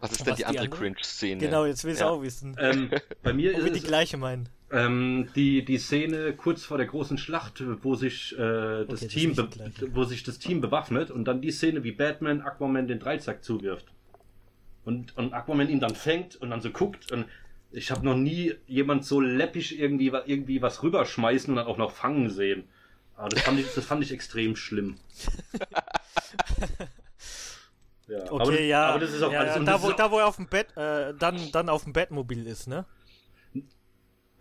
[0.00, 0.80] Was ist denn die andere, andere?
[0.80, 1.40] Cringe-Szene?
[1.40, 2.08] Genau, jetzt will ich ja.
[2.08, 2.56] auch wissen.
[2.58, 2.90] Ähm,
[3.22, 4.48] bei mir ist es, die gleiche meinen.
[4.70, 9.34] Ähm, die, die Szene kurz vor der großen Schlacht, wo sich, äh, das, okay, Team
[9.34, 9.48] das
[9.92, 13.86] wo sich das Team bewaffnet und dann die Szene, wie Batman Aquaman den Dreizack zuwirft.
[14.84, 17.26] Und, und Aquaman ihn dann fängt und dann so guckt und
[17.72, 21.92] ich habe noch nie jemand so läppisch irgendwie, irgendwie was rüberschmeißen und dann auch noch
[21.92, 22.68] fangen sehen.
[23.16, 24.96] Aber das fand ich, das fand ich extrem schlimm.
[28.08, 28.86] ja, okay, aber, ja.
[28.86, 31.12] Aber das ist auch ja, alles, da, wo, da, wo er auf dem Bett, äh,
[31.18, 32.86] dann, dann auf dem Bettmobil ist, ne?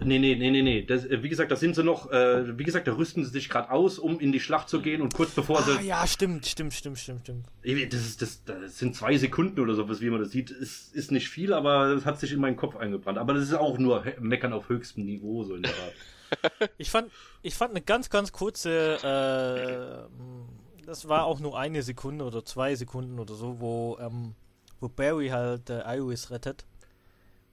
[0.02, 0.82] Nee, nee, nee, nee, nee.
[0.84, 3.50] Das, äh, wie gesagt, da sind sie noch, äh, wie gesagt, da rüsten sie sich
[3.50, 5.86] gerade aus, um in die Schlacht zu gehen und kurz bevor ah, sie.
[5.86, 7.46] Ja, stimmt, stimmt, stimmt, stimmt, stimmt.
[7.64, 10.52] Das, ist, das, das sind zwei Sekunden oder sowas, wie man das sieht.
[10.52, 13.18] Ist, ist nicht viel, aber es hat sich in meinen Kopf eingebrannt.
[13.18, 16.72] Aber das ist auch nur Meckern auf höchstem Niveau, so in der Art.
[16.78, 17.12] ich fand,
[17.42, 22.74] ich fand eine ganz, ganz kurze, äh, das war auch nur eine Sekunde oder zwei
[22.76, 24.36] Sekunden oder so, wo, ähm,
[24.80, 26.66] wo Barry halt äh, Iris rettet.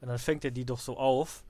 [0.01, 1.43] Und dann fängt er die doch so auf.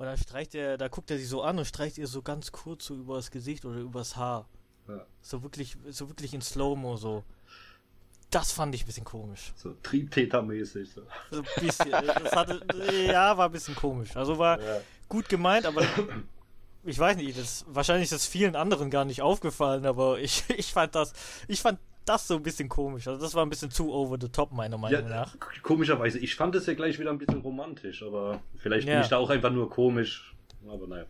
[0.00, 2.52] Und dann streicht er, da guckt er sie so an und streicht ihr so ganz
[2.52, 4.48] kurz so über das Gesicht oder übers Haar.
[4.88, 5.04] Ja.
[5.20, 7.22] So wirklich, so wirklich in Slow-Mo so.
[8.30, 9.52] Das fand ich ein bisschen komisch.
[9.56, 10.90] So Triebtätermäßig.
[10.90, 11.02] So.
[11.30, 11.90] so ein bisschen.
[11.90, 12.62] das hatte,
[13.08, 14.16] ja, war ein bisschen komisch.
[14.16, 14.80] Also war ja.
[15.06, 15.82] gut gemeint, aber
[16.84, 20.72] ich weiß nicht, das, wahrscheinlich ist das vielen anderen gar nicht aufgefallen, aber ich, ich
[20.72, 21.12] fand das,
[21.46, 23.06] ich fand das so ein bisschen komisch.
[23.08, 25.36] Also das war ein bisschen zu over the top, meiner Meinung ja, nach.
[25.62, 26.18] Komischerweise.
[26.18, 28.94] Ich fand es ja gleich wieder ein bisschen romantisch, aber vielleicht ja.
[28.94, 30.34] bin ich da auch einfach nur komisch.
[30.68, 31.06] Aber naja.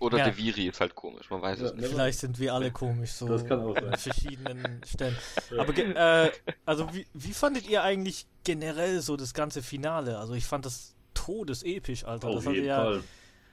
[0.00, 0.24] Oder ja.
[0.30, 1.88] De Viri ist halt komisch, man weiß ja, es nicht.
[1.88, 3.88] Vielleicht sind wir alle komisch, so das kann auch sein.
[3.88, 5.16] an verschiedenen Stellen.
[5.56, 6.30] Aber äh,
[6.64, 10.18] also wie, wie fandet ihr eigentlich generell so das ganze Finale?
[10.18, 12.28] Also ich fand das todesepisch, Alter.
[12.28, 13.02] Auf das jeden ja Fall.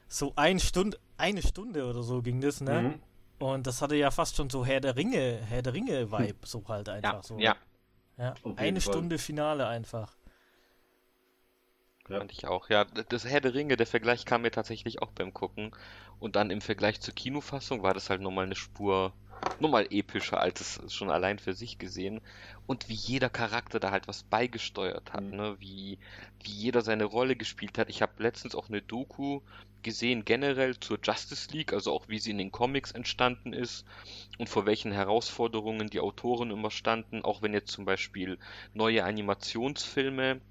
[0.07, 2.81] so ein Stunde, eine Stunde oder so ging das, ne?
[2.81, 2.93] Mhm.
[3.39, 6.35] Und das hatte ja fast schon so Herr der Ringe, Herr der Ringe-Vibe, hm.
[6.43, 7.37] so halt einfach ja, so.
[7.37, 7.55] Ja.
[8.17, 8.93] ja eine Fall.
[8.93, 10.15] Stunde Finale einfach.
[12.07, 12.19] Ja.
[12.19, 12.85] Fand ich auch, ja.
[12.85, 15.71] Das Herr der Ringe, der Vergleich kam mir tatsächlich auch beim Gucken.
[16.19, 19.11] Und dann im Vergleich zur Kinofassung war das halt nochmal eine Spur,
[19.59, 22.21] nochmal epischer, als es schon allein für sich gesehen.
[22.67, 25.35] Und wie jeder Charakter da halt was beigesteuert hat, mhm.
[25.35, 25.55] ne?
[25.59, 25.97] Wie,
[26.43, 27.89] wie jeder seine Rolle gespielt hat.
[27.89, 29.41] Ich habe letztens auch eine Doku
[29.85, 33.85] gesehen generell zur Justice League, also auch wie sie in den Comics entstanden ist
[34.39, 38.39] und vor welchen Herausforderungen die Autoren immer standen, auch wenn jetzt zum Beispiel
[38.73, 40.41] neue Animationsfilme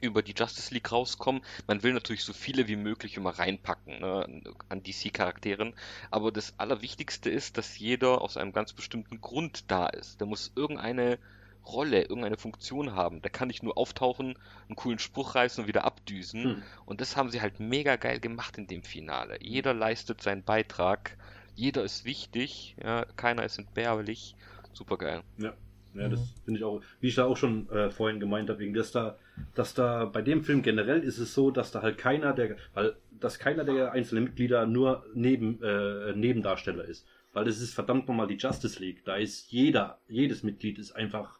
[0.00, 1.42] über die Justice League rauskommen.
[1.68, 5.74] Man will natürlich so viele wie möglich immer reinpacken ne, an DC-Charakteren,
[6.10, 10.20] aber das Allerwichtigste ist, dass jeder aus einem ganz bestimmten Grund da ist.
[10.20, 11.20] Da muss irgendeine
[11.66, 13.22] Rolle, irgendeine Funktion haben.
[13.22, 14.34] Der kann nicht nur auftauchen,
[14.68, 16.44] einen coolen Spruch reißen und wieder abdüsen.
[16.44, 16.62] Hm.
[16.86, 19.38] Und das haben sie halt mega geil gemacht in dem Finale.
[19.40, 21.16] Jeder leistet seinen Beitrag,
[21.54, 24.34] jeder ist wichtig, ja, keiner ist entbehrlich.
[24.72, 25.22] Super geil.
[25.38, 25.54] Ja.
[25.94, 26.44] Ja, das mhm.
[26.44, 29.16] finde ich auch, wie ich da auch schon äh, vorhin gemeint habe, wegen dass da,
[29.54, 32.96] dass da bei dem Film generell ist es so, dass da halt keiner der, weil,
[33.20, 37.06] dass keiner der einzelnen Mitglieder nur neben, äh, Nebendarsteller ist.
[37.32, 39.04] Weil es ist verdammt nochmal die Justice League.
[39.04, 41.38] Da ist jeder, jedes Mitglied ist einfach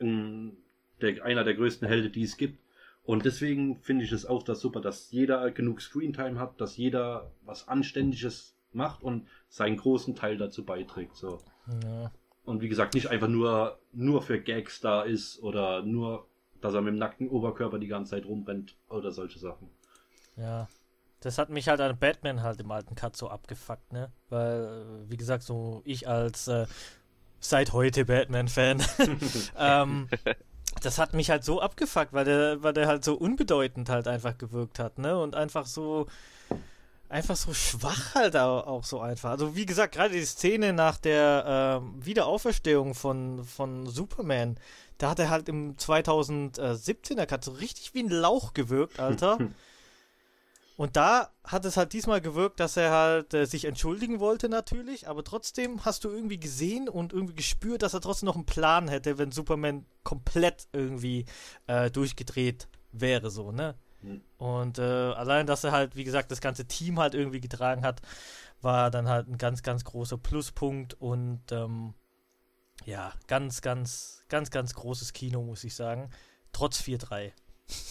[0.00, 0.56] ein,
[1.00, 2.58] der, einer der größten Helden, die es gibt.
[3.04, 7.32] Und deswegen finde ich es auch das super, dass jeder genug Screentime hat, dass jeder
[7.42, 11.16] was Anständiges macht und seinen großen Teil dazu beiträgt.
[11.16, 11.38] So.
[11.84, 12.12] Ja.
[12.44, 16.26] Und wie gesagt, nicht einfach nur, nur für Gags da ist oder nur,
[16.60, 19.70] dass er mit dem nackten Oberkörper die ganze Zeit rumrennt oder solche Sachen.
[20.36, 20.68] Ja.
[21.20, 24.10] Das hat mich halt an Batman halt im alten Cut so abgefuckt, ne?
[24.30, 26.66] Weil, wie gesagt, so ich als äh,
[27.40, 28.82] seit heute Batman-Fan.
[29.58, 30.08] ähm,
[30.82, 34.38] das hat mich halt so abgefuckt, weil der, weil der halt so unbedeutend halt einfach
[34.38, 35.18] gewirkt hat, ne?
[35.18, 36.06] Und einfach so,
[37.08, 39.30] einfach so schwach halt auch, so einfach.
[39.30, 44.58] Also wie gesagt, gerade die Szene nach der äh, Wiederauferstehung von, von Superman,
[44.98, 49.38] da hat er halt im 2017 er hat so richtig wie ein Lauch gewirkt, Alter.
[50.80, 55.08] Und da hat es halt diesmal gewirkt, dass er halt äh, sich entschuldigen wollte natürlich,
[55.08, 58.88] aber trotzdem hast du irgendwie gesehen und irgendwie gespürt, dass er trotzdem noch einen Plan
[58.88, 61.26] hätte, wenn Superman komplett irgendwie
[61.66, 63.74] äh, durchgedreht wäre, so, ne?
[64.00, 64.22] Mhm.
[64.38, 68.00] Und äh, allein, dass er halt, wie gesagt, das ganze Team halt irgendwie getragen hat,
[68.62, 71.92] war dann halt ein ganz, ganz großer Pluspunkt und ähm,
[72.86, 76.08] ja, ganz, ganz, ganz, ganz großes Kino, muss ich sagen.
[76.52, 77.32] Trotz 4-3.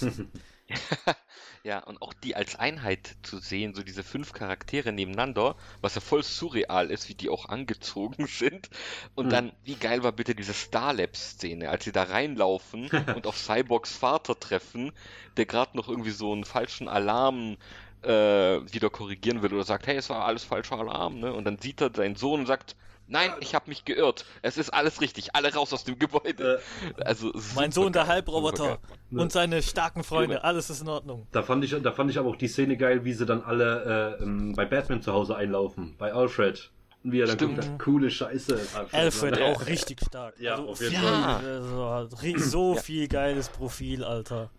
[1.63, 6.01] Ja, und auch die als Einheit zu sehen, so diese fünf Charaktere nebeneinander, was ja
[6.01, 8.69] voll surreal ist, wie die auch angezogen sind.
[9.15, 9.29] Und hm.
[9.31, 14.39] dann, wie geil war bitte diese Starlab-Szene, als sie da reinlaufen und auf Cyborgs Vater
[14.39, 14.93] treffen,
[15.35, 17.57] der gerade noch irgendwie so einen falschen Alarm
[18.03, 18.09] äh,
[18.71, 21.33] wieder korrigieren will oder sagt, hey, es war alles falscher Alarm, ne?
[21.33, 22.77] Und dann sieht er seinen Sohn und sagt,
[23.09, 24.23] Nein, ich habe mich geirrt.
[24.43, 25.35] Es ist alles richtig.
[25.35, 26.61] Alle raus aus dem Gebäude.
[26.97, 28.77] Äh, also mein Sohn, der Halbroboter
[29.11, 30.45] und seine starken Freunde, genau.
[30.45, 31.27] alles ist in Ordnung.
[31.31, 34.17] Da fand ich, da fand ich aber auch die Szene geil, wie sie dann alle
[34.19, 36.71] äh, ähm, bei Batman zu Hause einlaufen, bei Alfred.
[37.03, 37.61] Und wie er dann Stimmt.
[37.61, 38.59] guckt, coole Scheiße.
[38.75, 39.45] Alfred, Alfred ja.
[39.45, 40.39] auch richtig stark.
[40.39, 41.39] Ja, also, auf jeden ja.
[41.39, 42.09] Fall.
[42.11, 44.51] So, so viel geiles Profil, Alter.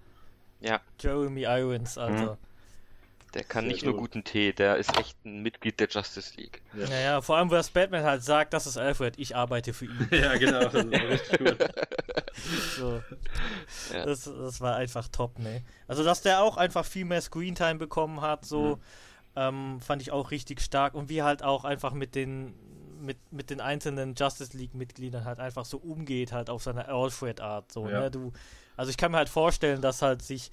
[0.60, 0.81] Ja.
[0.98, 2.32] Jeremy Irons, Alter.
[2.32, 2.49] Mhm.
[3.35, 3.93] Der kann Sehr nicht gut.
[3.93, 6.62] nur guten Tee, der ist echt ein Mitglied der Justice League.
[6.74, 9.85] Ja, naja, vor allem, wo das Batman halt sagt, das ist Alfred, ich arbeite für
[9.85, 10.09] ihn.
[10.11, 11.57] ja, genau, das ist richtig gut.
[12.77, 13.02] so.
[13.94, 14.05] Ja.
[14.05, 15.62] Das, das war einfach top, ne?
[15.86, 18.81] Also, dass der auch einfach viel mehr Screentime bekommen hat, so, mhm.
[19.36, 20.94] ähm, fand ich auch richtig stark.
[20.94, 22.55] Und wie halt auch einfach mit den,
[23.01, 27.89] mit, mit den einzelnen Justice League-Mitgliedern halt einfach so umgeht, halt auf seine Alfred-Art, so,
[27.89, 28.01] ja.
[28.01, 28.11] ne?
[28.11, 28.32] Du,
[28.77, 30.51] also, ich kann mir halt vorstellen, dass halt sich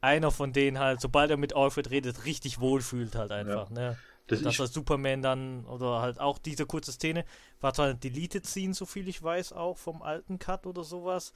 [0.00, 3.74] einer von denen halt, sobald er mit Alfred redet, richtig wohlfühlt halt einfach, ja.
[3.74, 3.98] ne?
[4.26, 7.24] Das dass er Superman dann, oder halt auch diese kurze Szene,
[7.60, 11.32] war zwar eine Deleted Scene, so viel ich weiß, auch vom alten Cut oder sowas.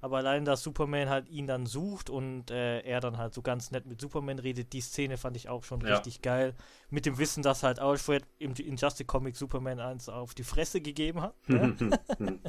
[0.00, 3.70] Aber allein, dass Superman halt ihn dann sucht und äh, er dann halt so ganz
[3.70, 5.94] nett mit Superman redet, die Szene fand ich auch schon ja.
[5.94, 6.56] richtig geil.
[6.90, 11.22] Mit dem Wissen, dass halt Alfred im Injustice Comic Superman eins auf die Fresse gegeben
[11.22, 11.36] hat.
[11.48, 11.76] Ne?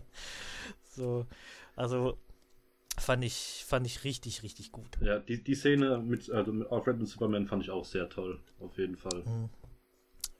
[0.89, 1.27] so,
[1.75, 2.17] also
[2.97, 4.87] Fand ich, fand ich richtig, richtig gut.
[5.01, 8.39] Ja, die, die Szene mit, also mit Alfred und Superman fand ich auch sehr toll,
[8.59, 9.23] auf jeden Fall.
[9.25, 9.49] Mhm.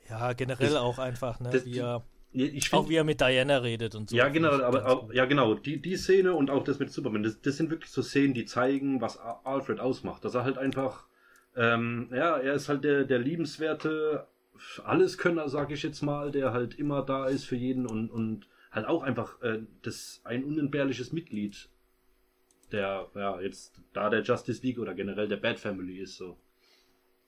[0.09, 1.49] Ja, generell das, auch einfach, ne?
[1.49, 4.15] Das, wie er, find, auch wie er mit Diana redet und so.
[4.15, 7.41] Ja, genau, aber auch, ja, genau, die, die Szene und auch das mit Superman, das,
[7.41, 10.23] das sind wirklich so Szenen, die zeigen, was Alfred ausmacht.
[10.23, 11.07] Dass er halt einfach,
[11.55, 14.27] ähm, ja, er ist halt der, der liebenswerte
[14.83, 18.85] Alleskönner, sag ich jetzt mal, der halt immer da ist für jeden und, und halt
[18.85, 21.69] auch einfach äh, das ein unentbehrliches Mitglied
[22.73, 26.37] der, ja, jetzt da der Justice League oder generell der Bad Family ist so.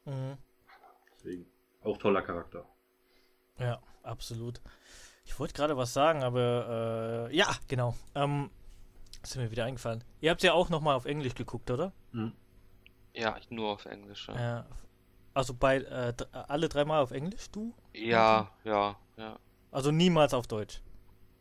[0.06, 0.38] Mhm.
[1.16, 1.46] Deswegen,
[1.84, 2.68] auch toller Charakter.
[3.60, 4.60] Ja, absolut.
[5.26, 7.96] Ich wollte gerade was sagen, aber äh, ja, genau.
[8.14, 8.50] Ähm,
[9.24, 10.04] ist mir wieder eingefallen.
[10.22, 11.94] Ihr habt ja auch nochmal auf Englisch geguckt, oder?
[12.12, 12.34] Mhm.
[13.14, 14.28] Ja, nur auf Englisch.
[14.28, 14.40] Ja.
[14.40, 14.66] ja.
[15.34, 17.74] Also bei äh, alle dreimal auf Englisch, du?
[17.94, 19.40] Ja, ja, ja.
[19.72, 20.82] Also niemals auf Deutsch.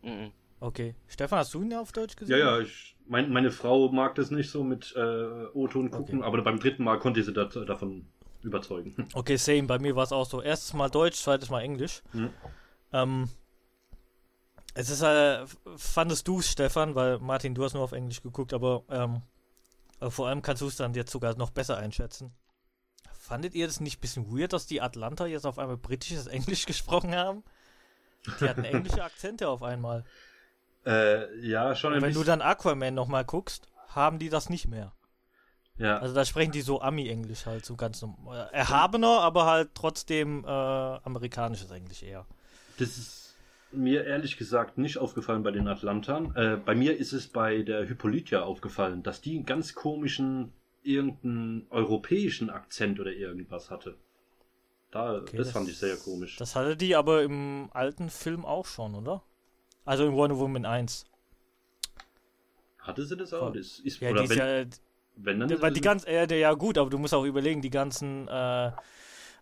[0.02, 0.32] Mhm.
[0.60, 0.94] Okay.
[1.06, 2.38] Stefan, hast du ihn ja auf Deutsch gesehen?
[2.38, 6.26] Ja, ja, ich, mein, meine Frau mag das nicht so mit äh, O-Ton gucken, okay.
[6.26, 8.06] aber beim dritten Mal konnte ich sie dat, davon
[8.42, 9.08] überzeugen.
[9.14, 9.64] Okay, same.
[9.64, 10.40] Bei mir war es auch so.
[10.40, 12.02] Erstes Mal Deutsch, zweites Mal Englisch.
[12.12, 12.30] Mhm.
[12.92, 13.28] Ähm,
[14.74, 15.44] es ist, äh,
[15.76, 19.22] fandest du es, Stefan, weil Martin, du hast nur auf Englisch geguckt, aber ähm,
[20.10, 22.32] vor allem kannst du es dann jetzt sogar noch besser einschätzen.
[23.12, 26.66] Fandet ihr das nicht ein bisschen weird, dass die Atlanta jetzt auf einmal britisches Englisch
[26.66, 27.42] gesprochen haben?
[28.40, 30.04] Die hatten englische Akzente auf einmal.
[30.86, 34.92] Äh, ja, schon ein Wenn du dann Aquaman nochmal guckst, haben die das nicht mehr.
[35.76, 35.98] Ja.
[35.98, 38.48] Also da sprechen die so Ami-Englisch halt, so ganz normal.
[38.52, 42.26] Äh, erhabener, aber halt trotzdem äh, amerikanisches Englisch eher.
[42.78, 43.36] Das ist
[43.72, 46.34] mir ehrlich gesagt nicht aufgefallen bei den Atlantern.
[46.36, 50.52] Äh, bei mir ist es bei der Hippolytia aufgefallen, dass die einen ganz komischen,
[50.82, 53.96] irgendeinen europäischen Akzent oder irgendwas hatte.
[54.92, 56.36] Da, okay, das, das fand ich sehr komisch.
[56.36, 59.24] Das hatte die aber im alten Film auch schon, oder?
[59.84, 61.06] Also in Wonder Woman 1.
[62.78, 63.52] Hatte sie das auch?
[63.52, 64.64] Das ist, ja, die ist ja,
[65.16, 68.28] wenn dann weil die ganz, äh, ja gut, aber du musst auch überlegen, die ganzen
[68.28, 68.72] äh, äh,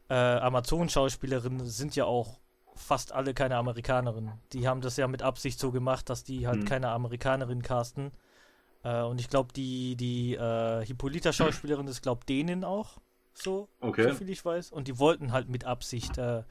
[0.08, 2.40] Amazon-Schauspielerinnen sind ja auch
[2.74, 4.32] fast alle keine Amerikanerinnen.
[4.52, 6.64] Die haben das ja mit Absicht so gemacht, dass die halt hm.
[6.66, 8.12] keine Amerikanerin casten.
[8.82, 12.98] Äh, und ich glaube, die, die äh, Hippolyta-Schauspielerin ist, glaube denen auch
[13.34, 14.08] so, okay.
[14.08, 14.72] so viel ich weiß.
[14.72, 16.42] Und die wollten halt mit Absicht äh,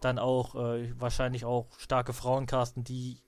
[0.00, 3.18] dann auch äh, wahrscheinlich auch starke Frauen casten, die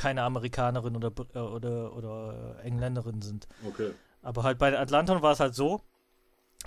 [0.00, 3.46] keine Amerikanerin oder, oder, oder Engländerin sind.
[3.68, 3.90] Okay.
[4.22, 5.82] Aber halt bei den Atlantern war es halt so,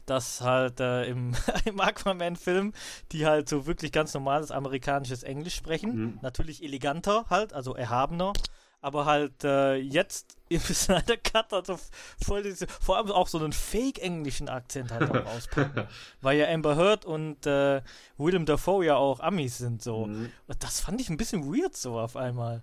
[0.05, 1.33] dass halt äh, im,
[1.65, 2.73] im Aquaman-Film
[3.11, 5.95] die halt so wirklich ganz normales amerikanisches Englisch sprechen.
[5.95, 6.19] Mhm.
[6.21, 8.33] Natürlich eleganter halt, also erhabener.
[8.81, 11.79] Aber halt äh, jetzt im Snyder Cut also
[12.23, 15.87] voll diese, vor allem auch so einen fake-englischen Akzent halt auch auspacken.
[16.21, 17.81] Weil ja Amber Heard und äh,
[18.17, 20.05] Willem Dafoe ja auch Amis sind so.
[20.05, 20.31] Mhm.
[20.59, 22.61] Das fand ich ein bisschen weird so auf einmal.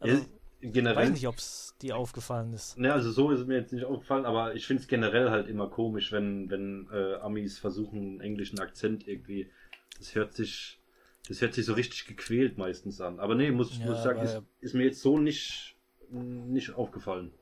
[0.00, 0.26] Also,
[0.60, 0.96] ich generell.
[0.96, 2.76] weiß nicht, ob es dir aufgefallen ist.
[2.78, 5.48] Ne, also so ist es mir jetzt nicht aufgefallen, aber ich finde es generell halt
[5.48, 9.50] immer komisch, wenn, wenn äh, Amis versuchen, einen englischen Akzent irgendwie.
[9.98, 10.80] Das hört sich,
[11.28, 13.20] das hört sich so richtig gequält meistens an.
[13.20, 15.76] Aber nee, muss, Ja, muss ich sagen, ist, ist mir jetzt so nicht,
[16.10, 17.32] nicht aufgefallen.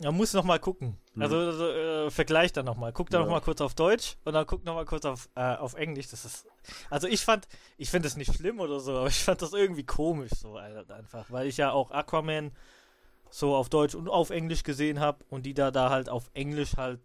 [0.00, 0.98] Man muss noch mal gucken.
[1.14, 1.22] Mhm.
[1.22, 2.92] Also, also äh, vergleich dann noch mal.
[2.92, 3.24] Guck da Ja.
[3.24, 6.08] noch mal kurz auf Deutsch und dann guck noch mal kurz auf, äh, auf Englisch.
[6.08, 6.46] Das ist,
[6.90, 7.46] also ich fand,
[7.76, 10.94] ich finde das nicht schlimm oder so, aber ich fand das irgendwie komisch so Alter,
[10.94, 12.52] einfach, weil ich ja auch Aquaman
[13.30, 16.76] so auf Deutsch und auf Englisch gesehen habe und die da da halt auf Englisch
[16.76, 17.00] halt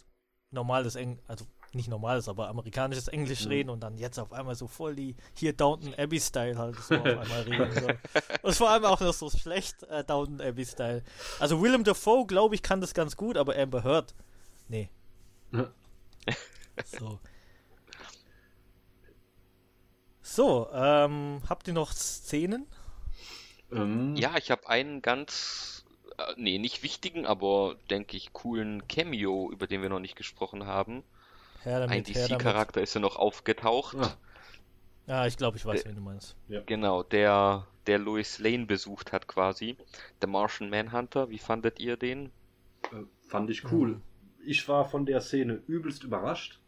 [0.52, 3.50] normales Englisch, also nicht normales, aber amerikanisches Englisch Mhm.
[3.52, 6.96] reden und dann jetzt auf einmal so voll die hier Downton Abbey Style halt so
[6.96, 7.72] auf einmal reden.
[7.72, 7.88] So.
[8.48, 11.04] Und vor allem auch noch so schlecht äh, Downton Abbey Style.
[11.40, 14.16] Also Willem Dafoe, glaube ich, kann das ganz gut, aber Amber Heard,
[14.70, 14.90] nee.
[16.86, 17.20] so.
[20.22, 22.66] So, ähm, habt ihr noch Szenen?
[23.72, 25.86] Ähm, Ja, ich habe einen ganz,
[26.18, 30.66] äh, nee, nicht wichtigen, aber denke ich coolen Cameo, über den wir noch nicht gesprochen
[30.66, 31.04] haben.
[31.76, 32.32] Ein damit, damit.
[32.32, 33.98] DC-Charakter ist ja noch aufgetaucht.
[34.00, 34.18] Ah.
[35.08, 36.36] Ja, ich glaube, ich weiß, Äh, wen du meinst.
[36.66, 39.78] Genau, der, der Lois Lane besucht hat quasi.
[40.22, 42.32] Der Martian Manhunter, wie fandet ihr den?
[42.92, 44.02] Äh, fand ich cool.
[44.46, 46.60] Ich war von der Szene übelst überrascht.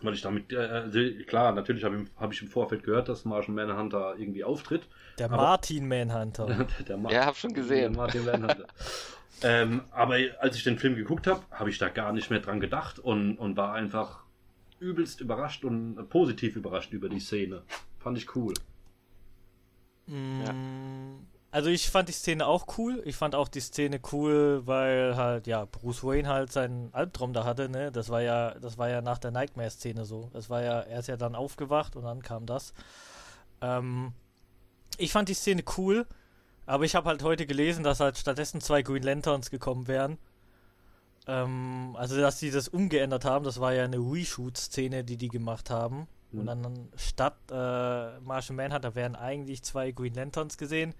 [0.00, 3.24] Weil ich damit, äh, also klar, natürlich habe ich, hab ich im Vorfeld gehört, dass
[3.24, 4.88] Martian Manhunter irgendwie auftritt.
[5.18, 6.66] Der aber- Martin Manhunter.
[6.88, 7.92] der Ma Ja, hab schon gesehen.
[7.92, 8.66] Der Martin Manhunter.
[9.42, 12.60] ähm, aber als ich den Film geguckt habe, habe ich da gar nicht mehr dran
[12.60, 14.24] gedacht und, und war einfach
[14.80, 17.62] übelst überrascht und positiv überrascht über die Szene.
[18.00, 18.54] Fand ich cool.
[20.06, 21.20] Mm,
[21.52, 23.02] Also ich fand die Szene auch cool.
[23.04, 27.44] Ich fand auch die Szene cool, weil halt, ja, Bruce Wayne halt seinen Albtraum da
[27.44, 27.92] hatte, ne?
[27.92, 30.30] Das war ja, das war ja nach der Nightmare-Szene so.
[30.32, 32.72] Das war ja, er ist ja dann aufgewacht und dann kam das.
[33.60, 34.14] Ähm,
[34.96, 36.06] ich fand die Szene cool,
[36.64, 40.16] aber ich habe halt heute gelesen, dass halt stattdessen zwei Green Lanterns gekommen wären.
[41.26, 45.68] Ähm, also dass sie das umgeändert haben, das war ja eine Reshoot-Szene, die die gemacht
[45.68, 46.08] haben.
[46.32, 46.46] Und Hm.
[46.46, 50.94] dann statt äh, Martian Manhunter wären eigentlich zwei Green Lanterns gesehen.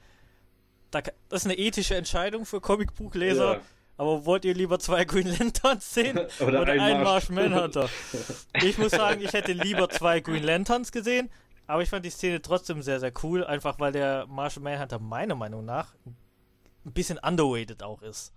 [0.92, 3.54] Da, das ist eine ethische Entscheidung für Comicbuchleser.
[3.54, 3.60] Ja.
[3.96, 7.88] Aber wollt ihr lieber zwei Green Lanterns sehen Oder oder, ein einen Marsh- Martian Manhunter?
[8.62, 11.30] ich muss sagen, ich hätte lieber zwei Green Lanterns gesehen.
[11.66, 13.44] Aber ich fand die Szene trotzdem sehr, sehr cool.
[13.44, 18.32] Einfach weil der Martian Manhunter meiner Meinung nach ein bisschen underrated auch ist.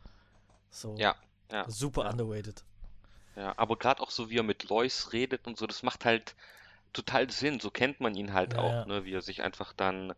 [0.69, 0.95] So.
[0.97, 1.15] Ja,
[1.51, 1.69] ja.
[1.69, 2.11] Super ja.
[2.11, 2.63] underrated.
[3.35, 6.35] Ja, aber gerade auch so, wie er mit Lois redet und so, das macht halt
[6.93, 7.59] total Sinn.
[7.59, 9.03] So kennt man ihn halt Ja, auch, ne?
[9.03, 10.13] Wie er sich einfach dann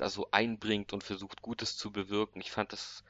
[0.00, 2.40] da so einbringt und versucht, Gutes zu bewirken.
[2.40, 3.04] Ich fand das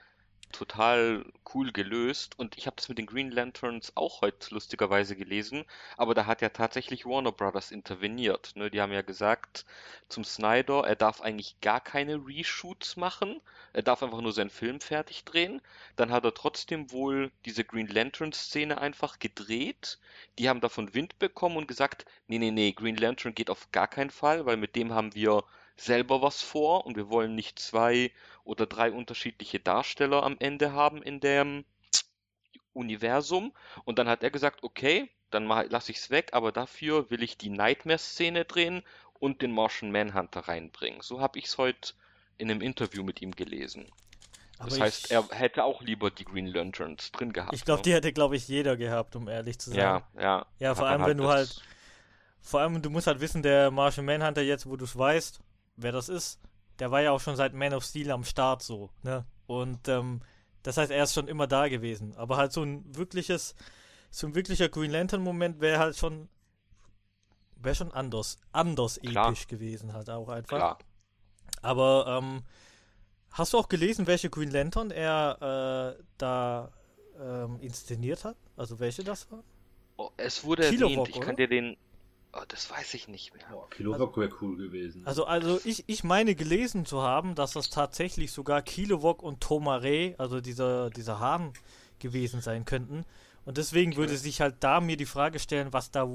[0.52, 5.64] total cool gelöst und ich habe das mit den Green Lanterns auch heute lustigerweise gelesen,
[5.96, 8.52] aber da hat ja tatsächlich Warner Brothers interveniert.
[8.56, 8.70] Ne?
[8.70, 9.64] Die haben ja gesagt
[10.08, 13.40] zum Snyder, er darf eigentlich gar keine Reshoots machen,
[13.72, 15.62] er darf einfach nur seinen Film fertig drehen.
[15.96, 19.98] Dann hat er trotzdem wohl diese Green Lantern Szene einfach gedreht.
[20.38, 23.88] Die haben davon Wind bekommen und gesagt, nee, nee, nee, Green Lantern geht auf gar
[23.88, 25.44] keinen Fall, weil mit dem haben wir
[25.80, 28.10] selber was vor und wir wollen nicht zwei
[28.44, 31.64] oder drei unterschiedliche Darsteller am Ende haben in dem
[32.72, 33.52] Universum.
[33.84, 37.38] Und dann hat er gesagt, okay, dann lasse ich es weg, aber dafür will ich
[37.38, 38.82] die Nightmare-Szene drehen
[39.14, 41.00] und den Martian Manhunter reinbringen.
[41.02, 41.92] So habe ich es heute
[42.38, 43.90] in einem Interview mit ihm gelesen.
[44.58, 47.54] Das Aber heißt, ich- er hätte auch lieber die Green Lanterns drin gehabt.
[47.54, 47.82] Ich glaube, ne?
[47.84, 49.78] die hätte, glaube ich, jeder gehabt, um ehrlich zu sein.
[49.78, 50.46] Ja, ja.
[50.58, 51.62] Ja, vor allem, wenn du das- halt-
[52.42, 55.40] Vor allem, du musst halt wissen, der Martian Manhunter jetzt, wo du es weißt,
[55.82, 56.40] wer das ist,
[56.78, 59.24] der war ja auch schon seit Man of Steel am Start so, ne?
[59.46, 60.20] Und ähm,
[60.62, 62.14] das heißt, er ist schon immer da gewesen.
[62.16, 63.54] Aber halt so ein wirkliches,
[64.10, 66.28] so ein wirklicher Green Lantern-Moment wäre halt schon,
[67.56, 69.28] wäre schon anders, anders Klar.
[69.28, 70.56] episch gewesen halt auch einfach.
[70.56, 70.78] Klar.
[71.62, 72.42] Aber ähm,
[73.32, 76.72] hast du auch gelesen, welche Green Lantern er äh, da
[77.20, 78.36] ähm, inszeniert hat?
[78.56, 79.42] Also welche das war?
[79.96, 81.26] Oh, es wurde Kilowog, erwähnt, ich oder?
[81.26, 81.76] kann dir den.
[82.32, 83.44] Oh, das weiß ich nicht mehr.
[83.50, 85.02] Boah, Kilowog wäre cool gewesen.
[85.04, 90.14] Also, also ich, ich meine gelesen zu haben, dass das tatsächlich sogar Kilowog und Tomare,
[90.18, 91.52] also dieser, dieser Hahn
[91.98, 93.04] gewesen sein könnten.
[93.44, 96.08] Und deswegen würde sich halt da mir die Frage stellen, was da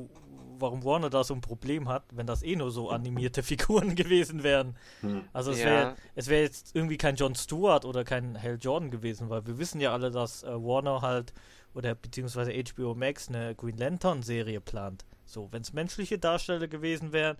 [0.57, 4.43] warum Warner da so ein Problem hat, wenn das eh nur so animierte Figuren gewesen
[4.43, 4.77] wären.
[5.01, 5.25] Hm.
[5.33, 5.95] Also es wäre ja.
[6.15, 9.81] es wäre jetzt irgendwie kein John Stewart oder kein Hal Jordan gewesen, weil wir wissen
[9.81, 11.33] ja alle, dass äh, Warner halt
[11.73, 15.05] oder beziehungsweise HBO Max eine Green Lantern Serie plant.
[15.25, 17.37] So, wenn es menschliche Darsteller gewesen wären,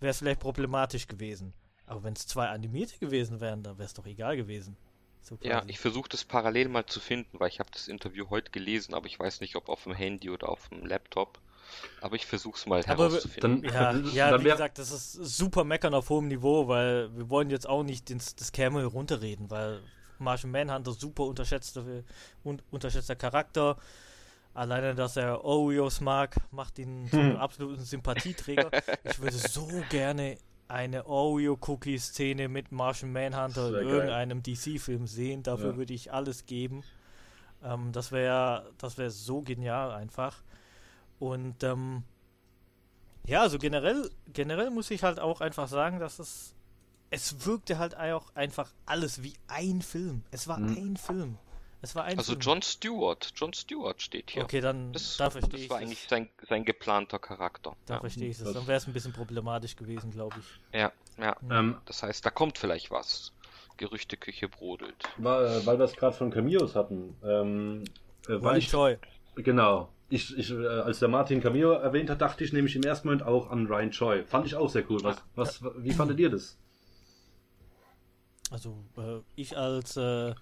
[0.00, 1.52] wäre es vielleicht problematisch gewesen.
[1.86, 4.76] Aber wenn es zwei animierte gewesen wären, dann wäre es doch egal gewesen.
[5.22, 8.50] So ja, ich versuche das parallel mal zu finden, weil ich habe das Interview heute
[8.50, 11.40] gelesen, aber ich weiß nicht, ob auf dem Handy oder auf dem Laptop.
[12.00, 13.62] Aber ich versuche es mal aber herauszufinden.
[13.62, 17.50] Dann, ja, ja wie gesagt, das ist super meckern auf hohem Niveau, weil wir wollen
[17.50, 19.80] jetzt auch nicht ins, das Camel runterreden, weil
[20.18, 21.84] Martian Manhunter super unterschätzter,
[22.44, 23.76] un, unterschätzter Charakter.
[24.60, 27.18] Alleine, dass er Oreos mag, macht ihn hm.
[27.18, 28.70] einen absoluten Sympathieträger.
[29.04, 30.36] ich würde so gerne
[30.68, 35.42] eine Oreo-Cookie-Szene mit Martian Manhunter in irgendeinem DC-Film sehen.
[35.42, 35.76] Dafür ja.
[35.78, 36.84] würde ich alles geben.
[37.64, 40.42] Ähm, das wäre das wäre so genial einfach.
[41.18, 42.02] Und ähm,
[43.26, 46.54] ja, also generell, generell muss ich halt auch einfach sagen, dass es
[47.08, 50.22] es wirkte halt auch einfach alles wie ein Film.
[50.30, 50.76] Es war mhm.
[50.76, 51.38] ein Film.
[51.82, 52.34] Es war ein also.
[52.34, 54.44] John Stewart, John Stewart steht hier.
[54.44, 55.68] Okay, dann das, da verstehe das ich.
[55.68, 57.74] Das war eigentlich sein, sein geplanter Charakter.
[57.86, 58.00] Da ja.
[58.00, 58.52] verstehe ich es.
[58.52, 60.78] Dann wäre es ein bisschen problematisch gewesen, glaube ich.
[60.78, 61.36] Ja, ja.
[61.50, 63.32] Ähm, das heißt, da kommt vielleicht was.
[63.78, 65.08] Gerüchteküche brodelt.
[65.16, 67.16] Weil, weil wir es gerade von Cameos hatten.
[67.24, 67.84] Ähm,
[68.28, 68.98] äh, weil ich, Choi.
[69.36, 69.88] Genau.
[70.10, 73.22] Ich, ich, äh, als der Martin Cameo erwähnt hat, dachte ich nämlich im ersten Moment
[73.22, 74.24] auch an Ryan Choi.
[74.24, 75.02] Fand ich auch sehr cool.
[75.02, 76.58] Was, was, wie fandet ihr das?
[78.50, 80.34] Also, äh, ich als äh,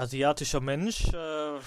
[0.00, 1.12] asiatischer Mensch, äh,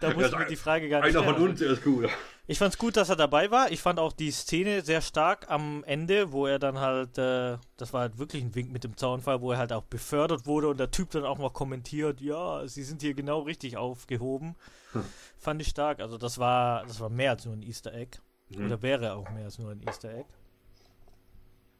[0.00, 2.08] da muss ich mir die Frage gar nicht Einer von uns ist cool.
[2.48, 3.72] Ich fand's gut, dass er dabei war.
[3.72, 7.92] Ich fand auch die Szene sehr stark am Ende, wo er dann halt, äh, das
[7.92, 10.78] war halt wirklich ein Wink mit dem Zaunfall, wo er halt auch befördert wurde und
[10.78, 14.54] der Typ dann auch mal kommentiert, ja, sie sind hier genau richtig aufgehoben.
[14.92, 15.04] Hm.
[15.38, 15.98] Fand ich stark.
[15.98, 18.18] Also das war, das war mehr als nur ein Easter Egg.
[18.54, 18.66] Hm.
[18.66, 20.28] Oder wäre auch mehr als nur ein Easter Egg.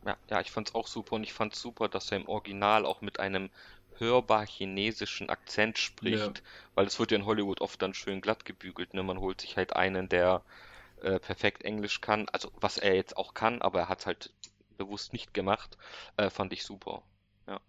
[0.04, 3.00] Ja, ja, ich fand's auch super und ich fand's super, dass er im Original auch
[3.00, 3.50] mit einem
[3.98, 6.44] hörbar chinesischen Akzent spricht, ja.
[6.74, 9.02] weil es wird ja in Hollywood oft dann schön glatt gebügelt, ne?
[9.02, 10.42] Man holt sich halt einen, der
[11.02, 14.32] äh, perfekt Englisch kann, also was er jetzt auch kann, aber er hat halt
[14.76, 15.76] bewusst nicht gemacht,
[16.16, 17.02] äh, fand ich super.
[17.46, 17.60] Ja.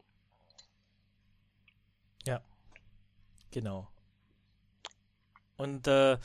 [2.25, 2.41] Ja.
[3.51, 3.87] Genau.
[5.57, 6.17] Und äh,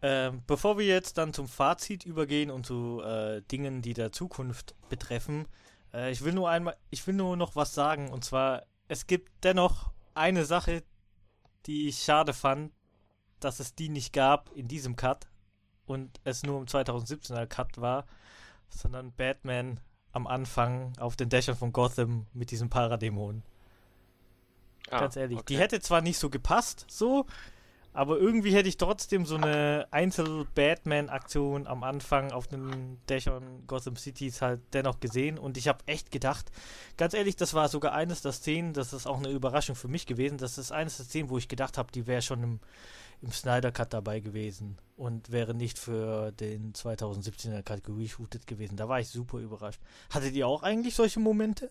[0.00, 4.74] äh, bevor wir jetzt dann zum Fazit übergehen und zu äh, Dingen, die der Zukunft
[4.88, 5.46] betreffen,
[5.92, 8.64] äh, ich will nur einmal, ich will nur noch was sagen und zwar
[8.94, 10.84] es gibt dennoch eine Sache,
[11.66, 12.72] die ich schade fand,
[13.40, 15.26] dass es die nicht gab in diesem Cut
[15.84, 18.06] und es nur im 2017er Cut war,
[18.68, 19.80] sondern Batman
[20.12, 23.42] am Anfang auf den Dächern von Gotham mit diesem Paradämon.
[24.90, 25.46] Ah, Ganz ehrlich, okay.
[25.48, 27.26] die hätte zwar nicht so gepasst, so,
[27.94, 34.42] aber irgendwie hätte ich trotzdem so eine Einzel-Batman-Aktion am Anfang auf den Dächern Gotham Cities
[34.42, 35.38] halt dennoch gesehen.
[35.38, 36.50] Und ich habe echt gedacht,
[36.96, 40.06] ganz ehrlich, das war sogar eines der Szenen, das ist auch eine Überraschung für mich
[40.06, 42.60] gewesen, das ist eines der Szenen, wo ich gedacht habe, die wäre schon im,
[43.22, 48.76] im Snyder Cut dabei gewesen und wäre nicht für den 2017er Kategorie shooted gewesen.
[48.76, 49.80] Da war ich super überrascht.
[50.10, 51.70] Hattet ihr auch eigentlich solche Momente?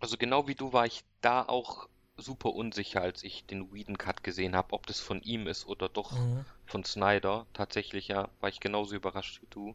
[0.00, 4.22] Also genau wie du war ich da auch super unsicher, als ich den Whedon Cut
[4.22, 6.44] gesehen habe, ob das von ihm ist oder doch mhm.
[6.66, 7.46] von Snyder.
[7.52, 9.74] Tatsächlich ja, war ich genauso überrascht wie du.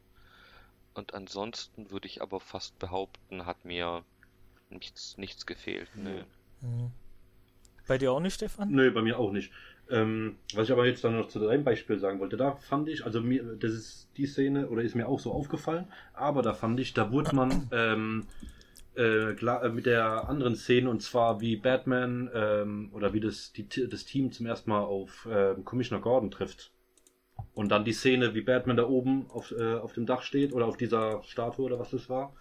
[0.93, 4.03] Und ansonsten würde ich aber fast behaupten, hat mir
[4.69, 5.89] nichts, nichts gefehlt.
[5.95, 6.23] Nö.
[6.61, 6.91] Mhm.
[7.87, 8.71] Bei dir auch nicht, Stefan?
[8.71, 9.51] Nö, bei mir auch nicht.
[9.89, 13.05] Ähm, was ich aber jetzt dann noch zu deinem Beispiel sagen wollte, da fand ich,
[13.05, 16.79] also mir, das ist die Szene, oder ist mir auch so aufgefallen, aber da fand
[16.79, 18.27] ich, da wurde man ähm,
[18.95, 23.67] äh, äh, mit der anderen Szene und zwar wie Batman ähm, oder wie das, die,
[23.67, 26.71] das Team zum ersten Mal auf äh, Commissioner Gordon trifft.
[27.53, 30.65] Und dann die Szene, wie Batman da oben auf, äh, auf dem Dach steht oder
[30.65, 32.33] auf dieser Statue oder was das war,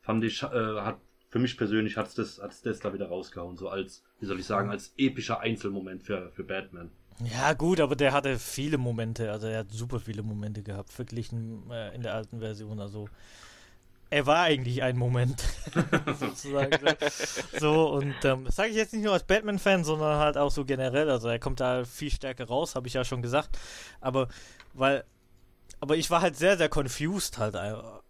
[0.00, 0.98] fand ich, äh, hat
[1.28, 4.46] für mich persönlich hat's das, hat's das da wieder rausgehauen, so als, wie soll ich
[4.46, 6.90] sagen, als epischer Einzelmoment für, für Batman.
[7.24, 11.68] Ja, gut, aber der hatte viele Momente, also er hat super viele Momente gehabt, verglichen
[11.70, 12.78] äh, in der alten Version.
[12.80, 13.08] Also
[14.10, 15.42] er war eigentlich ein Moment,
[16.18, 16.78] sozusagen.
[17.58, 20.64] so, und ähm, das sage ich jetzt nicht nur als Batman-Fan, sondern halt auch so
[20.64, 21.10] generell.
[21.10, 23.58] Also er kommt da viel stärker raus, habe ich ja schon gesagt.
[24.00, 24.28] Aber
[24.72, 25.04] weil,
[25.80, 27.56] aber ich war halt sehr, sehr confused halt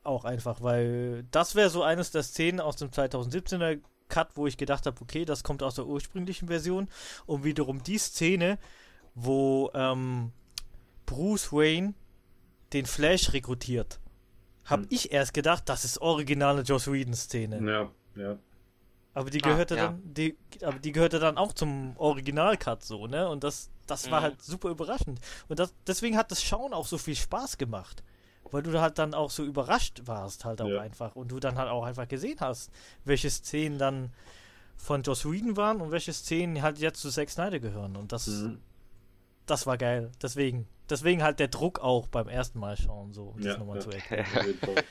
[0.05, 4.57] auch einfach, weil das wäre so eines der Szenen aus dem 2017er Cut, wo ich
[4.57, 6.89] gedacht habe, okay, das kommt aus der ursprünglichen Version.
[7.27, 8.59] Und wiederum die Szene,
[9.15, 10.33] wo ähm,
[11.07, 11.95] Bruce Wayne
[12.73, 13.99] den Flash rekrutiert
[14.71, 14.89] habe hm.
[14.91, 17.61] ich erst gedacht, das ist originale Joss Whedon-Szene.
[17.71, 17.91] Ja,
[18.23, 18.39] ja.
[19.15, 19.87] Aber die Ah, gehörte ja.
[19.89, 23.29] dann, die, aber die gehörte dann auch zum Original-Cut so, ne?
[23.29, 24.25] Und das, das war Mhm.
[24.25, 25.21] halt super überraschend.
[25.49, 28.03] Und das, deswegen hat das Schauen auch so viel Spaß gemacht.
[28.51, 30.81] Weil du halt dann auch so überrascht warst, halt auch Ja.
[30.81, 31.17] einfach.
[31.17, 32.71] Und du dann halt auch einfach gesehen hast,
[33.05, 34.11] welche Szenen dann
[34.77, 37.97] von Joss Whedon waren und welche Szenen halt jetzt zu Zack Snyder gehören.
[37.97, 38.61] Und das, Mhm.
[39.47, 40.13] das war geil.
[40.23, 43.77] Deswegen, deswegen halt der Druck auch beim ersten Mal schauen, so, um Ja, das nochmal
[43.77, 43.83] ja.
[43.83, 44.27] zu erklären.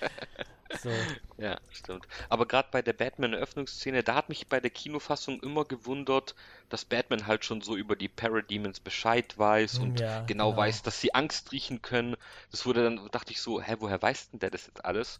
[0.73, 0.91] So.
[1.37, 2.07] Ja, stimmt.
[2.29, 6.35] Aber gerade bei der Batman-Eröffnungsszene, da hat mich bei der Kinofassung immer gewundert,
[6.69, 10.57] dass Batman halt schon so über die Parademons Bescheid weiß und Ja, genau, genau.
[10.57, 12.15] weiß, dass sie Angst riechen können.
[12.51, 15.19] Das wurde dann, dachte ich so, hä, woher weiß denn der das jetzt alles?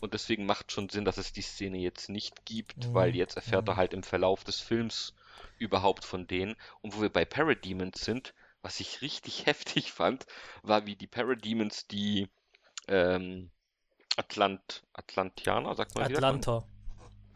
[0.00, 3.36] Und deswegen macht schon Sinn, dass es die Szene jetzt nicht gibt, Mhm, weil jetzt
[3.36, 3.72] erfährt mhm.
[3.72, 5.14] er halt im Verlauf des Films
[5.58, 6.56] überhaupt von denen.
[6.82, 8.34] Und wo wir bei Parademons sind,
[8.68, 10.26] was ich richtig heftig fand,
[10.62, 12.28] war wie die Parademons die
[12.86, 13.50] ähm,
[14.18, 16.04] Atlant Atlantianer, sagt man?
[16.04, 16.64] Atlanta.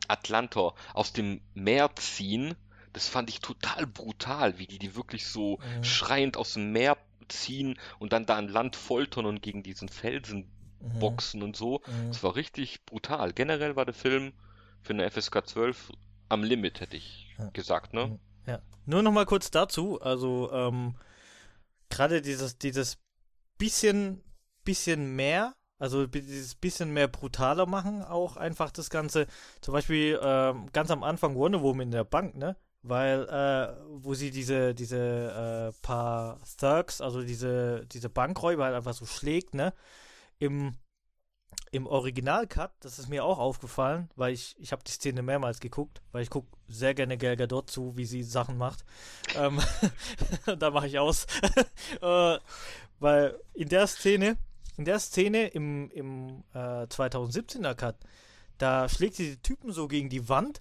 [0.09, 2.55] Atlantor aus dem Meer ziehen.
[2.93, 5.85] Das fand ich total brutal, wie die die wirklich so Mhm.
[5.85, 6.99] schreiend aus dem Meer
[7.29, 10.51] ziehen und dann da an Land foltern und gegen diesen Felsen
[10.81, 10.99] Mhm.
[10.99, 11.81] boxen und so.
[11.87, 12.09] Mhm.
[12.09, 13.33] Das war richtig brutal.
[13.33, 14.35] Generell war der Film
[14.83, 15.93] für eine FSK 12
[16.29, 17.49] am Limit, hätte ich Ja.
[17.55, 18.07] gesagt, ne?
[18.09, 18.19] Mhm.
[18.47, 18.61] Ja.
[18.85, 20.95] Nur noch mal kurz dazu, also ähm,
[21.93, 22.99] gerade dieses, dieses
[23.59, 24.23] bisschen,
[24.65, 29.27] bisschen mehr, also dieses bisschen mehr brutaler machen, auch einfach das Ganze,
[29.61, 32.57] zum Beispiel ähm, ganz am Anfang Wonder Woman in der Bank, ne?
[32.85, 38.95] Weil, äh, wo sie diese, diese äh, paar Thugs, also diese, diese Bankräuber halt einfach
[38.95, 39.73] so schlägt, ne?
[40.39, 40.75] Im,
[41.73, 46.03] im Original-Cut, das ist mir auch aufgefallen, weil ich, ich habe die Szene mehrmals geguckt,
[46.13, 48.85] weil ich gucke sehr gerne Gal Gadot zu, wie sie Sachen macht.
[49.37, 49.59] Ähm,
[50.59, 51.27] da mache ich aus.
[52.03, 52.39] äh,
[53.01, 54.37] weil in der Szene,
[54.77, 57.97] in der Szene im, im äh, 2017er Cut,
[58.59, 60.61] da schlägt sie die Typen so gegen die Wand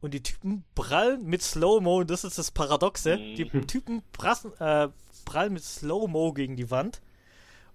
[0.00, 3.34] und die Typen prallen mit Slow-Mo, das ist das Paradoxe, Mhm.
[3.34, 4.88] die Typen prassen, äh,
[5.24, 7.02] prallen mit Slow-Mo gegen die Wand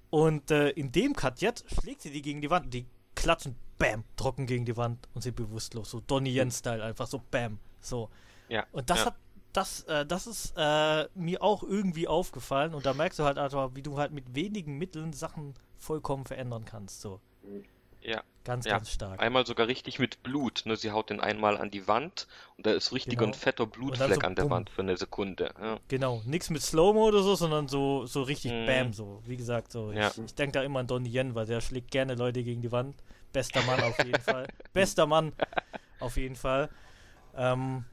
[0.09, 2.85] und äh, in dem Cut jetzt schlägt sie die gegen die Wand die
[3.15, 7.59] klatschen, bam, trocken gegen die Wand und sind bewusstlos, so Donnie Yen-Style, einfach so bam,
[7.79, 8.09] so.
[8.47, 8.65] Ja.
[8.71, 9.05] Und das ja.
[9.07, 9.15] hat,
[9.53, 13.71] das, äh, das ist äh, mir auch irgendwie aufgefallen und da merkst du halt einfach,
[13.73, 17.19] wie du halt mit wenigen Mitteln Sachen vollkommen verändern kannst, so.
[18.07, 18.23] Ja.
[18.45, 18.77] Ganz, Ja.
[18.77, 19.19] ganz stark.
[19.21, 20.77] Einmal sogar richtig mit Blut, ne?
[20.77, 22.25] Sie haut den einmal an die Wand
[22.55, 23.31] und da ist richtiger Genau.
[23.35, 24.51] ein fetter Blutfleck so an der bumm.
[24.51, 25.53] Wand für eine Sekunde.
[25.61, 25.77] Ja.
[25.89, 28.65] Genau, nichts mit Slow-Mo oder so, sondern so, so richtig Mhm.
[28.65, 29.21] Bam, so.
[29.25, 29.91] Wie gesagt, so.
[29.91, 30.07] Ja.
[30.07, 32.71] Ich, ich denke da immer an Donnie Yen, weil der schlägt gerne Leute gegen die
[32.71, 32.95] Wand.
[33.33, 34.47] Bester Mann auf jeden Fall.
[34.73, 35.33] Bester Mann
[35.99, 36.69] auf jeden Fall.
[37.35, 37.83] Ähm,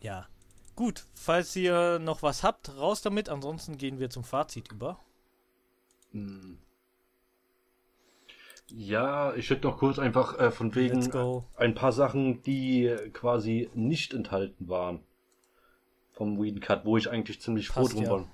[0.00, 0.26] ja.
[0.74, 3.28] Gut, falls ihr noch was habt, raus damit.
[3.28, 4.98] Ansonsten gehen wir zum Fazit über.
[6.10, 6.58] Hm.
[8.68, 11.08] Ja, ich hätte noch kurz einfach äh, von wegen
[11.56, 15.00] ein paar Sachen, die quasi nicht enthalten waren
[16.16, 18.10] vom Whedon Cut, wo ich eigentlich ziemlich froh Passt, drum ja.
[18.10, 18.26] war.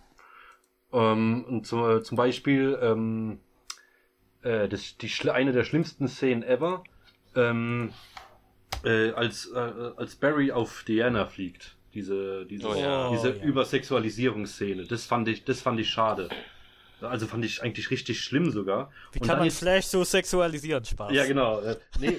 [0.92, 3.40] Ähm, und zu, zum Beispiel ähm,
[4.42, 6.84] äh, das, die, eine der schlimmsten Szenen ever,
[7.34, 7.92] ähm,
[8.84, 9.58] äh, als, äh,
[9.96, 11.76] als Barry auf Diana fliegt.
[11.94, 13.42] Diese, diese, Oh diese Oh ja.
[13.42, 14.84] Übersexualisierungsszene.
[14.84, 16.28] Das fand ich, das fand ich schade.
[17.02, 18.90] Also fand ich eigentlich richtig schlimm sogar.
[19.12, 20.84] Wie Und kann man ist- Flash so sexualisieren?
[20.84, 21.12] Spaß.
[21.12, 21.60] ja, genau.
[21.60, 22.16] Äh, nee.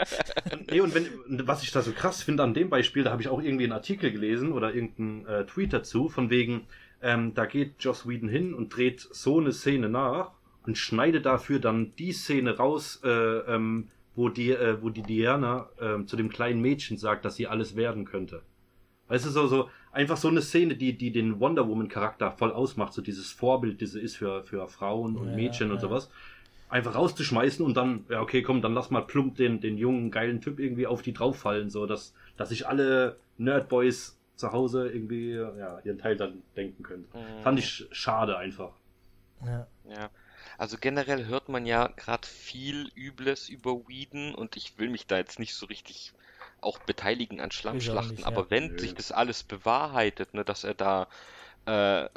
[0.70, 1.08] nee, und wenn,
[1.46, 3.72] was ich da so krass finde an dem Beispiel, da habe ich auch irgendwie einen
[3.72, 6.66] Artikel gelesen oder irgendeinen äh, Tweet dazu, von wegen,
[7.02, 10.32] ähm, da geht Joss Whedon hin und dreht so eine Szene nach
[10.66, 15.68] und schneidet dafür dann die Szene raus, äh, ähm, wo die, äh, wo die Diana
[15.80, 18.42] ähm, zu dem kleinen Mädchen sagt, dass sie alles werden könnte.
[19.08, 22.52] Weißt du, so, so, einfach so eine Szene, die, die den Wonder Woman Charakter voll
[22.52, 25.80] ausmacht, so dieses Vorbild, das sie ist für, für Frauen und Ja, Mädchen und ja.
[25.80, 26.10] sowas.
[26.68, 30.40] Einfach rauszuschmeißen und dann, ja, okay, komm, dann lass mal plump den, den jungen, geilen
[30.40, 35.80] Typ irgendwie auf die drauffallen, so, dass, dass sich alle Nerdboys zu Hause irgendwie, ja,
[35.84, 37.08] ihren Teil dann denken können.
[37.12, 37.42] Mhm.
[37.42, 38.72] Fand ich schade einfach.
[39.44, 39.66] Ja.
[39.84, 40.10] Ja,
[40.58, 45.18] also generell hört man ja gerade viel Übles über Whedon und ich will mich da
[45.18, 46.12] jetzt nicht so richtig
[46.62, 48.26] auch beteiligen an Schlammschlachten, nicht, ja.
[48.26, 48.78] aber wenn Nö.
[48.78, 51.08] sich das alles bewahrheitet, ne, dass er da
[51.66, 52.08] äh,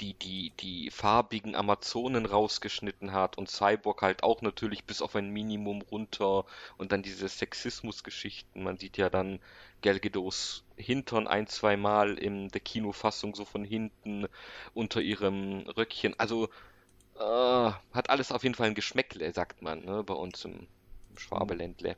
[0.00, 5.30] die, die, die farbigen Amazonen rausgeschnitten hat und Cyborg halt auch natürlich bis auf ein
[5.30, 6.44] Minimum runter
[6.76, 9.40] und dann diese Sexismusgeschichten, man sieht ja dann
[9.82, 14.26] Gal Gadots Hintern ein, zwei Mal in der Kinofassung so von hinten
[14.74, 16.48] unter ihrem Röckchen, also
[17.18, 17.20] äh,
[17.92, 20.66] hat alles auf jeden Fall ein Geschmäckle, sagt man, ne, bei uns im
[21.18, 21.96] Schwabeländle.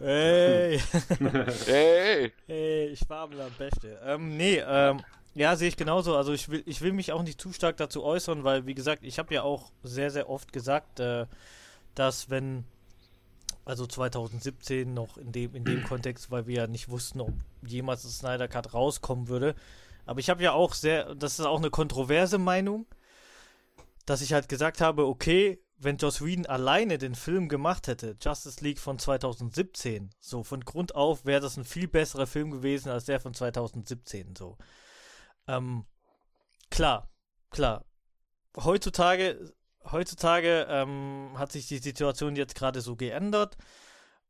[0.00, 0.80] Ey.
[1.66, 2.32] Hey!
[2.46, 3.98] Hey, Schwabenland, Beste.
[4.04, 5.02] Ähm, nee, ähm,
[5.34, 6.16] ja, sehe ich genauso.
[6.16, 9.04] Also ich will, ich will mich auch nicht zu stark dazu äußern, weil, wie gesagt,
[9.04, 11.26] ich habe ja auch sehr, sehr oft gesagt, äh,
[11.94, 12.64] dass wenn
[13.64, 17.32] Also 2017 noch in dem, in dem Kontext, weil wir ja nicht wussten, ob
[17.66, 19.54] jemals das Snyder Cut rauskommen würde.
[20.06, 22.86] Aber ich habe ja auch sehr, das ist auch eine kontroverse Meinung,
[24.06, 28.62] dass ich halt gesagt habe, okay, wenn Joss Whedon alleine den Film gemacht hätte, Justice
[28.64, 33.04] League von 2017, so von Grund auf wäre das ein viel besserer Film gewesen als
[33.04, 34.56] der von 2017, so.
[35.46, 35.84] Ähm,
[36.70, 37.10] klar,
[37.50, 37.84] klar.
[38.56, 39.52] Heutzutage,
[39.84, 43.56] heutzutage ähm, hat sich die Situation jetzt gerade so geändert.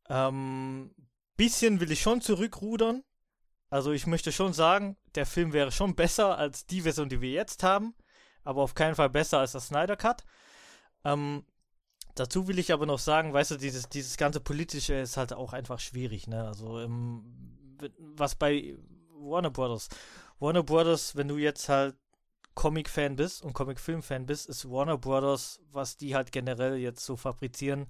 [0.08, 0.94] Ähm,
[1.36, 3.04] bisschen will ich schon zurückrudern.
[3.70, 7.30] Also ich möchte schon sagen, der Film wäre schon besser als die Version, die wir
[7.30, 7.94] jetzt haben,
[8.42, 10.24] aber auf keinen Fall besser als das Snyder Cut.
[11.06, 11.44] Ähm,
[12.16, 15.52] dazu will ich aber noch sagen, weißt du, dieses, dieses ganze Politische ist halt auch
[15.52, 16.44] einfach schwierig, ne?
[16.44, 17.22] Also, ähm,
[17.98, 18.74] was bei
[19.12, 19.88] Warner Brothers.
[20.40, 21.96] Warner Brothers, wenn du jetzt halt
[22.54, 27.86] Comic-Fan bist und Comic-Film-Fan bist, ist Warner Brothers, was die halt generell jetzt so fabrizieren,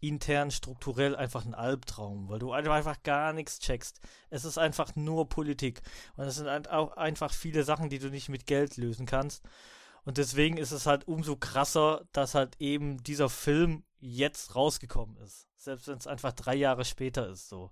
[0.00, 4.00] intern strukturell einfach ein Albtraum, weil du einfach gar nichts checkst.
[4.30, 5.82] Es ist einfach nur Politik.
[6.16, 9.44] Und es sind auch einfach viele Sachen, die du nicht mit Geld lösen kannst.
[10.08, 15.46] Und deswegen ist es halt umso krasser, dass halt eben dieser Film jetzt rausgekommen ist.
[15.58, 17.70] Selbst wenn es einfach drei Jahre später ist, so.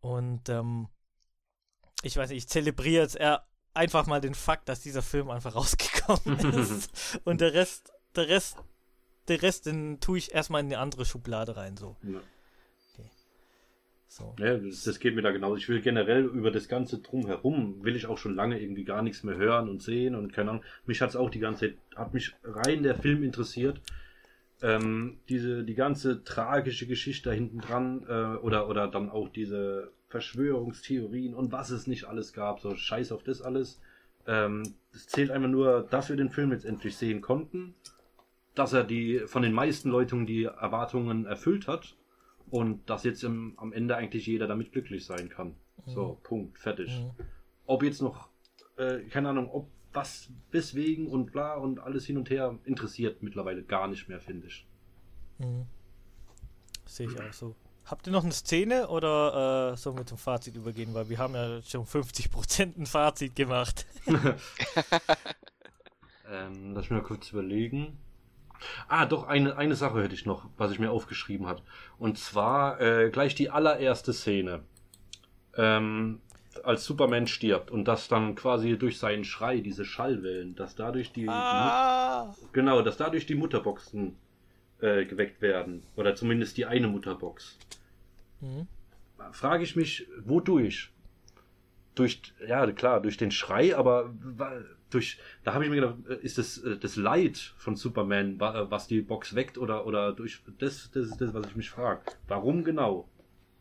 [0.00, 0.88] Und ähm,
[2.02, 5.54] ich weiß nicht, ich zelebriere jetzt eher einfach mal den Fakt, dass dieser Film einfach
[5.56, 6.90] rausgekommen ist.
[7.24, 8.58] Und der Rest, der Rest,
[9.28, 11.96] der Rest, den tue ich erstmal in eine andere Schublade rein, so.
[12.02, 12.20] Ja.
[14.10, 14.34] So.
[14.40, 15.54] Ja, das, das, geht mir da genauso.
[15.54, 19.22] Ich will generell über das Ganze drumherum, will ich auch schon lange irgendwie gar nichts
[19.22, 20.64] mehr hören und sehen und keine Ahnung.
[20.84, 23.80] Mich hat es auch die ganze Zeit, hat mich rein der Film interessiert.
[24.62, 29.92] Ähm, diese, die ganze tragische Geschichte da hinten dran, äh, oder, oder dann auch diese
[30.08, 33.80] Verschwörungstheorien und was es nicht alles gab, so scheiß auf das alles.
[34.26, 37.76] Ähm, es zählt einfach nur, dass wir den Film jetzt endlich sehen konnten,
[38.56, 41.94] dass er die von den meisten Leuten die Erwartungen erfüllt hat
[42.50, 45.54] und dass jetzt im, am Ende eigentlich jeder damit glücklich sein kann.
[45.86, 45.90] Mhm.
[45.90, 46.90] So, Punkt, fertig.
[47.00, 47.24] Mhm.
[47.66, 48.28] Ob jetzt noch,
[48.76, 53.62] äh, keine Ahnung, ob was, weswegen und bla und alles hin und her interessiert mittlerweile
[53.62, 54.66] gar nicht mehr, finde ich.
[55.38, 55.66] Mhm.
[56.86, 57.54] Sehe ich auch so.
[57.84, 60.94] Habt ihr noch eine Szene oder äh, sollen wir zum Fazit übergehen?
[60.94, 63.86] Weil wir haben ja schon 50% ein Fazit gemacht.
[66.30, 67.98] ähm, lass mich mal kurz überlegen.
[68.88, 71.62] Ah, doch, eine, eine Sache hätte ich noch, was ich mir aufgeschrieben hat.
[71.98, 74.62] Und zwar äh, gleich die allererste Szene.
[75.56, 76.20] Ähm,
[76.64, 81.28] als Superman stirbt und das dann quasi durch seinen Schrei, diese Schallwellen, dass dadurch die,
[81.28, 82.34] ah.
[82.36, 84.16] die genau, dass dadurch die Mutterboxen
[84.80, 85.82] äh, geweckt werden.
[85.96, 87.58] Oder zumindest die eine Mutterbox.
[88.40, 88.66] Mhm.
[89.32, 90.90] Frage ich mich, wodurch?
[91.94, 94.14] Durch, ja klar, durch den Schrei, aber
[94.90, 98.70] durch, da habe ich mir gedacht, äh, ist das äh, das Leid von Superman, äh,
[98.70, 102.02] was die Box weckt oder oder durch das das ist das, was ich mich frage.
[102.28, 103.08] Warum genau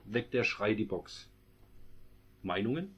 [0.05, 1.29] weckt der Schrei die Box?
[2.41, 2.95] Meinungen?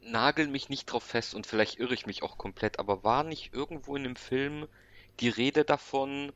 [0.00, 3.52] Nagel mich nicht drauf fest und vielleicht irre ich mich auch komplett, aber war nicht
[3.52, 4.68] irgendwo in dem Film
[5.18, 6.32] die Rede davon,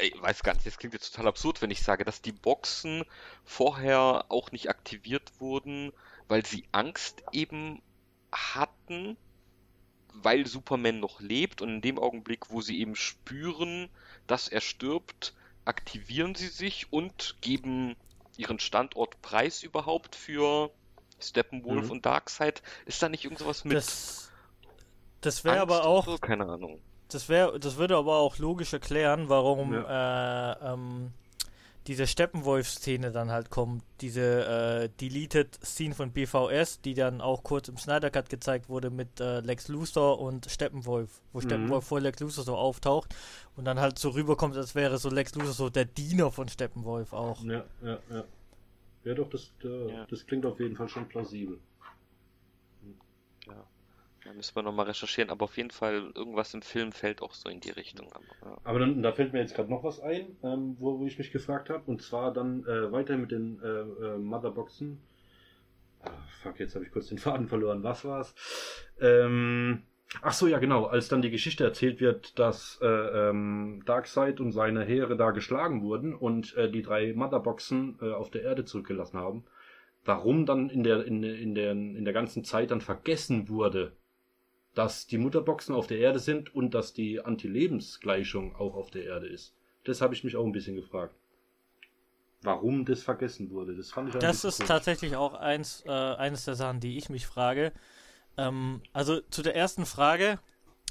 [0.00, 3.04] ich weiß gar nicht, das klingt jetzt total absurd, wenn ich sage, dass die Boxen
[3.44, 5.92] vorher auch nicht aktiviert wurden,
[6.28, 7.82] weil sie Angst eben
[8.32, 9.16] hatten,
[10.12, 13.88] weil Superman noch lebt und in dem Augenblick, wo sie eben spüren,
[14.26, 15.34] dass er stirbt,
[15.64, 17.96] aktivieren sie sich und geben
[18.36, 20.70] ihren Standort preis überhaupt für
[21.20, 21.90] Steppenwolf mhm.
[21.90, 22.62] und Darkseid.
[22.84, 23.76] Ist da nicht irgendwas mit?
[23.76, 24.30] Das,
[25.20, 26.06] das wäre aber auch.
[26.06, 26.18] So?
[26.18, 26.80] Keine Ahnung.
[27.08, 30.52] Das wäre, das würde aber auch logisch erklären, warum ja.
[30.52, 31.12] äh, ähm,
[31.86, 37.68] diese Steppenwolf-Szene dann halt kommt, diese äh, Deleted Scene von BVS, die dann auch kurz
[37.68, 41.42] im Snyder Cut gezeigt wurde mit äh, Lex Luthor und Steppenwolf, wo mhm.
[41.42, 43.14] Steppenwolf vor Lex Luthor so auftaucht
[43.56, 47.12] und dann halt so rüberkommt, als wäre so Lex Luthor so der Diener von Steppenwolf
[47.12, 47.42] auch.
[47.44, 48.24] Ja, ja, ja.
[49.04, 50.06] Ja, doch, das, äh, ja.
[50.10, 51.60] das klingt auf jeden Fall schon plausibel.
[54.26, 57.48] Da müssen wir nochmal recherchieren, aber auf jeden Fall irgendwas im Film fällt auch so
[57.48, 58.08] in die Richtung.
[58.42, 58.58] Ja.
[58.64, 61.30] aber dann, da fällt mir jetzt gerade noch was ein, ähm, wo, wo, ich mich
[61.30, 65.00] gefragt habe, und zwar dann äh, weiter mit den äh, äh, Motherboxen.
[66.02, 66.10] Ah,
[66.42, 67.84] fuck, jetzt habe ich kurz den Faden verloren.
[67.84, 68.34] Was war's?
[69.00, 69.82] Ähm,
[70.22, 74.50] ach so, ja genau, als dann die Geschichte erzählt wird, dass äh, ähm, Darkseid und
[74.50, 79.18] seine Heere da geschlagen wurden und äh, die drei Motherboxen äh, auf der Erde zurückgelassen
[79.18, 79.44] haben,
[80.04, 83.92] warum dann in der, in, in, der, in der ganzen Zeit dann vergessen wurde,
[84.76, 89.26] dass die Mutterboxen auf der Erde sind und dass die Anti-Lebensgleichung auch auf der Erde
[89.26, 89.54] ist.
[89.84, 91.14] Das habe ich mich auch ein bisschen gefragt.
[92.42, 94.68] Warum das vergessen wurde, das fand ich Das ist komisch.
[94.68, 97.72] tatsächlich auch eins, äh, eines der Sachen, die ich mich frage.
[98.36, 100.38] Ähm, also zu der ersten Frage.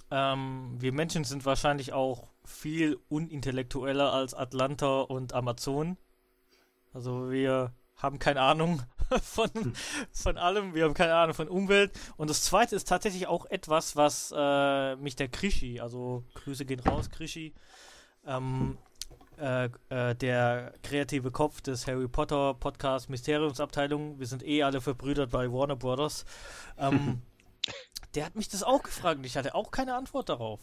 [0.10, 5.98] Ähm, wir Menschen sind wahrscheinlich auch viel unintellektueller als Atlanta und Amazon.
[6.92, 8.82] Also wir haben keine Ahnung
[9.22, 9.50] von,
[10.12, 11.92] von allem, wir haben keine Ahnung von Umwelt.
[12.18, 16.80] Und das zweite ist tatsächlich auch etwas, was äh, mich der Krischi, also Grüße gehen
[16.80, 17.54] raus, Krischi,
[18.26, 18.78] ähm,
[19.38, 25.32] äh, äh, der kreative Kopf des Harry Potter Podcast Mysteriumsabteilung, wir sind eh alle verbrüdert
[25.32, 26.26] bei Warner Brothers,
[26.78, 27.22] ähm,
[28.16, 30.62] der hat mich das auch gefragt und ich hatte auch keine Antwort darauf.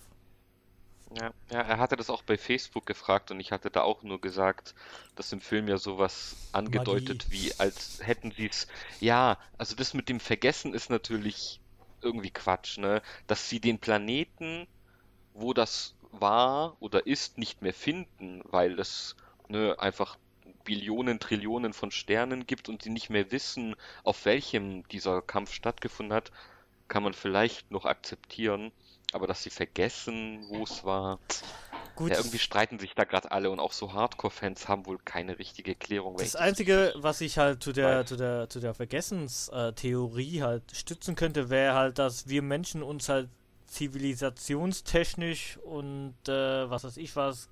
[1.15, 4.21] Ja, ja, er hatte das auch bei Facebook gefragt und ich hatte da auch nur
[4.21, 4.75] gesagt,
[5.15, 7.45] dass im Film ja sowas angedeutet Magie.
[7.45, 8.67] wie, als hätten sie es.
[9.01, 11.61] Ja, also das mit dem Vergessen ist natürlich
[12.01, 13.03] irgendwie Quatsch, ne?
[13.27, 14.67] Dass sie den Planeten,
[15.35, 19.17] wo das war oder ist, nicht mehr finden, weil es
[19.49, 20.19] ne, einfach
[20.65, 23.75] Billionen, Trillionen von Sternen gibt und sie nicht mehr wissen,
[24.05, 26.31] auf welchem dieser Kampf stattgefunden hat,
[26.89, 28.73] kann man vielleicht noch akzeptieren.
[29.13, 31.19] Aber dass sie vergessen, wo es war.
[31.95, 32.11] Gut.
[32.11, 35.75] Ja, irgendwie streiten sich da gerade alle und auch so Hardcore-Fans haben wohl keine richtige
[35.75, 36.17] Klärung.
[36.17, 41.51] Das Einzige, was ich halt zu der, zu der, zu der Vergessenstheorie halt stützen könnte,
[41.51, 43.29] wäre halt, dass wir Menschen uns halt
[43.67, 47.49] zivilisationstechnisch und äh, was weiß ich was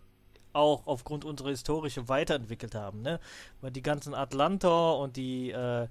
[0.53, 3.21] auch aufgrund unserer historische weiterentwickelt haben, ne?
[3.61, 5.89] Weil die ganzen Atlanta und die äh,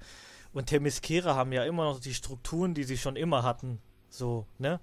[0.53, 3.79] und Themyscira haben ja immer noch die Strukturen, die sie schon immer hatten,
[4.09, 4.79] so, ne?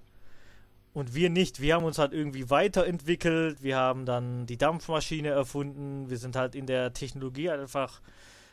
[0.97, 1.61] Und wir nicht.
[1.61, 3.61] Wir haben uns halt irgendwie weiterentwickelt.
[3.61, 6.09] Wir haben dann die Dampfmaschine erfunden.
[6.09, 8.01] Wir sind halt in der Technologie einfach,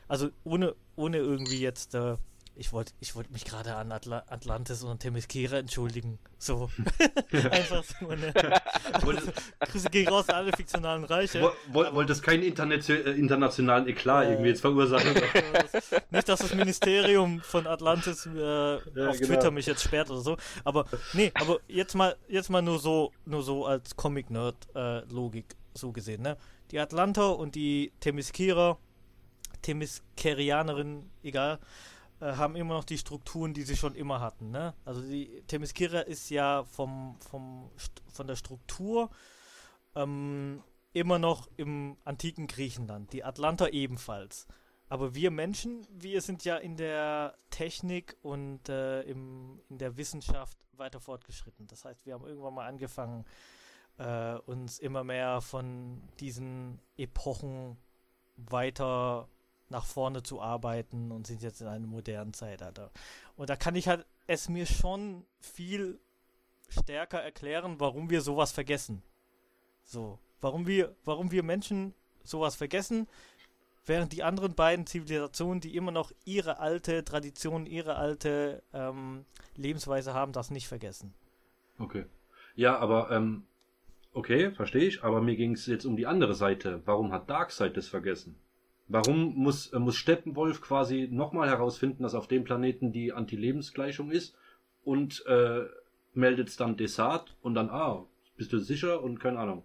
[0.08, 2.16] also ohne, ohne irgendwie jetzt äh,
[2.56, 6.18] ich wollte ich wollt mich gerade an Atla Atlantis und Themyscira entschuldigen.
[6.38, 6.70] So.
[7.32, 8.32] Einfach so, ne?
[9.60, 11.52] Grüße gegen raus alle fiktionalen Reiche.
[11.72, 15.14] Woll, wolltest keinen Internet äh, internationalen Eklat äh, irgendwie jetzt verursachen.
[16.10, 19.12] Nicht, dass das Ministerium von Atlantis äh, ja, auf genau.
[19.14, 20.36] Twitter mich jetzt sperrt oder so.
[20.62, 25.92] Aber nee, aber jetzt mal, jetzt mal nur so, nur so als Comic-Nerd-Logik äh, so
[25.92, 26.36] gesehen, ne?
[26.70, 28.78] Die Atlanta und die Themyscira,
[29.62, 31.58] Themyscerianerin, egal,
[32.32, 34.50] haben immer noch die Strukturen, die sie schon immer hatten.
[34.50, 34.74] Ne?
[34.84, 37.70] Also die Themyscira ist ja vom, vom,
[38.12, 39.10] von der Struktur
[39.94, 44.46] ähm, immer noch im antiken Griechenland, die Atlanta ebenfalls.
[44.88, 50.56] Aber wir Menschen, wir sind ja in der Technik und äh, im, in der Wissenschaft
[50.72, 51.66] weiter fortgeschritten.
[51.66, 53.24] Das heißt, wir haben irgendwann mal angefangen,
[53.98, 57.76] äh, uns immer mehr von diesen Epochen
[58.36, 59.28] weiter
[59.68, 62.90] nach vorne zu arbeiten und sind jetzt in einer modernen Zeitalter.
[63.36, 65.98] Und da kann ich halt es mir schon viel
[66.68, 69.02] stärker erklären, warum wir sowas vergessen.
[69.84, 73.06] So, warum wir, warum wir Menschen sowas vergessen,
[73.86, 79.26] während die anderen beiden Zivilisationen, die immer noch ihre alte Tradition, ihre alte ähm,
[79.56, 81.14] Lebensweise haben, das nicht vergessen.
[81.78, 82.06] Okay.
[82.54, 83.44] Ja, aber ähm,
[84.12, 86.80] okay, verstehe ich, aber mir ging es jetzt um die andere Seite.
[86.86, 88.36] Warum hat Darkseid das vergessen?
[88.86, 94.36] Warum muss, äh, muss Steppenwolf quasi nochmal herausfinden, dass auf dem Planeten die Anti-Lebensgleichung ist
[94.82, 95.64] und äh,
[96.12, 98.06] meldet es dann Desart und dann, ah,
[98.36, 99.64] bist du sicher und keine Ahnung.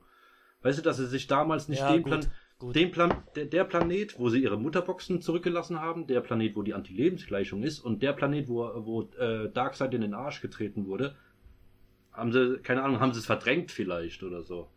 [0.62, 2.26] Weißt du, dass sie sich damals nicht ja, den gut, Plan,
[2.60, 2.76] gut.
[2.76, 6.74] den Plan, der, der, Planet, wo sie ihre Mutterboxen zurückgelassen haben, der Planet, wo die
[6.74, 11.16] Anti-Lebensgleichung ist und der Planet, wo, wo äh, Darkseid in den Arsch getreten wurde,
[12.12, 14.70] haben sie, keine Ahnung, haben sie es verdrängt vielleicht oder so.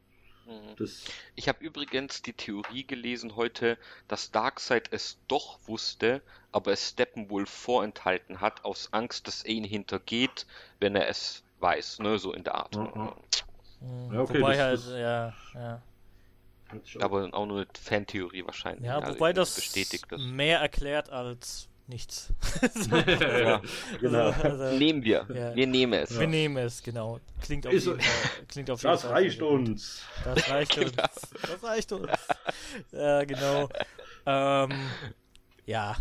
[0.47, 0.77] Mhm.
[0.77, 1.05] Das
[1.35, 3.79] ich habe übrigens die Theorie gelesen heute,
[4.09, 9.65] dass Darkseid es doch wusste, aber es Steppenwolf vorenthalten hat, aus Angst, dass er ihn
[9.65, 10.47] hintergeht,
[10.81, 12.77] wenn er es weiß, ne, so in der Art.
[12.77, 13.15] Mhm.
[14.13, 15.83] Ja, okay, Wobei halt, ja, ja.
[17.01, 18.87] Aber auch nur eine Fantheorie wahrscheinlich.
[18.87, 20.21] Ja, also wobei das bestätigt das.
[20.23, 22.33] mehr erklärt als nichts.
[22.75, 22.97] so.
[22.97, 23.61] ja,
[24.01, 24.31] genau.
[24.31, 25.27] Also, also, nehmen wir.
[25.33, 25.55] Ja.
[25.55, 26.19] Wir nehmen es.
[26.19, 27.21] Wir nehmen es, genau.
[27.41, 28.47] Klingt auf jeden Fall.
[28.49, 30.03] Klingt auf das jeden reicht Fall uns.
[30.25, 30.91] Das reicht uns.
[30.91, 31.09] Genau.
[31.43, 32.09] Das reicht uns.
[32.93, 33.69] Ja, genau.
[34.27, 34.71] Ähm,
[35.67, 35.97] ja.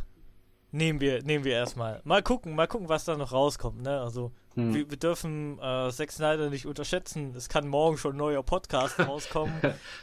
[0.71, 2.01] Nehmen wir, nehmen wir erstmal.
[2.05, 3.99] Mal gucken, mal gucken, was da noch rauskommt, ne?
[3.99, 4.73] Also, hm.
[4.73, 7.33] wir, wir, dürfen äh, Zack Snyder nicht unterschätzen.
[7.35, 9.53] Es kann morgen schon ein neuer Podcast rauskommen,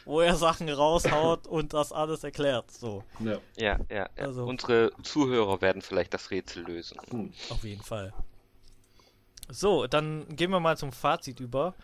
[0.05, 2.71] wo er Sachen raushaut und das alles erklärt.
[2.71, 3.05] So.
[3.21, 4.09] Ja, ja, ja.
[4.17, 6.99] Also, Unsere Zuhörer werden vielleicht das Rätsel lösen.
[7.11, 7.33] Hm.
[7.51, 8.13] Auf jeden Fall.
[9.51, 11.75] So, dann gehen wir mal zum Fazit über.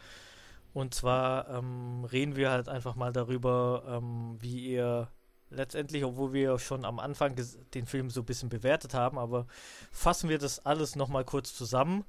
[0.73, 5.09] Und zwar ähm, reden wir halt einfach mal darüber, ähm, wie ihr
[5.51, 7.36] letztendlich, obwohl wir schon am Anfang
[7.74, 9.47] den Film so ein bisschen bewertet haben, aber
[9.93, 12.05] fassen wir das alles nochmal kurz zusammen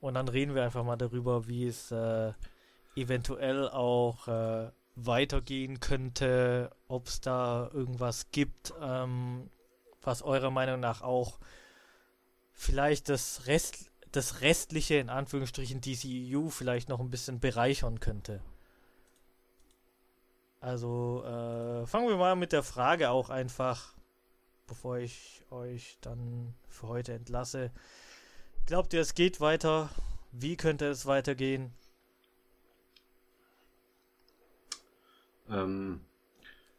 [0.00, 2.32] und dann reden wir einfach mal darüber, wie es äh,
[2.96, 9.50] eventuell auch äh, weitergehen könnte, ob es da irgendwas gibt, ähm,
[10.02, 11.38] was eurer Meinung nach auch
[12.52, 18.42] vielleicht das Rest das restliche in Anführungsstrichen DCU vielleicht noch ein bisschen bereichern könnte.
[20.60, 23.94] Also äh, fangen wir mal mit der Frage auch einfach,
[24.66, 27.70] bevor ich euch dann für heute entlasse.
[28.70, 29.90] Glaubt ihr, es geht weiter?
[30.30, 31.72] Wie könnte es weitergehen?
[35.50, 36.02] Ähm,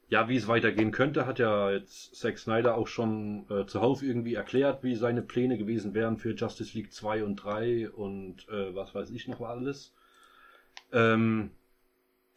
[0.07, 4.35] ja, wie es weitergehen könnte, hat ja jetzt Zack Snyder auch schon äh, zuhauf irgendwie
[4.35, 8.95] erklärt, wie seine Pläne gewesen wären für Justice League 2 und 3 und äh, was
[8.95, 9.93] weiß ich noch alles.
[10.93, 11.51] Ähm,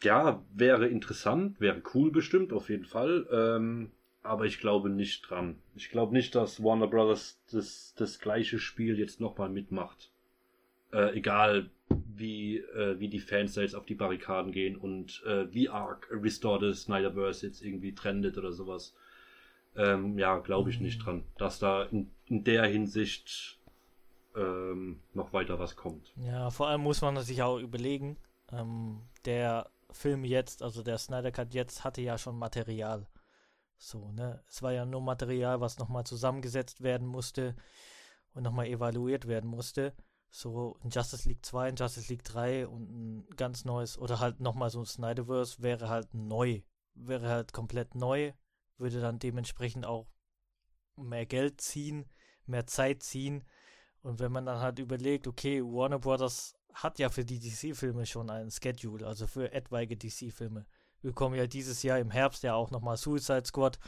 [0.03, 3.29] ja, wäre interessant, wäre cool bestimmt, auf jeden Fall.
[3.31, 3.93] Ähm,
[4.25, 5.57] aber ich glaube nicht dran.
[5.77, 10.11] Ich glaube nicht, dass Warner Brothers das, das gleiche Spiel jetzt nochmal mitmacht.
[10.93, 15.53] Äh, egal wie, äh, wie die Fans da jetzt auf die Barrikaden gehen und äh,
[15.53, 18.97] wie arg Restore the Snyderverse jetzt irgendwie trendet oder sowas.
[19.77, 23.59] Ähm, ja, glaube ich nicht dran, dass da in, in der Hinsicht
[24.37, 26.13] ähm, noch weiter was kommt.
[26.17, 28.17] Ja, vor allem muss man sich auch überlegen,
[28.53, 33.07] ähm, der Film jetzt, also der Snyder Cut jetzt, hatte ja schon Material.
[33.77, 34.43] So, ne?
[34.49, 37.55] Es war ja nur Material, was nochmal zusammengesetzt werden musste
[38.33, 39.95] und nochmal evaluiert werden musste.
[40.31, 44.41] So ein Justice League 2, ein Justice League 3 und ein ganz neues, oder halt
[44.41, 46.63] nochmal so ein Snyderverse wäre halt neu.
[46.95, 48.33] Wäre halt komplett neu,
[48.79, 50.09] würde dann dementsprechend auch
[50.97, 52.07] mehr Geld ziehen,
[52.47, 53.45] mehr Zeit ziehen.
[54.03, 58.31] Und wenn man dann halt überlegt, okay, Warner Brothers hat ja für die DC-Filme schon
[58.31, 60.67] einen Schedule, also für etwaige DC-Filme.
[61.05, 63.79] Wir kommen ja dieses Jahr im Herbst ja auch nochmal Suicide Squad.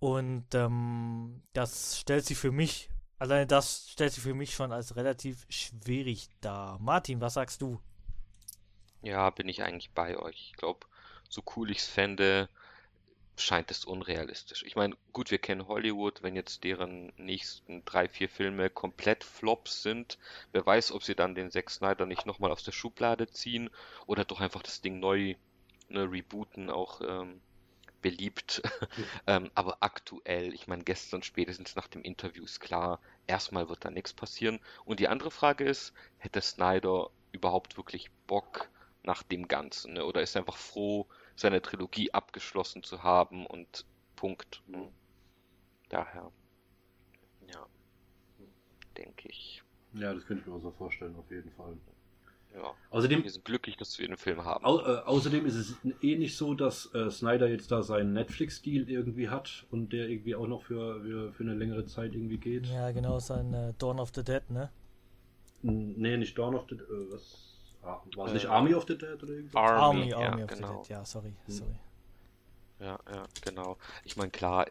[0.00, 4.96] Und ähm, das stellt sich für mich, alleine das stellt sich für mich schon als
[4.96, 6.80] relativ schwierig dar.
[6.80, 7.80] Martin, was sagst du?
[9.02, 10.50] Ja, bin ich eigentlich bei euch.
[10.50, 10.86] Ich glaube,
[11.28, 12.48] so cool ich es fände,
[13.36, 14.64] scheint es unrealistisch.
[14.64, 19.82] Ich meine, gut, wir kennen Hollywood, wenn jetzt deren nächsten drei, vier Filme komplett Flops
[19.82, 20.18] sind,
[20.50, 23.70] wer weiß, ob sie dann den Zack Snyder nicht nochmal aus der Schublade ziehen
[24.06, 25.36] oder doch einfach das Ding neu
[25.90, 27.40] ne, rebooten, auch ähm,
[28.02, 28.62] beliebt.
[29.26, 33.90] ähm, aber aktuell, ich meine, gestern spätestens nach dem Interview ist klar, erstmal wird da
[33.90, 34.60] nichts passieren.
[34.84, 38.70] Und die andere Frage ist, hätte Snyder überhaupt wirklich Bock
[39.02, 39.94] nach dem Ganzen?
[39.94, 40.04] Ne?
[40.04, 41.06] Oder ist er einfach froh,
[41.36, 43.86] seine Trilogie abgeschlossen zu haben und
[44.16, 44.62] Punkt.
[44.66, 44.92] Mhm.
[45.88, 46.30] Daher,
[47.48, 47.66] ja,
[48.96, 49.62] denke ich.
[49.94, 51.76] Ja, das könnte ich mir auch so vorstellen, auf jeden Fall.
[52.54, 52.74] Ja.
[52.90, 54.64] Außerdem, wir sind glücklich, dass wir den Film haben.
[54.64, 58.90] Au äh, außerdem ist es eh nicht so, dass äh, Snyder jetzt da seinen Netflix-Deal
[58.90, 62.66] irgendwie hat und der irgendwie auch noch für, für, für eine längere Zeit irgendwie geht.
[62.66, 64.70] Ja, genau, sein äh, Dawn of the Dead, ne?
[65.62, 67.46] Nee, nicht Dawn of the Dead, äh, was?
[67.82, 69.54] Ah, war es nicht äh, Army of the Dead oder irgendwas?
[69.54, 70.68] Army, Army, Army ja, of genau.
[70.68, 71.54] the Dead, ja, sorry, hm.
[71.54, 71.74] sorry.
[72.80, 73.76] Ja, ja, genau.
[74.04, 74.70] Ich meine, klar, äh,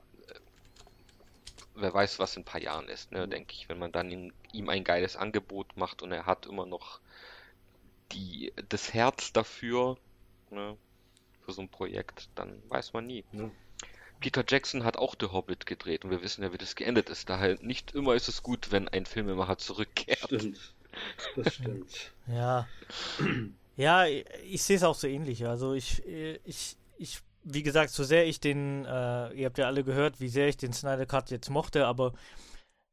[1.76, 3.32] wer weiß, was in ein paar Jahren ist, ne, mhm.
[3.32, 6.66] denke ich, wenn man dann in, ihm ein geiles Angebot macht und er hat immer
[6.66, 7.00] noch
[8.12, 9.98] die, das Herz dafür,
[10.50, 10.78] ne,
[11.46, 13.24] für so ein Projekt, dann weiß man nie.
[13.32, 13.52] Mhm.
[14.20, 17.30] Peter Jackson hat auch The Hobbit gedreht und wir wissen ja, wie das geendet ist.
[17.30, 20.26] Daher nicht immer ist es gut, wenn ein Filmemacher zurückkehrt.
[20.26, 20.74] Stimmt.
[21.36, 22.14] Das stimmt.
[22.28, 22.68] ja.
[23.78, 25.48] Ja, ich, ich sehe es auch so ähnlich.
[25.48, 29.86] Also ich, ich, ich, wie gesagt, so sehr ich den, äh, ihr habt ja alle
[29.86, 32.14] gehört, wie sehr ich den Snyder Cut jetzt mochte, aber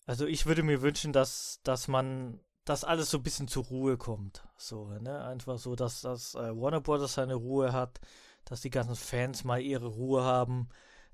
[0.07, 3.97] also ich würde mir wünschen, dass, dass man, dass alles so ein bisschen zur Ruhe
[3.97, 4.47] kommt.
[4.59, 5.25] So, ne?
[5.25, 8.01] Einfach so, dass, dass äh, Warner Brothers seine Ruhe hat,
[8.45, 10.69] dass die ganzen Fans mal ihre Ruhe haben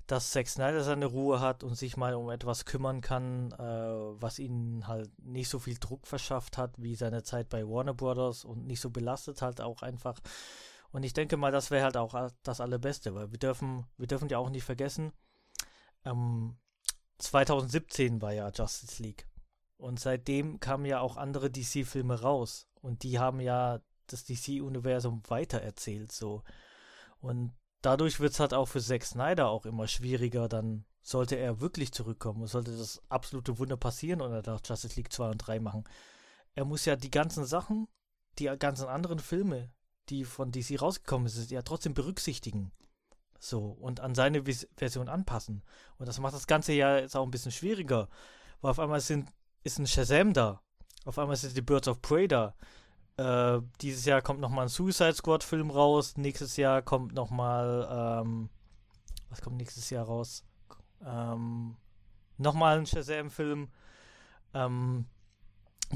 [0.07, 4.39] dass Zack Snyder seine Ruhe hat und sich mal um etwas kümmern kann, äh, was
[4.39, 8.65] ihn halt nicht so viel Druck verschafft hat wie seine Zeit bei Warner Brothers und
[8.67, 10.19] nicht so belastet halt auch einfach.
[10.91, 14.29] Und ich denke mal, das wäre halt auch das Allerbeste, weil wir dürfen, wir dürfen
[14.29, 15.13] ja auch nicht vergessen,
[16.05, 16.57] ähm,
[17.19, 19.25] 2017 war ja Justice League.
[19.83, 22.69] Und seitdem kamen ja auch andere DC-Filme raus.
[22.81, 26.41] Und die haben ja das DC-Universum weitererzählt, so.
[27.19, 27.51] Und
[27.81, 31.91] dadurch wird es halt auch für Zack Snyder auch immer schwieriger, dann sollte er wirklich
[31.91, 35.83] zurückkommen sollte das absolute Wunder passieren und er darf Justice League 2 und 3 machen.
[36.55, 37.89] Er muss ja die ganzen Sachen,
[38.39, 39.69] die ganzen anderen Filme,
[40.07, 42.71] die von DC rausgekommen sind, ja trotzdem berücksichtigen.
[43.37, 45.61] So, und an seine Vis Version anpassen.
[45.97, 48.07] Und das macht das Ganze ja jetzt auch ein bisschen schwieriger.
[48.61, 49.29] Weil auf einmal sind,
[49.63, 50.61] ist ein Shazam da.
[51.05, 52.55] Auf einmal sind die Birds of Prey da.
[53.17, 56.17] Äh, dieses Jahr kommt nochmal ein Suicide Squad Film raus.
[56.17, 58.49] Nächstes Jahr kommt nochmal, ähm,
[59.29, 60.43] was kommt nächstes Jahr raus?
[61.05, 61.75] Ähm,
[62.37, 63.69] nochmal ein Shazam Film.
[64.53, 65.05] Ähm,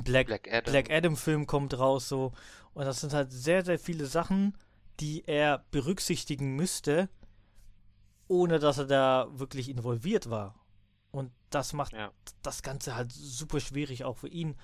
[0.04, 0.72] Black, Black, Adam.
[0.72, 2.34] Black Adam Film kommt raus so.
[2.74, 4.56] Und das sind halt sehr, sehr viele Sachen,
[5.00, 7.10] die er berücksichtigen müsste,
[8.28, 10.56] ohne dass er da wirklich involviert war.
[11.12, 12.12] Und das macht ja.
[12.42, 14.56] das Ganze halt super schwierig auch für ihn.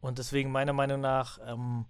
[0.00, 1.86] Und deswegen meiner Meinung nach, ähm,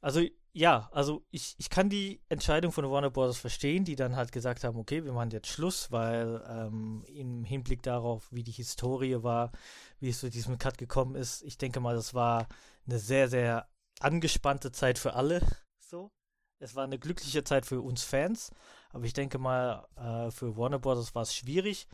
[0.00, 0.20] also
[0.52, 3.38] ja, also ich, ich kann die Entscheidung von Warner Bros.
[3.38, 7.82] verstehen, die dann halt gesagt haben, okay, wir machen jetzt Schluss, weil ähm, im Hinblick
[7.82, 9.52] darauf, wie die Historie war,
[10.00, 12.48] wie es zu diesem Cut gekommen ist, ich denke mal, das war
[12.86, 13.68] eine sehr, sehr
[14.00, 15.40] angespannte Zeit für alle.
[15.78, 16.10] So.
[16.58, 18.50] Es war eine glückliche Zeit für uns Fans,
[18.90, 21.14] aber ich denke mal, äh, für Warner Bros.
[21.14, 21.86] war es schwierig.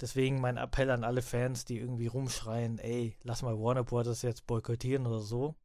[0.00, 4.22] Deswegen mein Appell an alle Fans, die irgendwie rumschreien, ey, lass mal Warner Bros.
[4.22, 5.56] jetzt boykottieren oder so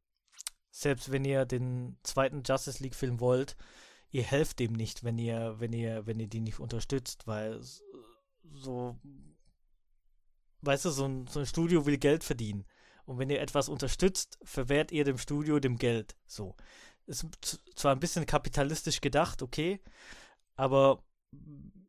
[0.76, 3.56] selbst wenn ihr den zweiten Justice League Film wollt,
[4.10, 7.62] ihr helft dem nicht, wenn ihr, wenn ihr, wenn ihr die nicht unterstützt, weil
[8.52, 8.98] so,
[10.60, 12.66] weißt du, so ein, so ein Studio will Geld verdienen.
[13.06, 16.14] Und wenn ihr etwas unterstützt, verwehrt ihr dem Studio dem Geld.
[16.26, 16.54] So.
[17.06, 17.26] Ist
[17.74, 19.80] zwar ein bisschen kapitalistisch gedacht, okay,
[20.56, 21.02] aber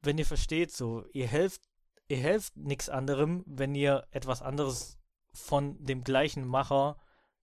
[0.01, 1.61] wenn ihr versteht, so, ihr helft,
[2.07, 4.97] ihr helft nichts anderem, wenn ihr etwas anderes
[5.34, 6.97] von dem gleichen Macher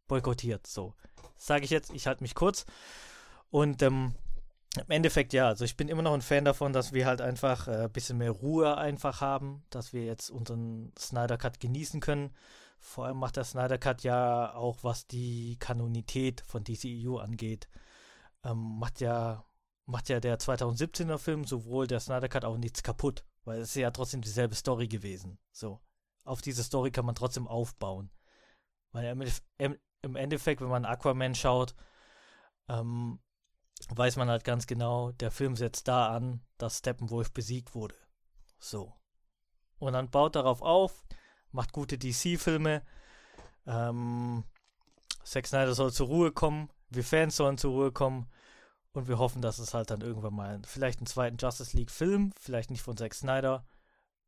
[0.09, 0.95] boykottiert, so
[1.37, 1.93] sage ich jetzt.
[1.93, 2.65] Ich halte mich kurz.
[3.51, 4.15] Und ähm,
[4.77, 7.69] im Endeffekt ja, also ich bin immer noch ein Fan davon, dass wir halt einfach
[7.69, 12.35] ein äh, bisschen mehr Ruhe einfach haben, dass wir jetzt unseren Snyder Cut genießen können.
[12.81, 17.69] Vor allem macht der Snyder Cut ja auch, was die Kanonität von DCEU angeht,
[18.45, 19.45] ähm, macht ja
[19.87, 23.77] macht ja der 2017er Film sowohl der Snyder Cut auch nichts kaputt, weil es ist
[23.77, 25.39] ja trotzdem dieselbe Story gewesen.
[25.53, 25.81] So,
[26.25, 28.11] auf diese Story kann man trotzdem aufbauen,
[28.93, 29.05] weil
[29.59, 31.75] im, Endeffekt, wenn man Aquaman schaut,
[32.69, 33.21] ähm,
[33.89, 37.97] weiß man halt ganz genau, der Film setzt da an, dass Steppenwolf besiegt wurde.
[38.59, 38.95] So.
[39.79, 41.05] Und dann baut darauf auf,
[41.51, 42.83] macht gute DC-Filme.
[43.67, 44.45] Ähm,
[45.25, 48.31] Zack Snyder soll zur Ruhe kommen, wir Fans sollen zur Ruhe kommen
[48.95, 52.71] und wir hoffen, dass es halt dann irgendwann mal vielleicht einen zweiten Justice League-Film, vielleicht
[52.71, 53.67] nicht von Zack Snyder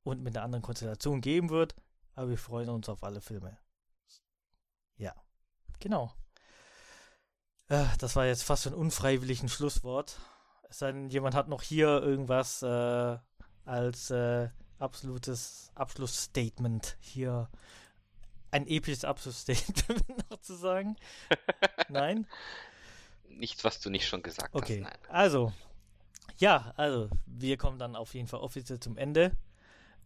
[0.03, 1.75] und mit einer anderen Konstellation geben wird,
[2.15, 3.57] aber wir freuen uns auf alle Filme.
[4.97, 5.15] Ja.
[5.81, 6.13] Genau.
[7.69, 10.19] Äh, das war jetzt fast ein unfreiwilligen Schlusswort.
[10.69, 13.19] Es sei denn, jemand hat noch hier irgendwas äh,
[13.65, 14.49] als äh,
[14.79, 17.49] absolutes Abschlussstatement hier.
[18.51, 20.97] Ein episches Abschlussstatement noch zu sagen.
[21.89, 22.27] Nein?
[23.29, 24.85] Nichts, was du nicht schon gesagt okay.
[24.85, 24.95] hast.
[24.95, 25.53] Okay, also,
[26.39, 29.33] ja, also, wir kommen dann auf jeden Fall offiziell zum Ende.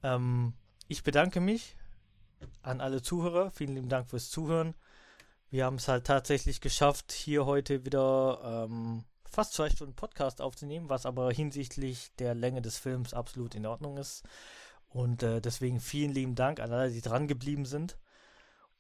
[0.03, 0.55] Ähm,
[0.89, 1.77] ich bedanke mich
[2.63, 3.51] an alle Zuhörer.
[3.51, 4.75] Vielen lieben Dank fürs Zuhören.
[5.51, 10.89] Wir haben es halt tatsächlich geschafft, hier heute wieder ähm, fast zwei Stunden Podcast aufzunehmen,
[10.89, 14.25] was aber hinsichtlich der Länge des Films absolut in Ordnung ist.
[14.89, 17.97] Und äh, deswegen vielen lieben Dank an alle, die dran geblieben sind.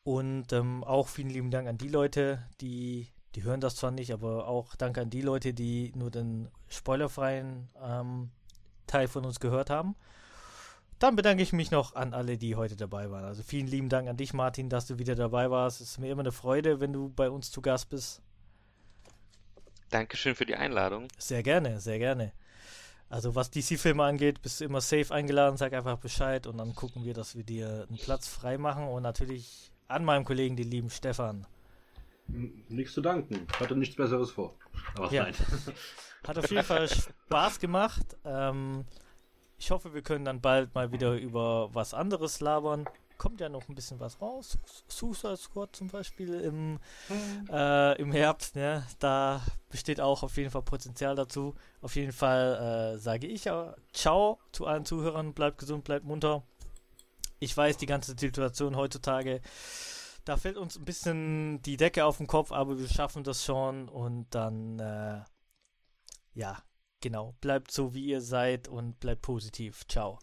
[0.02, 4.12] Und ähm, auch vielen lieben Dank an die Leute, die, die hören das zwar nicht,
[4.12, 8.30] aber auch danke an die Leute, die nur den spoilerfreien ähm,
[8.86, 9.94] Teil von uns gehört haben.
[10.98, 13.24] Dann bedanke ich mich noch an alle, die heute dabei waren.
[13.24, 15.80] Also vielen lieben Dank an dich, Martin, dass du wieder dabei warst.
[15.80, 18.20] Es ist mir immer eine Freude, wenn du bei uns zu Gast bist.
[19.88, 21.08] Dankeschön für die Einladung.
[21.18, 22.32] Sehr gerne, sehr gerne.
[23.08, 27.04] Also was DC-Filme angeht, bist du immer safe eingeladen, sag einfach Bescheid und dann gucken
[27.04, 30.90] wir, dass wir dir einen Platz frei machen und natürlich an meinem Kollegen, den lieben
[30.90, 31.46] Stefan.
[32.68, 33.46] Nichts zu danken.
[33.58, 34.56] Hatte nichts Besseres vor.
[34.94, 35.24] Aber ja.
[35.24, 35.34] nein.
[36.26, 38.16] Hat auf jeden Fall Spaß gemacht.
[38.24, 38.84] Ähm,
[39.58, 42.86] ich hoffe, wir können dann bald mal wieder über was anderes labern.
[43.18, 44.58] Kommt ja noch ein bisschen was raus.
[44.88, 46.78] Suicide Squad zum Beispiel im, mhm.
[47.50, 48.56] äh, im Herbst.
[48.56, 48.86] Ne?
[48.98, 51.54] Da besteht auch auf jeden Fall Potenzial dazu.
[51.82, 55.34] Auf jeden Fall äh, sage ich ja Ciao zu allen Zuhörern.
[55.34, 56.42] Bleibt gesund, bleibt munter.
[57.38, 59.40] Ich weiß, die ganze Situation heutzutage,
[60.30, 63.88] da fällt uns ein bisschen die Decke auf den Kopf, aber wir schaffen das schon
[63.88, 65.22] und dann, äh,
[66.34, 66.56] ja,
[67.02, 69.86] Genau, bleibt so wie ihr seid und bleibt positiv.
[69.88, 70.18] Ciao.